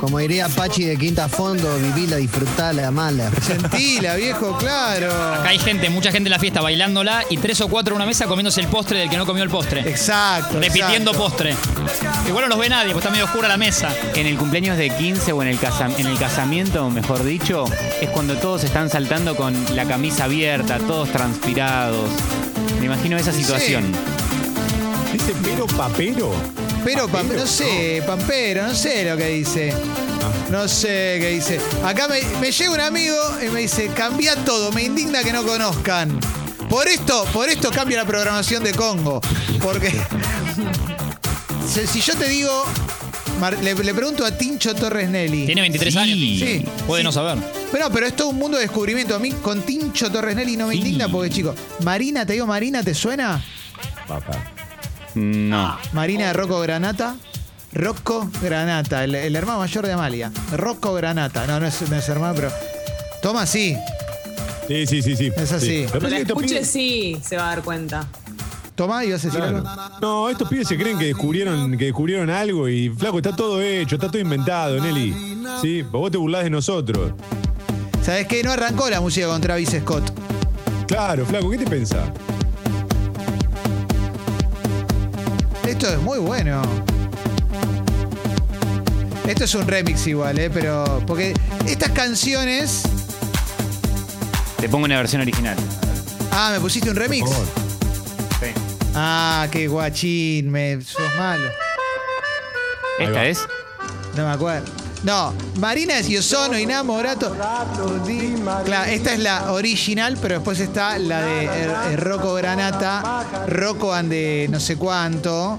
Como 0.00 0.18
diría 0.18 0.48
Pachi 0.48 0.84
de 0.84 0.96
Quinta 0.96 1.28
Fondo, 1.28 1.76
vivila, 1.78 2.16
disfrutala, 2.16 2.88
amala. 2.88 3.30
Sentila, 3.44 4.14
viejo, 4.16 4.56
claro. 4.56 5.10
Acá 5.34 5.48
hay 5.50 5.58
gente, 5.58 5.88
mucha 5.90 6.10
gente 6.12 6.28
en 6.28 6.32
la 6.32 6.38
fiesta 6.38 6.60
bailándola 6.60 7.24
y 7.30 7.36
tres 7.36 7.60
o 7.60 7.68
cuatro 7.68 7.94
en 7.94 7.96
una 7.96 8.06
mesa 8.06 8.26
comiéndose 8.26 8.60
el 8.60 8.68
postre 8.68 8.98
del 9.00 9.10
que 9.10 9.16
no 9.16 9.26
comió 9.26 9.42
el 9.44 9.50
postre. 9.50 9.80
Exacto. 9.88 10.58
Repitiendo 10.60 11.10
exacto. 11.12 11.12
postre. 11.30 11.56
Igual 12.28 12.44
no 12.44 12.48
los 12.50 12.58
ve 12.58 12.68
nadie, 12.68 12.92
pues 12.92 13.04
está 13.04 13.10
medio 13.10 13.24
oscura 13.24 13.48
la 13.48 13.56
mesa. 13.56 13.92
En 14.14 14.26
el 14.26 14.36
cumpleaños 14.36 14.76
de 14.76 14.90
15 14.90 15.32
o 15.32 15.42
en 15.42 15.48
el, 15.48 15.58
casa- 15.58 15.88
en 15.96 16.06
el 16.06 16.18
casamiento, 16.18 16.88
mejor 16.90 17.24
dicho, 17.24 17.64
es 18.00 18.08
cuando 18.10 18.36
todos 18.36 18.64
están 18.64 18.88
saltando 18.90 19.36
con 19.36 19.54
la 19.76 19.84
camisa 19.86 20.24
abierta, 20.24 20.78
todos 20.78 21.10
transpirados. 21.10 22.08
Me 22.80 22.86
imagino 22.86 23.16
esa 23.16 23.32
Sí. 23.32 23.42
situación. 23.42 23.92
Dice 25.12 25.32
pero 25.42 25.66
papero. 25.66 26.32
Pero, 26.84 27.08
pam- 27.08 27.34
no 27.34 27.46
sé, 27.46 28.02
Pampero, 28.06 28.66
no 28.68 28.74
sé 28.74 29.04
lo 29.08 29.16
que 29.16 29.28
dice. 29.28 29.74
No 30.50 30.66
sé 30.68 31.18
qué 31.20 31.30
dice. 31.30 31.60
Acá 31.84 32.08
me, 32.08 32.20
me 32.40 32.50
llega 32.52 32.70
un 32.70 32.80
amigo 32.80 33.16
y 33.44 33.48
me 33.50 33.60
dice, 33.60 33.88
cambia 33.88 34.34
todo, 34.44 34.70
me 34.72 34.84
indigna 34.84 35.22
que 35.22 35.32
no 35.32 35.42
conozcan. 35.44 36.18
Por 36.70 36.86
esto, 36.88 37.24
por 37.32 37.48
esto 37.48 37.70
cambia 37.70 37.98
la 37.98 38.04
programación 38.04 38.62
de 38.62 38.72
Congo. 38.72 39.20
Porque 39.60 39.90
si, 41.72 41.86
si 41.86 42.00
yo 42.00 42.14
te 42.16 42.28
digo, 42.28 42.64
Mar- 43.38 43.56
le, 43.62 43.74
le 43.74 43.94
pregunto 43.94 44.24
a 44.24 44.30
Tincho 44.36 44.74
Torres 44.74 45.08
Nelly. 45.08 45.46
Tiene 45.46 45.60
23 45.62 45.92
Sí. 45.92 45.98
años. 45.98 46.18
Sí. 46.18 46.64
Puede 46.86 47.02
no 47.04 47.12
saber. 47.12 47.38
Pero, 47.72 47.90
pero 47.90 48.06
es 48.06 48.14
todo 48.16 48.28
un 48.28 48.36
mundo 48.38 48.56
de 48.56 48.64
descubrimiento. 48.64 49.14
A 49.14 49.18
mí 49.18 49.30
con 49.32 49.62
Tincho 49.62 50.10
Torres 50.10 50.34
Nelly 50.36 50.56
no 50.56 50.66
me 50.66 50.74
Sí. 50.74 50.78
indigna 50.80 51.08
porque, 51.08 51.30
chico, 51.30 51.54
Marina, 51.84 52.24
te 52.26 52.34
digo, 52.34 52.46
Marina, 52.46 52.82
¿te 52.82 52.94
suena? 52.94 53.42
Papá. 54.06 54.32
No. 55.14 55.78
Marina 55.92 56.28
de 56.28 56.32
Rocco 56.32 56.60
Granata. 56.60 57.16
Rocco 57.72 58.30
Granata, 58.42 59.04
el, 59.04 59.14
el 59.14 59.36
hermano 59.36 59.58
mayor 59.58 59.86
de 59.86 59.92
Amalia. 59.92 60.32
Rocco 60.52 60.94
Granata. 60.94 61.46
No, 61.46 61.60
no 61.60 61.66
es, 61.66 61.82
no 61.88 61.96
es 61.96 62.08
hermano, 62.08 62.34
pero. 62.34 62.50
Toma, 63.22 63.46
sí. 63.46 63.76
Sí, 64.68 64.86
sí, 64.86 65.02
sí, 65.02 65.16
sí. 65.16 65.30
Es 65.36 65.52
así. 65.52 65.66
Sí. 65.66 65.82
Lo 65.82 65.92
que 65.92 65.98
Cuando 65.98 66.00
pasa 66.00 66.08
la 66.10 66.16
es 66.18 66.24
que 66.24 66.32
estos 66.32 66.42
escuche, 66.42 66.60
pibes- 66.60 66.66
sí, 66.66 67.20
se 67.26 67.36
va 67.36 67.44
a 67.44 67.48
dar 67.56 67.62
cuenta. 67.62 68.06
Toma, 68.78 69.04
y 69.04 69.10
vas 69.10 69.24
a 69.24 69.26
decir 69.26 69.40
Claro. 69.40 69.56
algo. 69.58 69.68
No, 70.00 70.28
estos 70.30 70.48
pibes 70.48 70.68
se 70.68 70.76
creen 70.78 70.96
que 71.00 71.06
descubrieron, 71.06 71.76
que 71.76 71.86
descubrieron 71.86 72.30
algo 72.30 72.68
y 72.68 72.88
flaco, 72.88 73.16
está 73.16 73.34
todo 73.34 73.60
hecho, 73.60 73.96
está 73.96 74.06
todo 74.08 74.20
inventado, 74.20 74.80
Nelly. 74.80 75.36
Sí, 75.60 75.82
vos 75.82 76.12
te 76.12 76.16
burlás 76.16 76.44
de 76.44 76.50
nosotros. 76.50 77.10
¿Sabes 78.04 78.28
qué? 78.28 78.40
No 78.44 78.52
arrancó 78.52 78.88
la 78.88 79.00
música 79.00 79.26
con 79.26 79.40
Travis 79.40 79.70
Scott. 79.80 80.12
Claro, 80.86 81.26
flaco, 81.26 81.50
¿qué 81.50 81.58
te 81.58 81.66
pensás? 81.66 82.08
Esto 85.66 85.88
es 85.88 86.00
muy 86.00 86.18
bueno. 86.20 86.62
Esto 89.26 89.42
es 89.42 89.54
un 89.56 89.66
remix 89.66 90.06
igual, 90.06 90.38
¿eh? 90.38 90.50
Pero. 90.50 91.02
Porque 91.04 91.34
estas 91.66 91.90
canciones. 91.90 92.82
Te 94.60 94.68
pongo 94.68 94.84
una 94.84 94.98
versión 94.98 95.20
original. 95.20 95.56
Ah, 96.30 96.50
¿me 96.52 96.60
pusiste 96.60 96.88
un 96.90 96.96
remix? 96.96 97.28
Ah, 98.94 99.46
qué 99.50 99.68
guachín, 99.68 100.50
me 100.50 100.80
sos 100.80 101.14
malo. 101.18 101.48
¿Esta 102.98 103.26
es? 103.26 103.46
No 104.16 104.26
me 104.26 104.32
acuerdo. 104.32 104.72
No, 105.04 105.32
Marina 105.60 105.98
es 105.98 106.08
Io 106.08 106.22
sono 106.22 106.58
innamorato. 106.58 107.32
Claro, 108.64 108.90
esta 108.90 109.12
es 109.12 109.20
la 109.20 109.52
original, 109.52 110.18
pero 110.20 110.34
después 110.36 110.58
está 110.58 110.98
la 110.98 111.22
de 111.22 111.44
eh, 111.44 111.48
eh, 111.90 111.96
Rocco 111.96 112.34
Granata, 112.34 113.24
Rocco 113.46 113.92
and 113.92 114.10
de 114.10 114.48
no 114.50 114.58
sé 114.58 114.76
cuánto. 114.76 115.58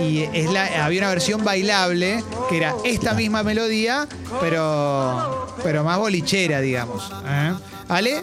Y 0.00 0.22
es 0.32 0.50
la, 0.50 0.84
había 0.84 1.00
una 1.00 1.10
versión 1.10 1.44
bailable 1.44 2.24
que 2.48 2.56
era 2.56 2.74
esta 2.84 3.14
misma 3.14 3.44
melodía, 3.44 4.08
pero, 4.40 5.54
pero 5.62 5.84
más 5.84 5.98
bolichera, 5.98 6.60
digamos. 6.60 7.08
¿eh? 7.24 7.52
¿Ale? 7.94 8.22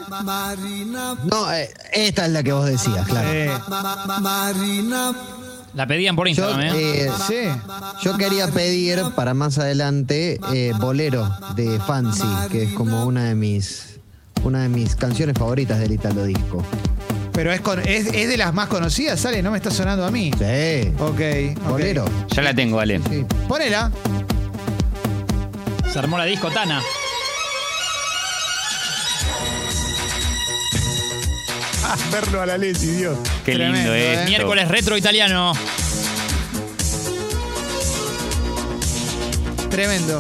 No, 1.26 1.52
eh, 1.54 1.70
esta 1.94 2.26
es 2.26 2.32
la 2.32 2.44
que 2.44 2.52
vos 2.54 2.66
decías, 2.66 3.08
claro. 3.08 3.30
Eh, 3.32 3.52
La 5.76 5.86
pedían 5.88 6.16
por 6.16 6.28
Yo, 6.28 6.30
Instagram, 6.32 6.62
¿eh? 6.76 7.06
eh, 7.06 7.12
sí. 7.28 7.36
yo 8.04 8.18
quería 8.18 8.48
pedir 8.48 9.02
para 9.16 9.34
más 9.34 9.58
adelante 9.60 10.40
eh, 10.54 10.74
Bolero 10.80 11.30
de 11.56 11.80
Fancy, 11.80 12.24
que 12.52 12.64
es 12.64 12.74
como 12.74 13.06
una 13.06 13.26
de 13.26 13.36
mis 13.36 13.86
una 14.44 14.64
de 14.64 14.70
mis 14.70 14.96
canciones 14.96 15.38
favoritas 15.38 15.80
del 15.80 15.92
Italo 15.92 16.24
Disco. 16.24 16.64
Pero 17.34 17.52
es, 17.54 17.62
con- 17.62 17.80
es, 17.88 18.08
es 18.08 18.28
de 18.30 18.38
las 18.38 18.54
más 18.54 18.68
conocidas, 18.68 19.20
¿sale? 19.20 19.42
No 19.44 19.52
me 19.52 19.58
está 19.58 19.70
sonando 19.70 20.06
a 20.06 20.12
mí. 20.12 20.32
Sí. 20.38 20.92
Ok. 21.00 21.22
ok. 21.62 21.70
Bolero. 21.70 22.06
Ya 22.30 22.42
la 22.42 22.54
tengo, 22.54 22.80
Ale. 22.80 23.00
Sí. 23.10 23.26
Ponela. 23.48 23.92
Se 25.92 26.00
armó 26.00 26.18
la 26.18 26.24
disco 26.26 26.50
Tana. 26.50 26.82
verlo 32.12 32.42
a 32.42 32.46
la 32.46 32.58
Leti, 32.58 32.88
Dios. 32.88 33.18
Qué 33.46 33.54
Tremendo, 33.54 33.78
lindo 33.78 33.94
¿eh? 33.96 34.14
esto. 34.14 34.26
Miércoles 34.30 34.68
retro 34.68 34.98
italiano. 34.98 35.54
Tremendo. 39.70 40.20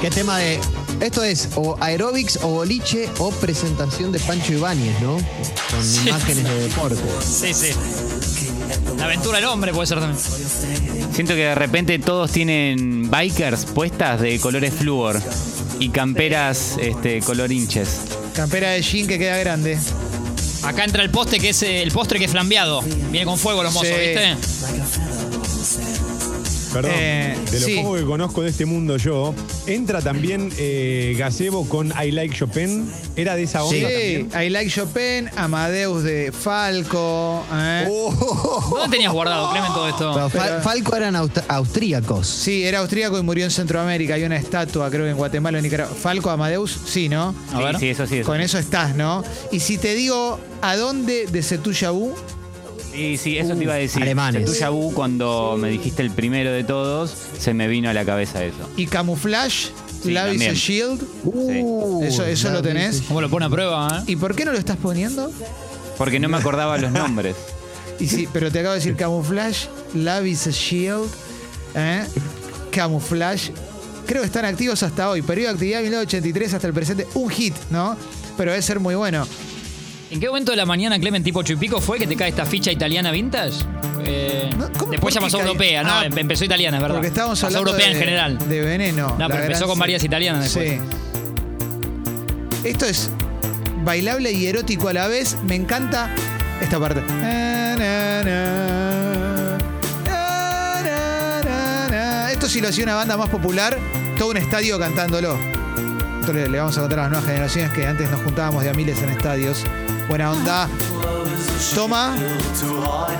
¿Qué 0.00 0.10
tema 0.10 0.38
de.? 0.38 0.60
Esto 1.00 1.22
es 1.22 1.48
o 1.54 1.76
aeróbics 1.80 2.38
o 2.42 2.48
boliche 2.48 3.08
o 3.18 3.30
presentación 3.30 4.10
de 4.10 4.18
Pancho 4.18 4.52
Ibáñez, 4.52 5.00
¿no? 5.00 5.16
Con 5.70 5.84
Sí. 5.84 6.08
imágenes 6.08 6.44
de 6.44 6.60
deporte. 6.60 6.96
Sí, 7.24 7.54
sí. 7.54 7.70
La 8.98 9.04
aventura 9.04 9.38
del 9.38 9.46
hombre 9.46 9.72
puede 9.72 9.86
ser 9.86 10.00
también. 10.00 10.20
Siento 11.12 11.34
que 11.34 11.40
de 11.40 11.54
repente 11.54 11.98
todos 11.98 12.30
tienen 12.32 13.10
bikers 13.10 13.64
puestas 13.66 14.20
de 14.20 14.38
colores 14.40 14.74
flúor 14.74 15.20
y 15.78 15.90
camperas 15.90 16.76
este, 16.80 17.20
color 17.20 17.50
hinches. 17.52 18.00
Campera 18.34 18.70
de 18.70 18.82
jean 18.82 19.06
que 19.06 19.18
queda 19.18 19.36
grande. 19.38 19.78
Acá 20.64 20.84
entra 20.84 21.02
el 21.02 21.10
poste 21.10 21.38
que 21.38 21.50
es 21.50 21.62
eh, 21.62 21.82
el 21.82 21.92
postre 21.92 22.18
que 22.18 22.24
es 22.24 22.30
flambeado. 22.32 22.82
Viene 23.10 23.24
con 23.24 23.38
fuego 23.38 23.62
los 23.62 23.72
mozos, 23.72 23.88
Sí. 23.88 23.94
¿viste? 23.94 25.07
Perdón. 26.82 26.92
Eh, 26.94 27.36
de 27.50 27.60
lo 27.60 27.66
sí. 27.66 27.76
poco 27.76 27.94
que 27.96 28.04
conozco 28.04 28.42
de 28.42 28.50
este 28.50 28.64
mundo 28.66 28.96
yo, 28.96 29.34
entra 29.66 30.00
también 30.00 30.50
eh, 30.58 31.14
Gazebo 31.18 31.68
con 31.68 31.92
I 32.00 32.10
Like 32.12 32.34
Chopin. 32.36 32.90
¿Era 33.16 33.34
de 33.36 33.42
esa 33.44 33.64
onda 33.64 33.88
Sí, 33.88 34.24
también? 34.26 34.46
I 34.46 34.50
Like 34.50 34.70
Chopin, 34.70 35.30
Amadeus 35.36 36.02
de 36.04 36.32
Falco. 36.32 37.44
¿eh? 37.52 37.86
Oh. 37.90 38.74
¿Dónde 38.78 38.96
tenías 38.96 39.12
guardado, 39.12 39.50
Clemen, 39.50 39.72
todo 39.72 39.88
esto? 39.88 40.12
Pero 40.14 40.30
Fal- 40.30 40.48
Pero- 40.48 40.62
Falco 40.62 40.96
eran 40.96 41.14
aust- 41.16 41.42
austríacos. 41.48 42.26
Sí, 42.26 42.64
era 42.64 42.78
austríaco 42.80 43.18
y 43.18 43.22
murió 43.22 43.44
en 43.44 43.50
Centroamérica. 43.50 44.14
Hay 44.14 44.22
una 44.24 44.36
estatua, 44.36 44.90
creo 44.90 45.04
que 45.04 45.10
en 45.10 45.16
Guatemala 45.16 45.58
o 45.58 45.60
Nicaragua. 45.60 45.94
Falco 45.94 46.30
Amadeus, 46.30 46.76
sí, 46.86 47.08
¿no? 47.08 47.34
A 47.52 47.58
ver. 47.58 47.74
Sí, 47.74 47.80
sí, 47.80 47.88
eso 47.88 48.06
sí. 48.06 48.18
Eso. 48.18 48.26
Con 48.30 48.40
eso 48.40 48.58
estás, 48.58 48.94
¿no? 48.94 49.24
Y 49.50 49.60
si 49.60 49.78
te 49.78 49.94
digo, 49.94 50.38
¿a 50.62 50.76
dónde 50.76 51.26
de 51.26 51.42
Setuyabú? 51.42 52.14
Sí, 52.98 53.16
sí, 53.16 53.38
eso 53.38 53.54
te 53.54 53.62
iba 53.64 53.74
a 53.74 53.76
decir. 53.76 54.02
Alemanes. 54.02 54.44
Tu 54.44 54.70
Vu, 54.72 54.92
cuando 54.92 55.56
me 55.58 55.68
dijiste 55.70 56.02
el 56.02 56.10
primero 56.10 56.50
de 56.50 56.64
todos, 56.64 57.14
se 57.38 57.54
me 57.54 57.68
vino 57.68 57.88
a 57.88 57.92
la 57.94 58.04
cabeza 58.04 58.42
eso. 58.44 58.68
Y 58.76 58.86
Camouflage, 58.86 59.70
Sí, 60.02 60.10
Love 60.12 60.26
is 60.26 60.28
a 60.28 60.28
también. 60.30 60.54
Shield. 60.54 61.02
Uh, 61.24 62.02
Eso- 62.04 62.24
eso 62.24 62.50
lo 62.50 62.62
tenés. 62.62 63.02
¿Cómo 63.08 63.20
lo 63.20 63.28
pone 63.30 63.46
a 63.46 63.50
prueba, 63.50 63.88
eh? 64.00 64.12
¿Y 64.12 64.16
por 64.16 64.34
qué 64.34 64.44
no 64.44 64.52
lo 64.52 64.58
estás 64.58 64.76
poniendo? 64.76 65.30
Porque 65.96 66.18
no 66.20 66.28
me 66.28 66.36
acordaba 66.36 66.76
los 66.78 66.90
nombres. 66.92 67.34
Y 68.00 68.06
sí, 68.08 68.28
pero 68.32 68.50
te 68.52 68.60
acabo 68.60 68.74
de 68.74 68.78
decir 68.80 68.94
Camouflage, 68.96 69.68
Love 69.94 70.26
is 70.26 70.46
a 70.46 70.50
Shield, 70.50 71.08
¿eh? 71.74 72.04
Camouflage. 72.70 73.52
Creo 74.06 74.22
que 74.22 74.26
están 74.26 74.44
activos 74.44 74.82
hasta 74.82 75.10
hoy. 75.10 75.22
Periodo 75.22 75.48
de 75.48 75.54
actividad 75.54 75.80
1983 75.82 76.54
hasta 76.54 76.66
el 76.66 76.72
presente. 76.72 77.06
Un 77.14 77.28
hit, 77.30 77.54
¿no? 77.70 77.96
Pero 78.36 78.52
debe 78.52 78.62
ser 78.62 78.80
muy 78.80 78.94
bueno. 78.94 79.26
¿En 80.10 80.20
qué 80.20 80.26
momento 80.28 80.52
de 80.52 80.56
la 80.56 80.64
mañana, 80.64 80.98
Clemen, 80.98 81.22
tipo 81.22 81.40
ocho 81.40 81.52
y 81.52 81.56
pico, 81.56 81.82
fue 81.82 81.98
que 81.98 82.06
te 82.06 82.16
cae 82.16 82.30
esta 82.30 82.46
ficha 82.46 82.72
italiana 82.72 83.10
vintage? 83.10 83.52
Eh, 84.04 84.48
No, 84.56 84.70
¿cómo? 84.78 84.90
después 84.92 85.12
ya 85.14 85.20
¿Por 85.20 85.28
qué 85.28 85.32
pasó 85.32 85.38
cae? 85.38 85.46
europea, 85.48 85.82
¿no? 85.82 85.90
Ah, 85.92 86.06
Em- 86.06 86.16
empezó 86.18 86.44
italiana, 86.46 86.78
es 86.78 86.82
verdad. 86.82 86.94
Porque 86.96 87.08
estábamos 87.08 87.38
Pasó 87.38 87.46
hablando 87.58 87.70
europea 87.72 87.86
de, 87.88 87.92
en 87.92 87.98
general. 87.98 88.38
de 88.48 88.60
veneno. 88.62 89.14
No, 89.18 89.28
pero 89.28 89.42
empezó 89.42 89.66
con 89.66 89.78
varias 89.78 90.02
italianas 90.02 90.44
después. 90.44 90.70
Sí. 90.70 90.78
Esto 92.68 92.86
es 92.86 93.10
bailable 93.84 94.32
y 94.32 94.46
erótico 94.46 94.88
a 94.88 94.94
la 94.94 95.08
vez. 95.08 95.36
Me 95.46 95.56
encanta 95.56 96.08
esta 96.62 96.80
parte. 96.80 97.02
Na, 97.02 97.76
na, 97.76 98.22
na. 98.24 99.58
Esto 102.32 102.48
si 102.48 102.60
lo 102.62 102.68
hacía 102.68 102.84
una 102.84 102.94
banda 102.94 103.16
más 103.16 103.28
popular, 103.28 103.76
todo 104.16 104.30
un 104.30 104.36
estadio 104.38 104.78
cantándolo. 104.78 105.36
Esto 106.20 106.32
le, 106.32 106.48
le 106.48 106.58
vamos 106.58 106.76
a 106.78 106.82
contar 106.82 107.00
a 107.00 107.02
las 107.02 107.10
nuevas 107.10 107.26
generaciones 107.28 107.72
que 107.72 107.84
antes 107.86 108.08
nos 108.10 108.20
juntábamos 108.22 108.62
de 108.64 108.70
a 108.70 108.74
miles 108.74 109.02
en 109.02 109.10
estadios. 109.10 109.64
Buena 110.08 110.32
onda. 110.32 110.68
Toma. 111.74 112.16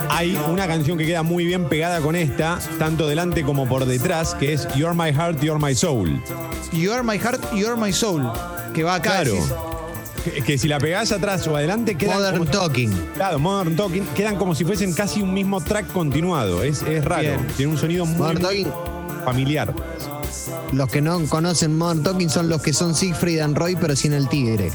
Hay 0.09 0.35
una 0.47 0.67
canción 0.67 0.97
que 0.97 1.05
queda 1.05 1.23
muy 1.23 1.45
bien 1.45 1.65
pegada 1.69 1.99
con 2.01 2.15
esta, 2.15 2.59
tanto 2.77 3.07
delante 3.07 3.43
como 3.43 3.67
por 3.67 3.85
detrás, 3.85 4.33
que 4.35 4.53
es 4.53 4.67
You're 4.75 4.95
My 4.95 5.11
Heart, 5.13 5.41
You're 5.41 5.63
My 5.63 5.75
Soul. 5.75 6.21
You 6.71 6.91
are 6.91 7.03
my 7.03 7.17
heart, 7.17 7.41
you 7.53 7.67
are 7.67 7.75
my 7.79 7.91
soul. 7.93 8.31
Que 8.73 8.83
va 8.83 8.95
acá. 8.95 9.21
Claro. 9.21 9.33
decís. 9.33 9.53
Que, 10.23 10.41
que 10.43 10.57
si 10.57 10.67
la 10.67 10.79
pegás 10.79 11.11
atrás 11.11 11.47
o 11.47 11.55
adelante 11.55 11.95
quedan 11.95 12.17
Modern 12.17 12.37
como- 12.39 12.51
Talking. 12.51 12.91
Claro, 13.15 13.39
Modern 13.39 13.75
Talking, 13.75 14.05
quedan 14.15 14.35
como 14.35 14.53
si 14.53 14.65
fuesen 14.65 14.93
casi 14.93 15.21
un 15.21 15.33
mismo 15.33 15.61
track 15.61 15.91
continuado. 15.93 16.63
Es, 16.63 16.81
es 16.83 17.03
raro. 17.05 17.21
Bien. 17.21 17.47
Tiene 17.55 17.71
un 17.71 17.77
sonido 17.77 18.05
muy 18.05 18.67
familiar. 19.25 19.73
Los 20.73 20.89
que 20.89 21.01
no 21.01 21.19
conocen 21.27 21.77
Modern 21.77 22.03
Talking 22.03 22.29
son 22.29 22.49
los 22.49 22.61
que 22.61 22.73
son 22.73 22.93
Siegfried 22.95 23.39
and 23.39 23.57
Roy, 23.57 23.75
pero 23.75 23.95
sin 23.95 24.13
el 24.13 24.27
tigre. 24.27 24.71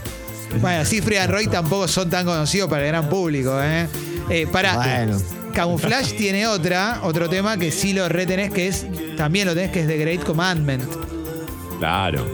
Bueno, 0.60 0.84
Siegfried 0.84 1.18
and 1.18 1.30
Roy 1.30 1.46
tampoco 1.46 1.86
son 1.88 2.08
tan 2.10 2.24
conocidos 2.24 2.68
para 2.70 2.82
el 2.84 2.88
gran 2.88 3.08
público, 3.08 3.60
¿eh? 3.62 3.86
Eh, 4.30 4.46
para, 4.50 4.76
Bueno. 4.76 5.18
Camouflage 5.52 6.12
tiene 6.16 6.46
otra, 6.46 7.00
otro 7.02 7.28
tema 7.28 7.56
que 7.58 7.70
sí 7.70 7.92
lo 7.92 8.08
retenés, 8.08 8.50
que 8.52 8.68
es, 8.68 8.86
también 9.16 9.46
lo 9.46 9.54
tenés, 9.54 9.70
que 9.70 9.80
es 9.80 9.86
The 9.86 9.96
Great 9.98 10.24
Commandment. 10.24 10.84
Claro. 11.78 12.26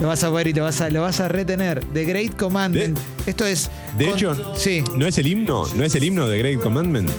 Lo 0.00 0.08
vas 0.08 0.24
a 0.24 0.30
ver 0.30 0.48
y 0.48 0.52
te 0.52 0.60
vas 0.60 0.80
a, 0.80 0.90
lo 0.90 1.02
vas 1.02 1.20
a 1.20 1.28
retener. 1.28 1.84
The 1.94 2.04
Great 2.04 2.36
Commandment. 2.36 2.98
Esto 3.24 3.46
es. 3.46 3.70
De 3.96 4.06
con- 4.06 4.14
hecho, 4.14 4.54
Sí, 4.56 4.82
¿no 4.96 5.06
es 5.06 5.16
el 5.18 5.26
himno? 5.28 5.64
¿No 5.74 5.84
es 5.84 5.94
el 5.94 6.04
himno 6.04 6.28
de 6.28 6.38
Great 6.38 6.60
Commandment? 6.60 7.10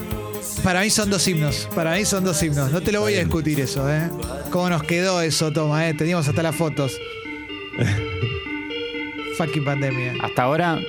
para 0.63 0.82
mí 0.82 0.89
son 0.89 1.10
dos 1.10 1.28
himnos. 1.28 1.68
Para 1.76 1.96
mí 1.96 2.06
son 2.06 2.24
dos 2.24 2.42
himnos. 2.44 2.72
No 2.72 2.82
te 2.82 2.92
lo 2.92 3.02
voy 3.02 3.16
a 3.16 3.20
discutir 3.20 3.60
eso, 3.60 3.89
¿eh? 3.92 4.10
¿Cómo 4.50 4.70
nos 4.70 4.84
quedó 4.84 5.22
eso, 5.22 5.52
toma, 5.52 5.88
eh? 5.89 5.94
Teníamos 5.94 6.28
hasta 6.28 6.44
las 6.44 6.56
fotos. 6.56 6.94
Fucking 9.38 9.63
pandemia. 9.63 10.13
Hasta 10.22 10.43
ahora, 10.43 10.80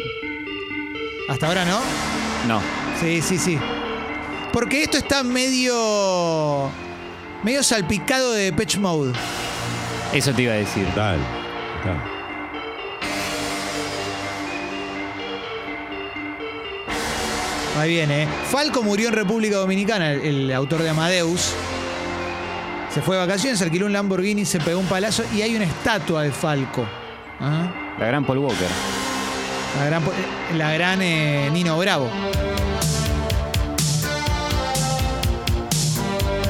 Hasta 1.28 1.46
ahora 1.46 1.64
no. 1.64 1.80
no. 2.46 2.60
Sí, 3.00 3.22
sí, 3.22 3.38
sí. 3.38 3.58
Porque 4.52 4.82
esto 4.82 4.98
está 4.98 5.22
medio. 5.22 6.70
medio 7.42 7.62
salpicado 7.62 8.32
de 8.32 8.52
Patch 8.52 8.76
Mode. 8.76 9.12
Eso 10.12 10.32
te 10.32 10.42
iba 10.42 10.52
a 10.52 10.56
decir. 10.56 10.86
Total. 10.88 11.18
Ahí 17.78 17.90
viene, 17.90 18.22
¿eh? 18.22 18.28
Falco 18.50 18.82
murió 18.82 19.08
en 19.08 19.14
República 19.14 19.56
Dominicana, 19.56 20.12
el, 20.12 20.20
el 20.22 20.52
autor 20.52 20.82
de 20.82 20.90
Amadeus. 20.90 21.52
Se 22.92 23.02
fue 23.02 23.16
de 23.16 23.22
vacaciones, 23.26 23.60
alquiló 23.62 23.86
un 23.86 23.92
Lamborghini, 23.92 24.44
se 24.44 24.60
pegó 24.60 24.78
un 24.78 24.86
palazo 24.86 25.24
y 25.34 25.42
hay 25.42 25.56
una 25.56 25.64
estatua 25.64 26.22
de 26.22 26.30
Falco. 26.30 26.86
¿Ah? 27.40 27.68
La 27.98 28.06
gran 28.06 28.24
Paul 28.24 28.38
Walker. 28.38 28.68
La 29.78 29.86
gran, 29.86 30.02
la 30.56 30.72
gran, 30.72 31.02
eh, 31.02 31.48
Nino 31.52 31.78
Bravo. 31.78 32.08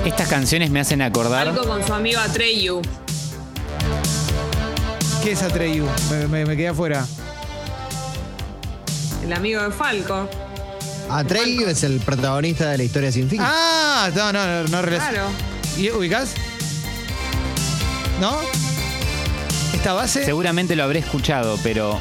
Estas 0.04 0.28
canciones 0.28 0.70
me 0.70 0.80
hacen 0.80 1.00
acordar. 1.02 1.48
Algo 1.48 1.64
con 1.66 1.84
su 1.86 1.92
amigo 1.94 2.20
Atreyu. 2.20 2.82
¿Qué 5.22 5.32
es 5.32 5.42
Atreyu? 5.42 5.86
Me, 6.10 6.26
me- 6.28 6.44
me 6.46 6.56
quedé 6.56 6.68
afuera. 6.68 7.06
El 9.22 9.32
amigo 9.32 9.62
de 9.62 9.70
Falco. 9.70 10.28
Atreyu 11.08 11.66
es 11.66 11.82
el 11.82 12.00
protagonista 12.00 12.68
de 12.70 12.78
la 12.78 12.84
historia 12.84 13.10
sin 13.10 13.28
fin. 13.30 13.38
Ah, 13.42 14.10
no, 14.14 14.32
no, 14.32 14.46
no, 14.46 14.62
no 14.68 14.82
Claro. 14.82 15.28
¿Y 15.78 15.90
ubicás? 15.90 16.34
¿No? 18.20 18.36
Esta 19.84 19.92
base, 19.92 20.24
Seguramente 20.24 20.76
lo 20.76 20.84
habré 20.84 21.00
escuchado, 21.00 21.58
pero 21.62 22.00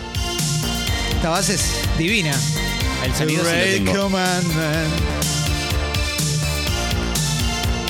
esta 1.16 1.28
base 1.28 1.56
es 1.56 1.74
divina. 1.98 2.32
el 3.04 3.14
sonido 3.14 3.44
sí 3.44 3.52
lo 3.52 3.92
tengo. 3.92 3.92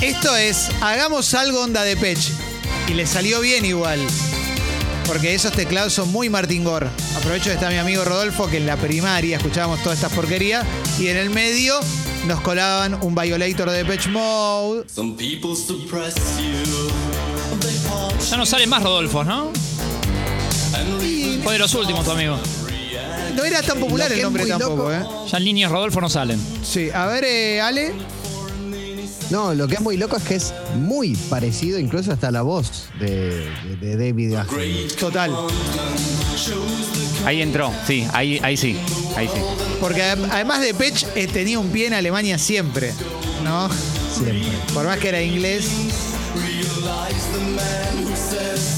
Esto 0.02 0.36
es, 0.36 0.72
hagamos 0.82 1.36
algo 1.36 1.62
onda 1.62 1.84
de 1.84 1.96
Pech. 1.96 2.18
Y 2.88 2.96
le 2.96 3.06
salió 3.06 3.40
bien 3.40 3.66
igual. 3.66 4.00
Porque 5.06 5.36
esos 5.36 5.52
teclados 5.52 5.94
son 5.94 6.12
muy 6.12 6.28
Martin 6.28 6.64
Gore. 6.64 6.88
Aprovecho 7.16 7.52
que 7.52 7.54
está 7.54 7.70
mi 7.70 7.78
amigo 7.78 8.04
Rodolfo, 8.04 8.50
que 8.50 8.58
en 8.58 8.66
la 8.66 8.78
primaria 8.78 9.38
escuchábamos 9.38 9.84
todas 9.84 10.00
estas 10.00 10.14
porquerías. 10.14 10.66
Y 11.00 11.10
en 11.10 11.18
el 11.18 11.30
medio 11.30 11.80
nos 12.26 12.42
colaban 12.42 12.98
un 13.04 13.14
Violator 13.14 13.70
de 13.70 13.86
Pech 13.86 14.08
Mode. 14.08 14.86
Ya 18.28 18.38
no 18.38 18.46
salen 18.48 18.70
más 18.70 18.82
Rodolfos, 18.82 19.28
¿no? 19.28 19.52
Fue 21.44 21.54
de 21.54 21.60
los 21.60 21.74
últimos, 21.76 22.04
tu 22.06 22.12
amigo. 22.12 22.38
No 23.36 23.44
era 23.44 23.62
tan 23.62 23.80
popular 23.80 24.08
Lo 24.10 24.10
que 24.10 24.14
el 24.14 24.20
es 24.20 24.24
nombre 24.24 24.44
muy 24.44 24.50
tampoco, 24.52 24.92
loco- 24.92 24.94
¿eh? 25.26 25.30
Ya 25.32 25.40
niños 25.40 25.72
Rodolfo 25.72 26.02
no 26.02 26.10
salen. 26.10 26.40
Sí, 26.64 26.90
a 26.94 27.06
ver, 27.08 27.24
eh, 27.24 27.62
Ale. 27.62 27.94
No, 29.30 29.54
lo 29.56 29.68
que 29.68 29.76
es 29.76 29.82
muy 29.82 29.98
loco 29.98 30.16
es 30.18 30.24
que 30.24 30.36
es 30.36 30.54
muy 30.76 31.16
parecido, 31.30 31.80
incluso 31.80 32.12
hasta 32.12 32.30
la 32.30 32.44
voz 32.44 32.86
de, 33.00 33.48
de- 33.80 33.96
de 33.98 33.98
David. 34.12 34.36
Total. 35.00 35.32
Ahí 37.26 37.42
entró, 37.42 37.72
sí, 37.88 38.06
ahí, 38.14 38.40
ahí 38.44 38.58
sí, 38.58 38.78
ahí 39.16 39.28
sí. 39.28 39.40
Porque 39.80 40.02
adem- 40.04 40.28
además 40.30 40.62
de 40.62 40.74
Pech 40.74 41.08
eh, 41.16 41.28
tenía 41.28 41.58
un 41.58 41.70
pie 41.70 41.88
en 41.88 41.94
Alemania 41.94 42.38
siempre, 42.38 42.94
¿no? 43.44 43.70
Siempre. 44.14 44.44
Por 44.74 44.86
más 44.86 45.00
que 45.00 45.10
era 45.10 45.22
inglés. 45.22 45.66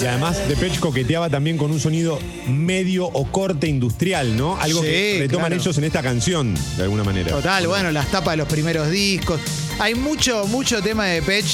Y 0.02 0.06
además 0.06 0.38
Depeche 0.48 0.80
coqueteaba 0.80 1.30
también 1.30 1.58
con 1.58 1.72
un 1.72 1.80
sonido 1.80 2.20
medio 2.48 3.06
o 3.08 3.26
corte 3.32 3.68
industrial, 3.68 4.36
¿no? 4.38 4.56
Algo 4.60 4.82
Sí, 4.82 4.88
que 4.88 5.18
retoman 5.22 5.48
claro. 5.48 5.62
ellos 5.62 5.78
en 5.78 5.84
esta 5.86 6.04
canción, 6.04 6.54
de 6.78 6.84
alguna 6.84 7.04
manera. 7.04 7.30
Total, 7.32 7.66
bueno, 7.68 7.92
las 7.92 8.08
tapas 8.12 8.34
de 8.34 8.38
los 8.38 8.48
primeros 8.48 8.90
discos. 8.92 9.40
Hay 9.80 9.96
mucho, 9.96 10.46
mucho 10.48 10.82
tema 10.84 11.06
de 11.06 11.22
Pech, 11.22 11.46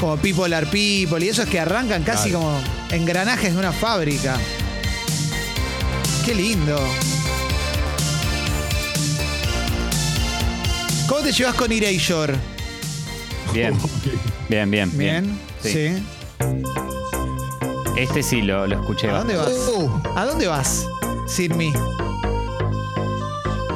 como 0.00 0.16
People 0.16 0.54
Are 0.54 0.66
People, 0.66 1.24
y 1.24 1.28
esos 1.28 1.46
que 1.48 1.58
arrancan 1.60 2.02
casi 2.02 2.30
Claro. 2.30 2.46
como 2.46 2.60
engranajes 2.92 3.52
de 3.52 3.58
una 3.58 3.72
fábrica. 3.72 4.38
Qué 6.24 6.34
lindo. 6.34 6.80
¿Cómo 11.08 11.20
te 11.20 11.32
llevas 11.32 11.54
con 11.56 11.70
Erasure? 11.72 12.34
Bien, 13.52 13.76
bien, 14.48 14.70
bien. 14.70 14.90
Bien. 14.96 15.51
Sí. 15.62 15.70
Sí. 15.72 16.02
Este 17.96 18.22
sí 18.22 18.42
lo, 18.42 18.66
lo 18.66 18.80
escuché. 18.80 19.10
¿A 19.10 19.18
dónde 19.18 19.36
vas? 19.36 19.48
Uh, 19.48 19.90
¿A 20.16 20.24
dónde 20.26 20.46
vas? 20.48 20.86
Sin 21.26 21.56
mí. 21.56 21.72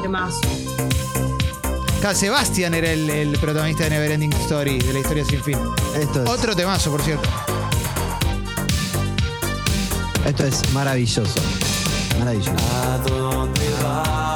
¿Qué 0.03 0.09
más? 0.09 0.35
Sebastian 2.15 2.73
era 2.75 2.93
el, 2.93 3.11
el 3.11 3.37
protagonista 3.39 3.83
de 3.85 3.91
Neverending 3.91 4.33
Story, 4.35 4.79
de 4.79 4.93
la 4.93 5.01
historia 5.01 5.25
sin 5.25 5.43
fin. 5.43 5.59
Esto 5.99 6.23
es, 6.23 6.31
Otro 6.31 6.55
temazo, 6.55 6.93
por 6.93 7.03
cierto. 7.03 7.29
esto 10.25 10.45
es 10.47 10.73
maravilloso. 10.73 11.41
Maravilloso. 12.21 12.53
¿A 12.85 12.99
dónde 12.99 13.69
vas 13.83 14.36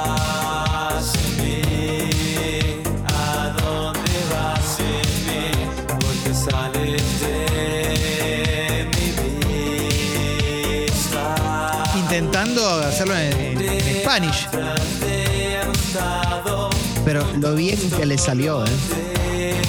lo 17.41 17.55
bien 17.55 17.79
que 17.91 18.05
le 18.05 18.19
salió, 18.19 18.65
¿eh? 18.65 18.69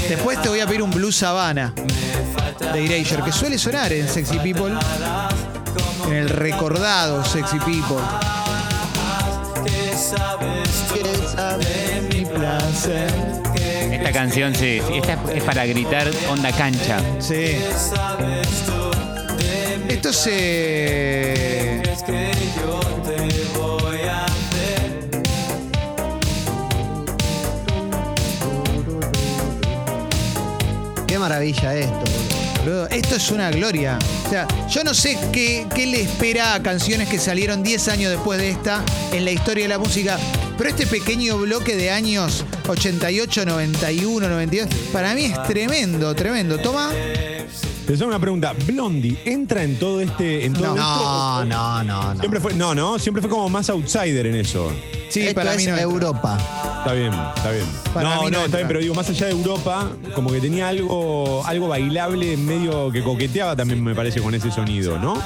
Después 0.09 0.41
te 0.41 0.49
voy 0.49 0.59
a 0.59 0.67
pedir 0.67 0.81
un 0.81 0.91
Blues 0.91 1.23
Habana 1.23 1.73
de 2.73 2.85
Erasure, 2.85 3.23
que 3.23 3.31
suele 3.31 3.57
sonar 3.57 3.93
en 3.93 4.07
Sexy 4.07 4.39
People. 4.39 4.73
En 6.07 6.13
el 6.13 6.29
recordado 6.29 7.23
Sexy 7.23 7.59
People. 7.59 7.97
Esta 13.91 14.11
canción, 14.11 14.53
sí, 14.53 14.81
sí, 14.85 14.93
esta 14.95 15.17
es 15.33 15.43
para 15.43 15.65
gritar 15.65 16.09
onda 16.29 16.51
cancha. 16.51 16.99
Sí. 17.19 17.57
Esto 19.87 20.11
se. 20.11 21.81
Maravilla 31.21 31.75
esto. 31.75 32.03
boludo. 32.65 32.87
Esto 32.87 33.15
es 33.15 33.29
una 33.29 33.51
gloria. 33.51 33.99
O 34.25 34.29
sea, 34.29 34.47
yo 34.67 34.83
no 34.83 34.93
sé 34.95 35.17
qué, 35.31 35.67
qué 35.73 35.85
le 35.85 36.01
espera 36.01 36.55
a 36.55 36.63
canciones 36.63 37.07
que 37.07 37.19
salieron 37.19 37.61
10 37.61 37.87
años 37.89 38.11
después 38.11 38.39
de 38.39 38.49
esta 38.49 38.83
en 39.13 39.23
la 39.23 39.31
historia 39.31 39.65
de 39.65 39.69
la 39.69 39.77
música. 39.77 40.17
Pero 40.57 40.69
este 40.69 40.87
pequeño 40.87 41.37
bloque 41.37 41.75
de 41.75 41.91
años 41.91 42.43
88, 42.67 43.45
91, 43.45 44.27
92, 44.27 44.67
para 44.91 45.13
mí 45.13 45.25
es 45.25 45.43
tremendo, 45.43 46.13
tremendo. 46.15 46.57
Toma. 46.57 46.91
Te 47.85 47.95
hago 47.95 48.05
una 48.07 48.19
pregunta. 48.19 48.53
Blondie 48.65 49.17
entra 49.25 49.63
en 49.63 49.77
todo 49.77 49.99
este. 50.01 50.45
En 50.45 50.53
todo 50.53 50.75
No, 50.75 51.41
esto? 51.41 51.45
no, 51.45 51.83
no, 51.83 52.13
no. 52.13 52.19
Siempre 52.19 52.39
fue, 52.39 52.53
no, 52.53 52.73
no, 52.75 52.97
siempre 52.99 53.21
fue 53.21 53.29
como 53.29 53.49
más 53.49 53.69
outsider 53.69 54.25
en 54.27 54.35
eso. 54.35 54.71
Sí, 55.09 55.21
Esto 55.23 55.35
para 55.35 55.51
es 55.55 55.57
mí 55.57 55.65
no. 55.65 55.77
Europa. 55.77 56.37
Está 56.79 56.93
bien, 56.93 57.11
está 57.35 57.51
bien. 57.51 57.65
Para 57.93 58.09
no, 58.15 58.23
mí 58.23 58.25
no 58.25 58.29
no, 58.31 58.37
está 58.37 58.43
entra. 58.45 58.57
bien, 58.59 58.67
pero 58.69 58.79
digo, 58.79 58.95
más 58.95 59.09
allá 59.09 59.25
de 59.25 59.31
Europa, 59.33 59.89
como 60.15 60.31
que 60.31 60.39
tenía 60.39 60.69
algo, 60.69 61.43
algo 61.45 61.67
bailable, 61.67 62.37
medio 62.37 62.89
que 62.91 63.03
coqueteaba 63.03 63.55
también, 63.55 63.83
me 63.83 63.93
parece, 63.93 64.21
con 64.21 64.33
ese 64.35 64.51
sonido, 64.51 64.97
¿no? 64.97 65.21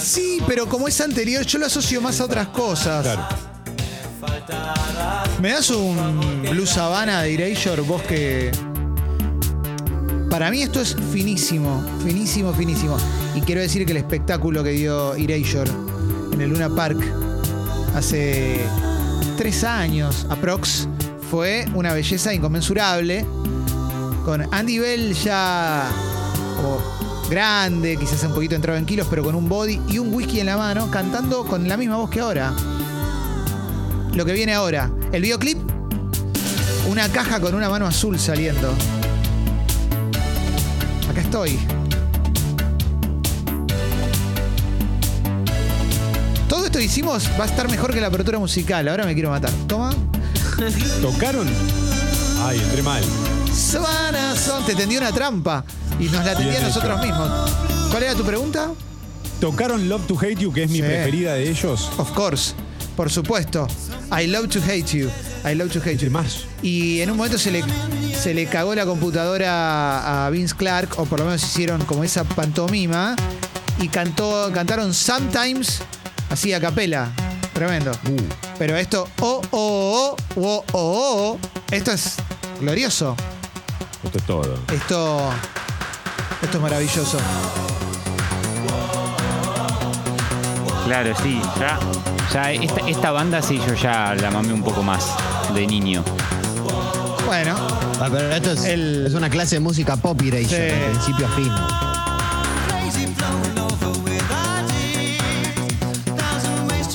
Sí, 0.00 0.40
pero 0.46 0.66
como 0.68 0.88
es 0.88 0.98
anterior, 1.02 1.44
yo 1.44 1.58
lo 1.58 1.66
asocio 1.66 2.00
más 2.00 2.18
a 2.20 2.24
otras 2.24 2.48
cosas. 2.48 3.02
Claro. 3.04 3.26
¿Me 5.42 5.50
das 5.50 5.68
un 5.70 6.42
Blues 6.50 6.76
Habana 6.78 7.22
de 7.22 7.34
Erasure, 7.34 7.82
vos 7.82 8.00
que... 8.02 8.50
Para 10.30 10.50
mí 10.50 10.62
esto 10.62 10.80
es 10.80 10.94
finísimo, 11.12 11.82
finísimo, 12.04 12.52
finísimo. 12.52 12.96
Y 13.34 13.40
quiero 13.40 13.60
decir 13.60 13.84
que 13.86 13.92
el 13.92 13.98
espectáculo 13.98 14.62
que 14.62 14.70
dio 14.70 15.14
Erasure 15.14 15.70
en 16.32 16.40
el 16.40 16.50
Luna 16.50 16.68
Park 16.68 16.98
hace 17.94 18.60
tres 19.36 19.64
años, 19.64 20.26
aprox, 20.28 20.86
fue 21.30 21.66
una 21.74 21.92
belleza 21.92 22.34
inconmensurable. 22.34 23.24
Con 24.24 24.46
Andy 24.52 24.78
Bell 24.78 25.14
ya 25.14 25.90
grande, 27.30 27.96
quizás 27.96 28.24
un 28.24 28.32
poquito 28.32 28.54
entrado 28.54 28.78
en 28.78 28.86
kilos, 28.86 29.06
pero 29.08 29.22
con 29.22 29.34
un 29.34 29.48
body 29.48 29.80
y 29.88 29.98
un 29.98 30.12
whisky 30.12 30.40
en 30.40 30.46
la 30.46 30.56
mano, 30.56 30.90
cantando 30.90 31.44
con 31.44 31.68
la 31.68 31.76
misma 31.76 31.96
voz 31.96 32.10
que 32.10 32.20
ahora. 32.20 32.54
Lo 34.14 34.24
que 34.24 34.32
viene 34.32 34.54
ahora, 34.54 34.90
el 35.12 35.22
videoclip, 35.22 35.58
una 36.88 37.08
caja 37.10 37.40
con 37.40 37.54
una 37.54 37.68
mano 37.68 37.86
azul 37.86 38.18
saliendo. 38.18 38.74
Acá 41.18 41.26
estoy. 41.26 41.58
Todo 46.48 46.66
esto 46.66 46.78
que 46.78 46.84
hicimos 46.84 47.28
va 47.38 47.44
a 47.44 47.46
estar 47.48 47.68
mejor 47.68 47.92
que 47.92 48.00
la 48.00 48.06
apertura 48.06 48.38
musical. 48.38 48.86
Ahora 48.86 49.04
me 49.04 49.14
quiero 49.14 49.30
matar. 49.30 49.50
Toma. 49.66 49.92
¿Tocaron? 51.02 51.48
Ay, 52.44 52.60
entré 52.60 52.82
mal. 52.82 53.02
Savannah 53.52 54.36
Son. 54.36 54.64
Te 54.64 54.76
tendió 54.76 55.00
una 55.00 55.10
trampa. 55.10 55.64
Y 55.98 56.04
nos 56.04 56.24
la 56.24 56.34
tendía 56.36 56.52
Bien 56.52 56.64
a 56.64 56.68
nosotros 56.68 57.00
mismos. 57.02 57.50
¿Cuál 57.90 58.02
era 58.04 58.14
tu 58.14 58.24
pregunta? 58.24 58.70
¿Tocaron 59.40 59.88
Love 59.88 60.06
to 60.06 60.16
Hate 60.20 60.36
You, 60.36 60.52
que 60.52 60.64
es 60.64 60.70
mi 60.70 60.76
Sí. 60.78 60.82
preferida 60.82 61.34
de 61.34 61.50
ellos? 61.50 61.90
Of 61.98 62.12
course. 62.12 62.54
Por 62.96 63.10
supuesto. 63.10 63.66
I 64.16 64.28
love 64.28 64.48
to 64.50 64.60
hate 64.60 64.96
you. 64.96 65.10
I 65.44 65.54
love 65.54 65.72
to 65.72 65.80
hate 65.80 65.98
you. 65.98 66.10
Más. 66.10 66.44
Y 66.62 67.00
en 67.00 67.10
un 67.10 67.16
momento 67.16 67.38
se 67.38 67.50
le, 67.50 67.64
se 68.18 68.34
le 68.34 68.46
cagó 68.46 68.74
la 68.74 68.84
computadora 68.84 70.26
a 70.26 70.30
Vince 70.30 70.54
Clark, 70.54 70.98
o 70.98 71.04
por 71.04 71.20
lo 71.20 71.26
menos 71.26 71.42
hicieron 71.42 71.84
como 71.84 72.04
esa 72.04 72.24
pantomima, 72.24 73.16
y 73.80 73.88
cantó, 73.88 74.50
cantaron 74.52 74.92
Sometimes 74.92 75.80
así 76.30 76.52
a 76.52 76.60
capela. 76.60 77.10
Tremendo. 77.52 77.92
Pero 78.58 78.76
esto, 78.76 79.08
oh, 79.20 79.40
oh, 79.50 80.16
oh, 80.36 80.36
oh, 80.36 80.40
oh, 80.40 80.64
oh, 80.72 81.34
oh, 81.34 81.38
esto 81.70 81.92
es 81.92 82.14
glorioso. 82.60 83.16
Esto 84.04 84.18
es 84.18 84.24
todo. 84.24 84.58
Esto, 84.72 85.30
esto 86.42 86.56
es 86.56 86.62
maravilloso. 86.62 87.18
Claro, 90.84 91.14
sí, 91.22 91.40
ya, 91.58 91.78
ya 92.32 92.52
esta, 92.52 92.80
esta 92.88 93.10
banda 93.12 93.42
sí 93.42 93.58
yo 93.66 93.74
ya 93.74 94.14
la 94.14 94.30
mamé 94.30 94.52
un 94.52 94.62
poco 94.62 94.82
más 94.82 95.04
de 95.54 95.66
niño. 95.66 96.04
Bueno, 97.26 97.54
Ah, 98.00 98.08
pero 98.12 98.30
esto 98.32 98.52
es, 98.52 98.64
El- 98.64 99.06
es 99.08 99.14
una 99.14 99.28
clase 99.28 99.56
de 99.56 99.60
música 99.60 99.96
pop 99.96 100.20
Erasure, 100.22 100.46
Sí. 100.70 100.76
de 100.76 100.88
principio 100.90 101.26
a 101.26 101.30
fin. 101.30 101.52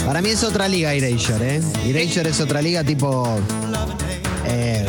Para 0.06 0.22
mí 0.22 0.30
es 0.30 0.44
otra 0.44 0.68
liga 0.68 0.94
Erasure, 0.94 1.58
¿eh? 1.58 1.62
Erasure 1.86 2.30
es 2.30 2.40
otra 2.40 2.62
liga 2.62 2.84
tipo... 2.84 3.38
Eh, 4.46 4.88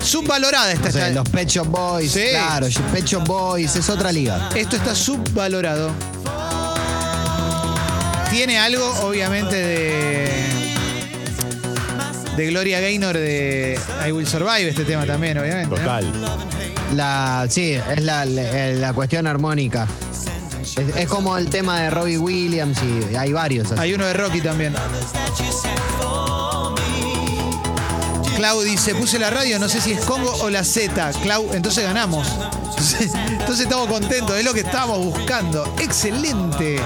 subvalorada 0.00 0.72
esta. 0.72 0.86
no 0.86 0.92
sé, 0.92 0.98
esta- 1.00 1.10
los 1.10 1.28
Pet 1.28 1.48
Shop 1.48 1.66
Boys, 1.66 2.12
Sí. 2.12 2.24
claro, 2.30 2.66
Pet 2.92 3.04
Shop 3.04 3.26
Boys, 3.26 3.74
es 3.76 3.88
otra 3.90 4.12
liga. 4.12 4.48
Esto 4.54 4.76
está 4.76 4.94
subvalorado. 4.94 5.90
Tiene 8.34 8.58
algo, 8.58 8.84
obviamente, 9.02 9.54
de. 9.54 10.28
De 12.36 12.46
Gloria 12.48 12.80
Gaynor 12.80 13.16
de 13.16 13.78
I 14.04 14.10
Will 14.10 14.26
Survive, 14.26 14.68
este 14.70 14.84
tema 14.84 15.06
también, 15.06 15.38
obviamente. 15.38 15.70
¿no? 15.70 15.76
Total. 15.76 16.12
La, 16.96 17.46
sí, 17.48 17.74
es 17.74 18.02
la, 18.02 18.24
la- 18.24 18.72
la 18.72 18.92
cuestión 18.92 19.28
armónica. 19.28 19.86
Es, 20.60 20.76
es 20.96 21.06
como 21.08 21.38
el 21.38 21.48
tema 21.48 21.80
de 21.82 21.90
Robbie 21.90 22.18
Williams 22.18 22.76
y 22.82 23.14
hay 23.14 23.32
varios. 23.32 23.70
así. 23.70 23.80
Hay 23.80 23.94
uno 23.94 24.04
de 24.04 24.14
Rocky 24.14 24.40
también. 24.40 24.74
Clau 28.36 28.60
dice, 28.62 28.96
puse 28.96 29.20
la 29.20 29.30
radio, 29.30 29.60
no 29.60 29.68
sé 29.68 29.80
si 29.80 29.92
es 29.92 30.00
Congo 30.04 30.32
o 30.42 30.50
la 30.50 30.64
Z. 30.64 31.12
Clau, 31.22 31.52
entonces 31.54 31.84
ganamos. 31.84 32.26
Entonces, 32.70 33.12
entonces 33.30 33.60
estamos 33.60 33.86
contentos, 33.86 34.36
es 34.36 34.44
lo 34.44 34.52
que 34.52 34.60
estábamos 34.60 34.98
buscando. 35.04 35.72
Excelente. 35.80 36.80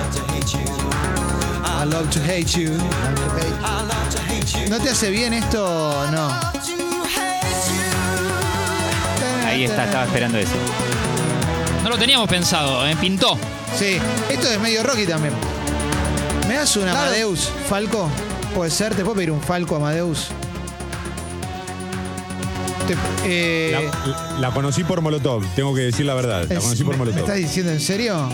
I 1.81 1.85
love 1.85 2.11
to 2.11 2.21
hate 2.21 2.49
you. 2.59 2.71
¿No 4.69 4.79
te 4.81 4.91
hace 4.91 5.11
bien 5.11 5.33
esto? 5.33 6.07
No. 6.11 6.29
Ahí 9.47 9.65
está, 9.65 9.85
estaba 9.85 10.05
esperando 10.05 10.39
eso. 10.39 10.53
No 11.83 11.91
lo 11.91 11.97
teníamos 11.99 12.29
pensado, 12.29 12.87
¿eh? 12.87 12.97
pintó. 13.01 13.39
Sí, 13.79 13.99
esto 14.29 14.49
es 14.51 14.61
medio 14.61 14.83
Rocky 14.83 15.07
también. 15.07 15.33
¿Me 16.49 16.55
das 16.55 16.75
un 16.77 16.83
Claro. 16.85 17.01
Amadeus, 17.01 17.49
Falco? 17.69 18.09
Puede 18.55 18.71
ser, 18.71 18.95
te 18.95 19.03
puedo 19.03 19.15
pedir 19.17 19.31
un 19.31 19.41
Falco 19.41 19.77
Amadeus. 19.77 20.29
Te- 22.87 22.97
eh, 23.25 23.91
La, 24.07 24.39
la 24.41 24.51
conocí 24.51 24.83
por 24.83 25.01
Molotov, 25.03 25.45
tengo 25.55 25.75
que 25.75 25.83
decir 25.83 26.07
la 26.07 26.15
verdad. 26.15 26.47
La 26.49 26.61
conocí 26.61 26.83
por 26.85 26.95
¿me, 26.95 26.99
me 26.99 27.05
Molotov. 27.05 27.21
estás 27.21 27.37
diciendo 27.37 27.71
en 27.73 27.81
serio? 27.81 28.29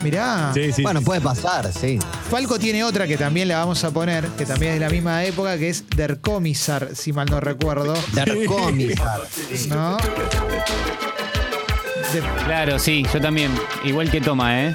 Mirá, 0.00 0.52
Sí, 0.54 0.72
sí. 0.72 0.82
bueno, 0.82 1.00
sí. 1.00 1.06
puede 1.06 1.20
pasar, 1.20 1.72
sí. 1.72 1.98
Falco 2.30 2.58
tiene 2.58 2.84
otra 2.84 3.06
que 3.08 3.16
también 3.16 3.48
la 3.48 3.58
vamos 3.58 3.82
a 3.82 3.90
poner, 3.90 4.26
que 4.28 4.46
también 4.46 4.74
es 4.74 4.78
de 4.80 4.86
la 4.86 4.90
misma 4.92 5.24
época, 5.24 5.58
que 5.58 5.68
es 5.70 5.84
Der 5.96 6.20
Kommissar, 6.20 6.90
si 6.94 7.12
mal 7.12 7.26
no 7.28 7.40
recuerdo. 7.40 7.94
Der 8.12 8.44
Kommissar. 8.46 9.20
¿No? 9.68 9.96
De- 12.12 12.22
Claro, 12.44 12.78
sí, 12.78 13.04
yo 13.12 13.20
también. 13.20 13.50
Igual 13.84 14.10
que 14.10 14.20
toma, 14.20 14.62
¿eh? 14.62 14.72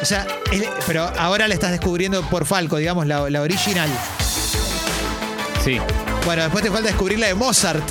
o 0.00 0.04
sea, 0.04 0.26
es- 0.50 0.64
pero 0.86 1.10
ahora 1.18 1.48
la 1.48 1.54
estás 1.54 1.70
descubriendo 1.70 2.22
por 2.28 2.44
Falco, 2.44 2.76
digamos, 2.76 3.06
la, 3.06 3.28
la 3.30 3.40
original. 3.40 3.88
Sí. 5.64 5.78
Bueno, 6.24 6.42
después 6.42 6.62
te 6.64 6.70
falta 6.70 6.88
descubrir 6.88 7.18
la 7.18 7.28
de 7.28 7.34
Mozart. 7.34 7.82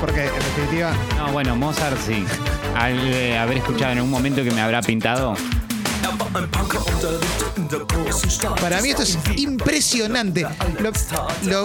Porque 0.00 0.24
en 0.26 0.34
definitiva. 0.34 0.92
No, 1.16 1.32
bueno, 1.32 1.54
Mozart 1.56 1.98
sí. 2.06 2.24
Al 2.74 2.98
eh, 3.12 3.36
haber 3.38 3.58
escuchado 3.58 3.92
en 3.92 4.00
un 4.00 4.10
momento 4.10 4.42
que 4.42 4.50
me 4.50 4.60
habrá 4.60 4.80
pintado. 4.82 5.34
Para 8.60 8.80
mí 8.80 8.90
esto 8.90 9.02
es 9.02 9.18
impresionante. 9.36 10.46
Lo, 10.80 10.92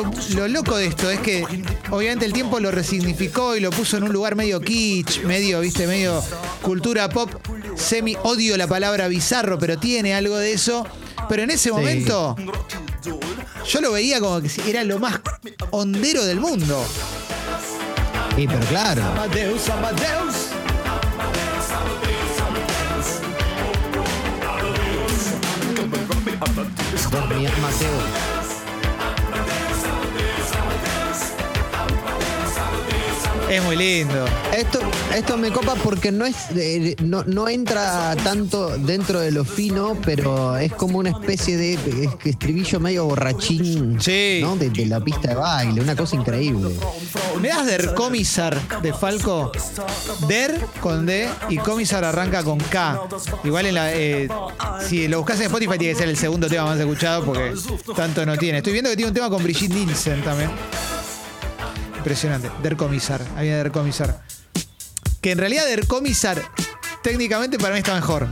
lo- 0.03 0.11
lo 0.35 0.47
loco 0.47 0.75
de 0.77 0.87
esto 0.87 1.09
es 1.09 1.19
que 1.19 1.45
obviamente 1.91 2.25
el 2.25 2.33
tiempo 2.33 2.59
lo 2.59 2.71
resignificó 2.71 3.55
y 3.55 3.59
lo 3.59 3.69
puso 3.71 3.97
en 3.97 4.03
un 4.03 4.11
lugar 4.13 4.35
medio 4.35 4.59
kitsch, 4.59 5.23
medio, 5.23 5.61
viste, 5.61 5.87
medio 5.87 6.21
cultura 6.61 7.09
pop. 7.09 7.31
Semi 7.75 8.17
odio 8.23 8.57
la 8.57 8.67
palabra 8.67 9.07
bizarro, 9.07 9.57
pero 9.57 9.77
tiene 9.77 10.13
algo 10.13 10.37
de 10.37 10.53
eso. 10.53 10.85
Pero 11.29 11.43
en 11.43 11.49
ese 11.51 11.71
momento 11.71 12.35
yo 13.67 13.81
lo 13.81 13.91
veía 13.93 14.19
como 14.19 14.41
que 14.41 14.49
era 14.69 14.83
lo 14.83 14.99
más 14.99 15.19
hondero 15.71 16.23
del 16.25 16.39
mundo. 16.39 16.83
Sí, 18.35 18.47
pero 18.47 18.59
claro. 18.67 19.01
Amadeus, 19.05 19.69
Amadeus. 19.69 20.51
Don 27.11 27.29
Mi- 27.29 27.47
Mateo. 27.61 28.34
Es 33.49 33.63
muy 33.63 33.75
lindo. 33.75 34.25
Esto, 34.57 34.79
esto 35.15 35.37
me 35.37 35.51
copa 35.51 35.75
porque 35.75 36.11
no 36.11 36.25
es 36.25 36.35
eh, 36.55 36.95
no, 37.03 37.23
no 37.25 37.47
entra 37.47 38.15
tanto 38.23 38.75
dentro 38.77 39.19
de 39.19 39.31
lo 39.31 39.45
fino, 39.45 39.95
pero 40.03 40.57
es 40.57 40.73
como 40.73 40.97
una 40.97 41.11
especie 41.11 41.55
de 41.55 41.77
que 42.19 42.31
estribillo 42.31 42.79
medio 42.79 43.05
borrachín 43.05 44.01
Sí. 44.01 44.39
¿no? 44.41 44.55
de, 44.55 44.71
de 44.71 44.87
la 44.87 44.99
pista 44.99 45.29
de 45.29 45.35
baile, 45.35 45.79
una 45.81 45.95
cosa 45.95 46.15
increíble. 46.15 46.71
¿Me 47.39 47.49
das 47.49 47.67
Der 47.67 47.93
Comisar 47.93 48.59
de 48.81 48.93
Falco? 48.93 49.51
Der 50.27 50.59
con 50.81 51.05
D 51.05 51.29
y 51.49 51.57
Comisar 51.57 52.03
arranca 52.03 52.43
con 52.43 52.57
K. 52.57 52.99
Igual 53.43 53.67
en 53.67 53.75
la, 53.75 53.93
eh, 53.93 54.27
si 54.87 55.07
lo 55.07 55.19
buscas 55.19 55.39
en 55.39 55.45
Spotify 55.45 55.77
tiene 55.77 55.93
que 55.93 55.99
ser 55.99 56.09
el 56.09 56.17
segundo 56.17 56.47
tema 56.47 56.65
más 56.65 56.79
escuchado 56.79 57.23
porque 57.23 57.53
tanto 57.95 58.25
no 58.25 58.37
tiene. 58.37 58.57
Estoy 58.57 58.73
viendo 58.73 58.89
que 58.89 58.95
tiene 58.95 59.09
un 59.09 59.15
tema 59.15 59.29
con 59.29 59.43
Brigitte 59.43 59.73
Nielsen 59.75 60.23
también. 60.23 60.49
Impresionante. 62.05 62.51
Der 62.61 62.75
Comisar. 62.77 63.19
Ahí 63.35 63.45
viene 63.47 63.57
Der 63.57 63.71
Comisar. 63.71 64.21
Que 65.21 65.31
en 65.31 65.39
realidad 65.39 65.65
Der 65.65 65.87
Comisar 65.87 66.39
técnicamente 67.01 67.57
para 67.57 67.73
mí 67.73 67.79
está 67.79 67.95
mejor. 67.95 68.27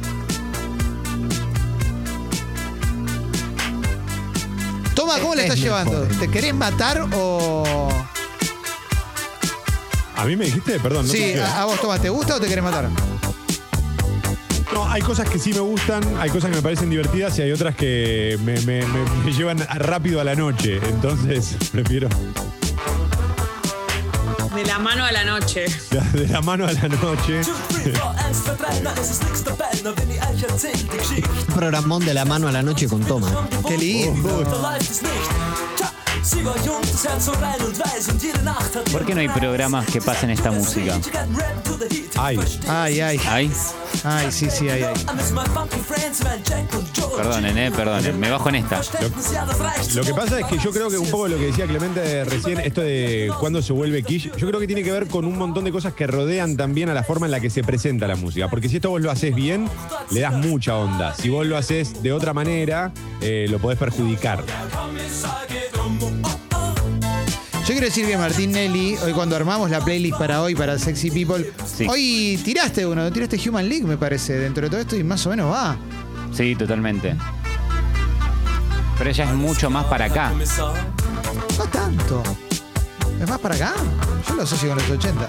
Toma, 4.94 5.18
¿cómo 5.20 5.34
le 5.34 5.42
Es 5.42 5.46
estás 5.50 5.60
llevando? 5.60 6.02
mejor. 6.02 6.20
¿Te 6.20 6.28
querés 6.30 6.54
matar 6.54 7.08
o.? 7.14 7.90
¿A 10.18 10.26
mí 10.26 10.36
me 10.36 10.46
dijiste? 10.46 10.80
Perdón. 10.80 11.08
no 11.08 11.12
Sí, 11.12 11.34
a, 11.34 11.64
a 11.64 11.66
vos, 11.66 11.82
Toma, 11.82 11.98
¿te 11.98 12.10
gusta 12.10 12.36
o 12.36 12.40
te 12.40 12.48
querés 12.48 12.64
matar? 12.64 12.88
No, 14.72 14.88
hay 14.88 15.02
cosas 15.02 15.28
que 15.28 15.40
sí 15.40 15.52
me 15.52 15.62
gustan, 15.62 16.04
hay 16.20 16.30
cosas 16.30 16.52
que 16.52 16.58
me 16.58 16.62
parecen 16.62 16.92
divertidas 16.92 17.40
y 17.40 17.42
hay 17.42 17.52
otras 17.52 17.76
que 17.76 18.38
me, 18.44 18.54
me- 18.62 18.86
me- 18.86 19.06
me 19.26 19.34
llevan 19.34 19.58
rápido 19.80 20.22
a 20.22 20.24
la 20.24 20.36
noche. 20.36 20.80
Entonces, 20.90 21.56
prefiero 21.72 22.08
De 24.64 24.70
la 24.70 24.80
mano 24.80 25.04
a 25.06 25.12
la 25.12 25.24
noche. 25.26 25.66
de 26.14 26.28
la 26.28 26.42
mano 26.42 26.66
a 26.66 26.72
la 26.72 26.88
noche. 26.88 27.42
Programón 31.54 32.06
de 32.06 32.14
la 32.14 32.24
mano 32.24 32.48
a 32.48 32.52
la 32.52 32.62
noche 32.64 32.88
con 32.88 33.02
Toma. 33.04 33.28
Qué 33.68 33.78
lindo. 33.78 34.44
¿Por 38.92 39.06
qué 39.06 39.14
no 39.14 39.22
hay 39.22 39.28
programas 39.30 39.86
que 39.88 40.00
pasen 40.02 40.30
esta 40.30 40.52
música? 40.52 40.98
Ay, 42.16 42.40
Ay, 42.68 43.02
ay. 43.02 43.20
¿Hay? 43.28 43.52
Ay, 44.04 44.32
sí, 44.32 44.50
sí, 44.50 44.70
ay, 44.70 44.84
ay. 44.84 44.94
Perdonen, 47.16 47.58
eh, 47.58 47.72
perdonen. 47.72 48.20
Me 48.20 48.30
bajo 48.30 48.50
en 48.50 48.56
esta. 48.56 48.82
Lo 49.96 50.04
que 50.04 50.14
pasa 50.14 50.40
es 50.40 50.46
que 50.48 50.58
yo 50.58 50.72
creo 50.72 50.90
que 50.90 50.98
un 50.98 51.10
poco 51.10 51.28
lo 51.28 51.38
que 51.38 51.48
decía 51.48 51.66
Clemente 51.66 52.26
recién, 52.26 52.60
esto 52.60 52.82
de 52.82 53.32
cuándo 53.40 53.62
se 53.62 53.72
vuelve 53.74 54.04
quiche, 54.04 54.32
yo 54.38 54.48
creo 54.48 54.60
que 54.60 54.68
tiene 54.68 54.84
que 54.84 54.92
ver 54.92 55.08
con 55.08 55.26
un 55.26 55.38
montón 55.38 55.64
de 55.64 55.72
cosas 55.72 55.94
que 55.94 56.08
rodean 56.08 56.58
también 56.58 56.90
a 56.90 56.94
la 56.94 57.04
forma 57.04 57.28
en 57.28 57.32
la 57.32 57.40
que 57.40 57.50
se 57.50 57.64
presenta 57.64 58.08
la 58.08 58.16
música. 58.16 58.50
Porque 58.50 58.68
si 58.70 58.78
esto 58.78 58.90
vos 58.90 59.02
lo 59.02 59.12
haces 59.12 59.34
bien, 59.34 59.70
le 60.12 60.22
das 60.22 60.34
mucha 60.34 60.78
onda. 60.78 61.16
Si 61.16 61.30
vos 61.30 61.46
lo 61.46 61.58
haces 61.58 62.04
de 62.04 62.12
otra 62.12 62.34
manera, 62.34 62.92
eh, 63.22 63.48
lo 63.50 63.60
podés 63.60 63.80
perjudicar. 63.80 64.44
Yo 67.74 67.80
quiero 67.80 67.88
decir 67.88 68.06
que 68.06 68.16
Martín 68.20 68.52
Nelly, 68.52 68.98
hoy 68.98 69.14
cuando 69.14 69.36
armamos 69.36 69.68
la 69.72 69.84
playlist 69.84 70.20
para 70.20 70.44
hoy, 70.44 70.54
para 70.54 70.78
Sexy 70.78 71.10
People, 71.10 71.52
Sí. 71.66 71.88
hoy 71.90 72.40
tiraste 72.46 72.86
uno, 72.86 73.12
tiraste 73.12 73.50
Human 73.50 73.68
League, 73.68 73.84
me 73.84 73.98
parece, 73.98 74.34
dentro 74.34 74.62
de 74.62 74.70
todo 74.70 74.80
esto 74.80 74.96
y 74.96 75.04
más 75.04 75.26
o 75.26 75.32
menos 75.32 75.52
va. 75.52 75.76
Sí, 76.32 76.56
totalmente. 76.56 77.16
Pero 78.96 79.10
ella 79.10 79.24
es 79.24 79.34
mucho 79.34 79.72
más 79.72 79.86
para 79.86 80.06
acá. 80.06 80.32
No 81.58 81.64
tanto. 81.72 82.22
¿Es 83.20 83.28
más 83.28 83.40
para 83.40 83.56
acá? 83.56 83.74
Yo 84.28 84.36
lo 84.36 84.44
asocio 84.44 84.70
con 84.70 84.78
los 84.78 84.90
80. 84.92 85.28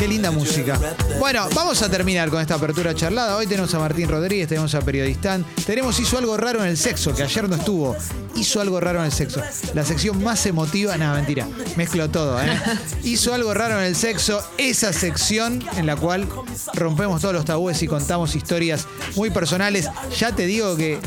Qué 0.00 0.08
linda 0.08 0.30
música. 0.30 0.80
Bueno, 1.18 1.46
vamos 1.54 1.82
a 1.82 1.90
terminar 1.90 2.30
con 2.30 2.40
esta 2.40 2.54
apertura 2.54 2.94
charlada. 2.94 3.36
Hoy 3.36 3.46
tenemos 3.46 3.74
a 3.74 3.78
Martín 3.78 4.08
Rodríguez, 4.08 4.48
tenemos 4.48 4.74
a 4.74 4.80
Periodistán. 4.80 5.44
Tenemos 5.66 6.00
Hizo 6.00 6.16
algo 6.16 6.38
raro 6.38 6.60
en 6.60 6.70
el 6.70 6.78
sexo, 6.78 7.14
que 7.14 7.22
ayer 7.22 7.46
no 7.50 7.56
estuvo. 7.56 7.94
Hizo 8.34 8.62
algo 8.62 8.80
raro 8.80 9.00
en 9.00 9.04
el 9.04 9.12
sexo. 9.12 9.42
La 9.74 9.84
sección 9.84 10.24
más 10.24 10.46
emotiva, 10.46 10.96
nada, 10.96 11.16
mentira. 11.16 11.46
Mezclo 11.76 12.08
todo, 12.08 12.40
¿eh? 12.40 12.48
Hizo 13.04 13.34
algo 13.34 13.52
raro 13.52 13.78
en 13.78 13.84
el 13.84 13.94
sexo. 13.94 14.42
Esa 14.56 14.94
sección 14.94 15.62
en 15.76 15.84
la 15.84 15.96
cual 15.96 16.26
rompemos 16.72 17.20
todos 17.20 17.34
los 17.34 17.44
tabúes 17.44 17.82
y 17.82 17.86
contamos 17.86 18.34
historias 18.34 18.86
muy 19.16 19.28
personales. 19.28 19.90
Ya 20.18 20.34
te 20.34 20.46
digo 20.46 20.78
que 20.78 20.98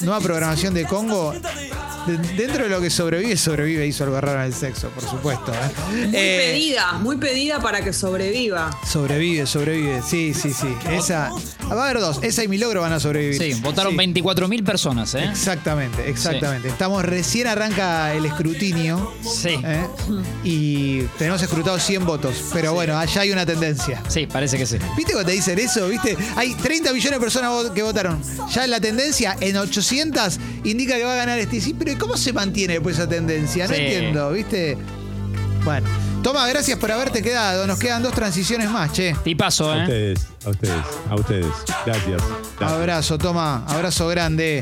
nueva 0.00 0.18
programación 0.20 0.72
de 0.72 0.86
Congo. 0.86 1.34
De- 2.06 2.16
dentro 2.36 2.64
de 2.64 2.70
lo 2.70 2.80
que 2.80 2.90
sobrevive, 2.90 3.36
sobrevive, 3.36 3.86
hizo 3.86 4.04
algo 4.04 4.20
raro 4.20 4.40
en 4.40 4.46
el 4.46 4.54
sexo, 4.54 4.88
por 4.90 5.02
supuesto. 5.04 5.52
¿eh? 5.52 5.56
Muy 6.06 6.10
Eh, 6.16 6.50
pedida, 6.52 6.92
muy 6.94 7.16
pedida 7.16 7.60
para 7.60 7.82
que 7.82 7.92
sobreviva. 7.92 8.70
Sobrevive, 8.86 9.46
sobrevive. 9.46 10.02
Sí, 10.08 10.34
sí, 10.34 10.52
sí. 10.52 10.68
Esa. 10.90 11.30
Va 11.70 11.82
a 11.82 11.84
haber 11.84 12.00
dos. 12.00 12.18
Esa 12.22 12.42
y 12.44 12.48
mi 12.48 12.58
logro 12.58 12.80
van 12.80 12.92
a 12.92 13.00
sobrevivir. 13.00 13.40
Sí, 13.54 13.60
votaron 13.60 13.92
Sí. 13.92 13.96
24.000 13.98 14.64
personas, 14.64 15.14
¿eh? 15.14 15.24
Exactamente, 15.30 16.08
exactamente. 16.08 16.68
Estamos 16.68 17.04
recién 17.04 17.46
arranca 17.46 18.12
el 18.14 18.24
escrutinio. 18.26 19.12
Sí. 19.22 19.56
¿eh? 19.64 19.86
Y 20.44 21.02
tenemos 21.18 21.42
escrutados 21.42 21.82
100 21.82 22.04
votos. 22.06 22.34
Pero 22.52 22.72
bueno, 22.74 22.98
allá 22.98 23.20
hay 23.22 23.30
una 23.30 23.46
tendencia. 23.46 24.02
Sí, 24.08 24.26
parece 24.26 24.58
que 24.58 24.66
sí. 24.66 24.78
¿Viste 24.96 25.12
cuando 25.12 25.28
te 25.30 25.36
dicen 25.36 25.58
eso? 25.58 25.88
¿Viste? 25.88 26.16
Hay 26.36 26.54
30 26.54 26.92
millones 26.92 27.18
de 27.18 27.20
personas 27.20 27.70
que 27.74 27.82
votaron. 27.82 28.20
Ya 28.52 28.66
la 28.66 28.80
tendencia 28.80 29.36
en 29.40 29.56
800 29.56 30.38
indica 30.64 30.96
que 30.96 31.04
va 31.04 31.12
a 31.12 31.16
ganar 31.16 31.38
este. 31.38 31.60
Sí, 31.60 31.74
pero 31.78 31.89
¿y 31.90 31.96
¿cómo 31.96 32.16
se 32.16 32.32
mantiene 32.32 32.74
después 32.74 32.96
esa 32.98 33.08
tendencia? 33.08 33.66
No 33.68 33.74
Sí. 33.74 33.80
entiendo, 33.80 34.30
¿viste? 34.32 34.76
Bueno. 35.64 35.88
Toma, 36.22 36.46
gracias 36.48 36.78
por 36.78 36.92
haberte 36.92 37.22
quedado. 37.22 37.66
Nos 37.66 37.78
quedan 37.78 38.02
dos 38.02 38.12
transiciones 38.12 38.70
más, 38.70 38.92
che. 38.92 39.16
Tipazo, 39.24 39.70
A 39.70 39.78
¿eh? 39.78 39.82
ustedes, 39.82 40.26
a 40.44 40.50
ustedes, 40.50 40.84
a 41.08 41.14
ustedes. 41.14 41.46
Gracias. 41.86 42.22
Gracias. 42.58 42.72
Abrazo, 42.78 43.16
toma. 43.18 43.64
Abrazo 43.66 44.06
grande. 44.08 44.58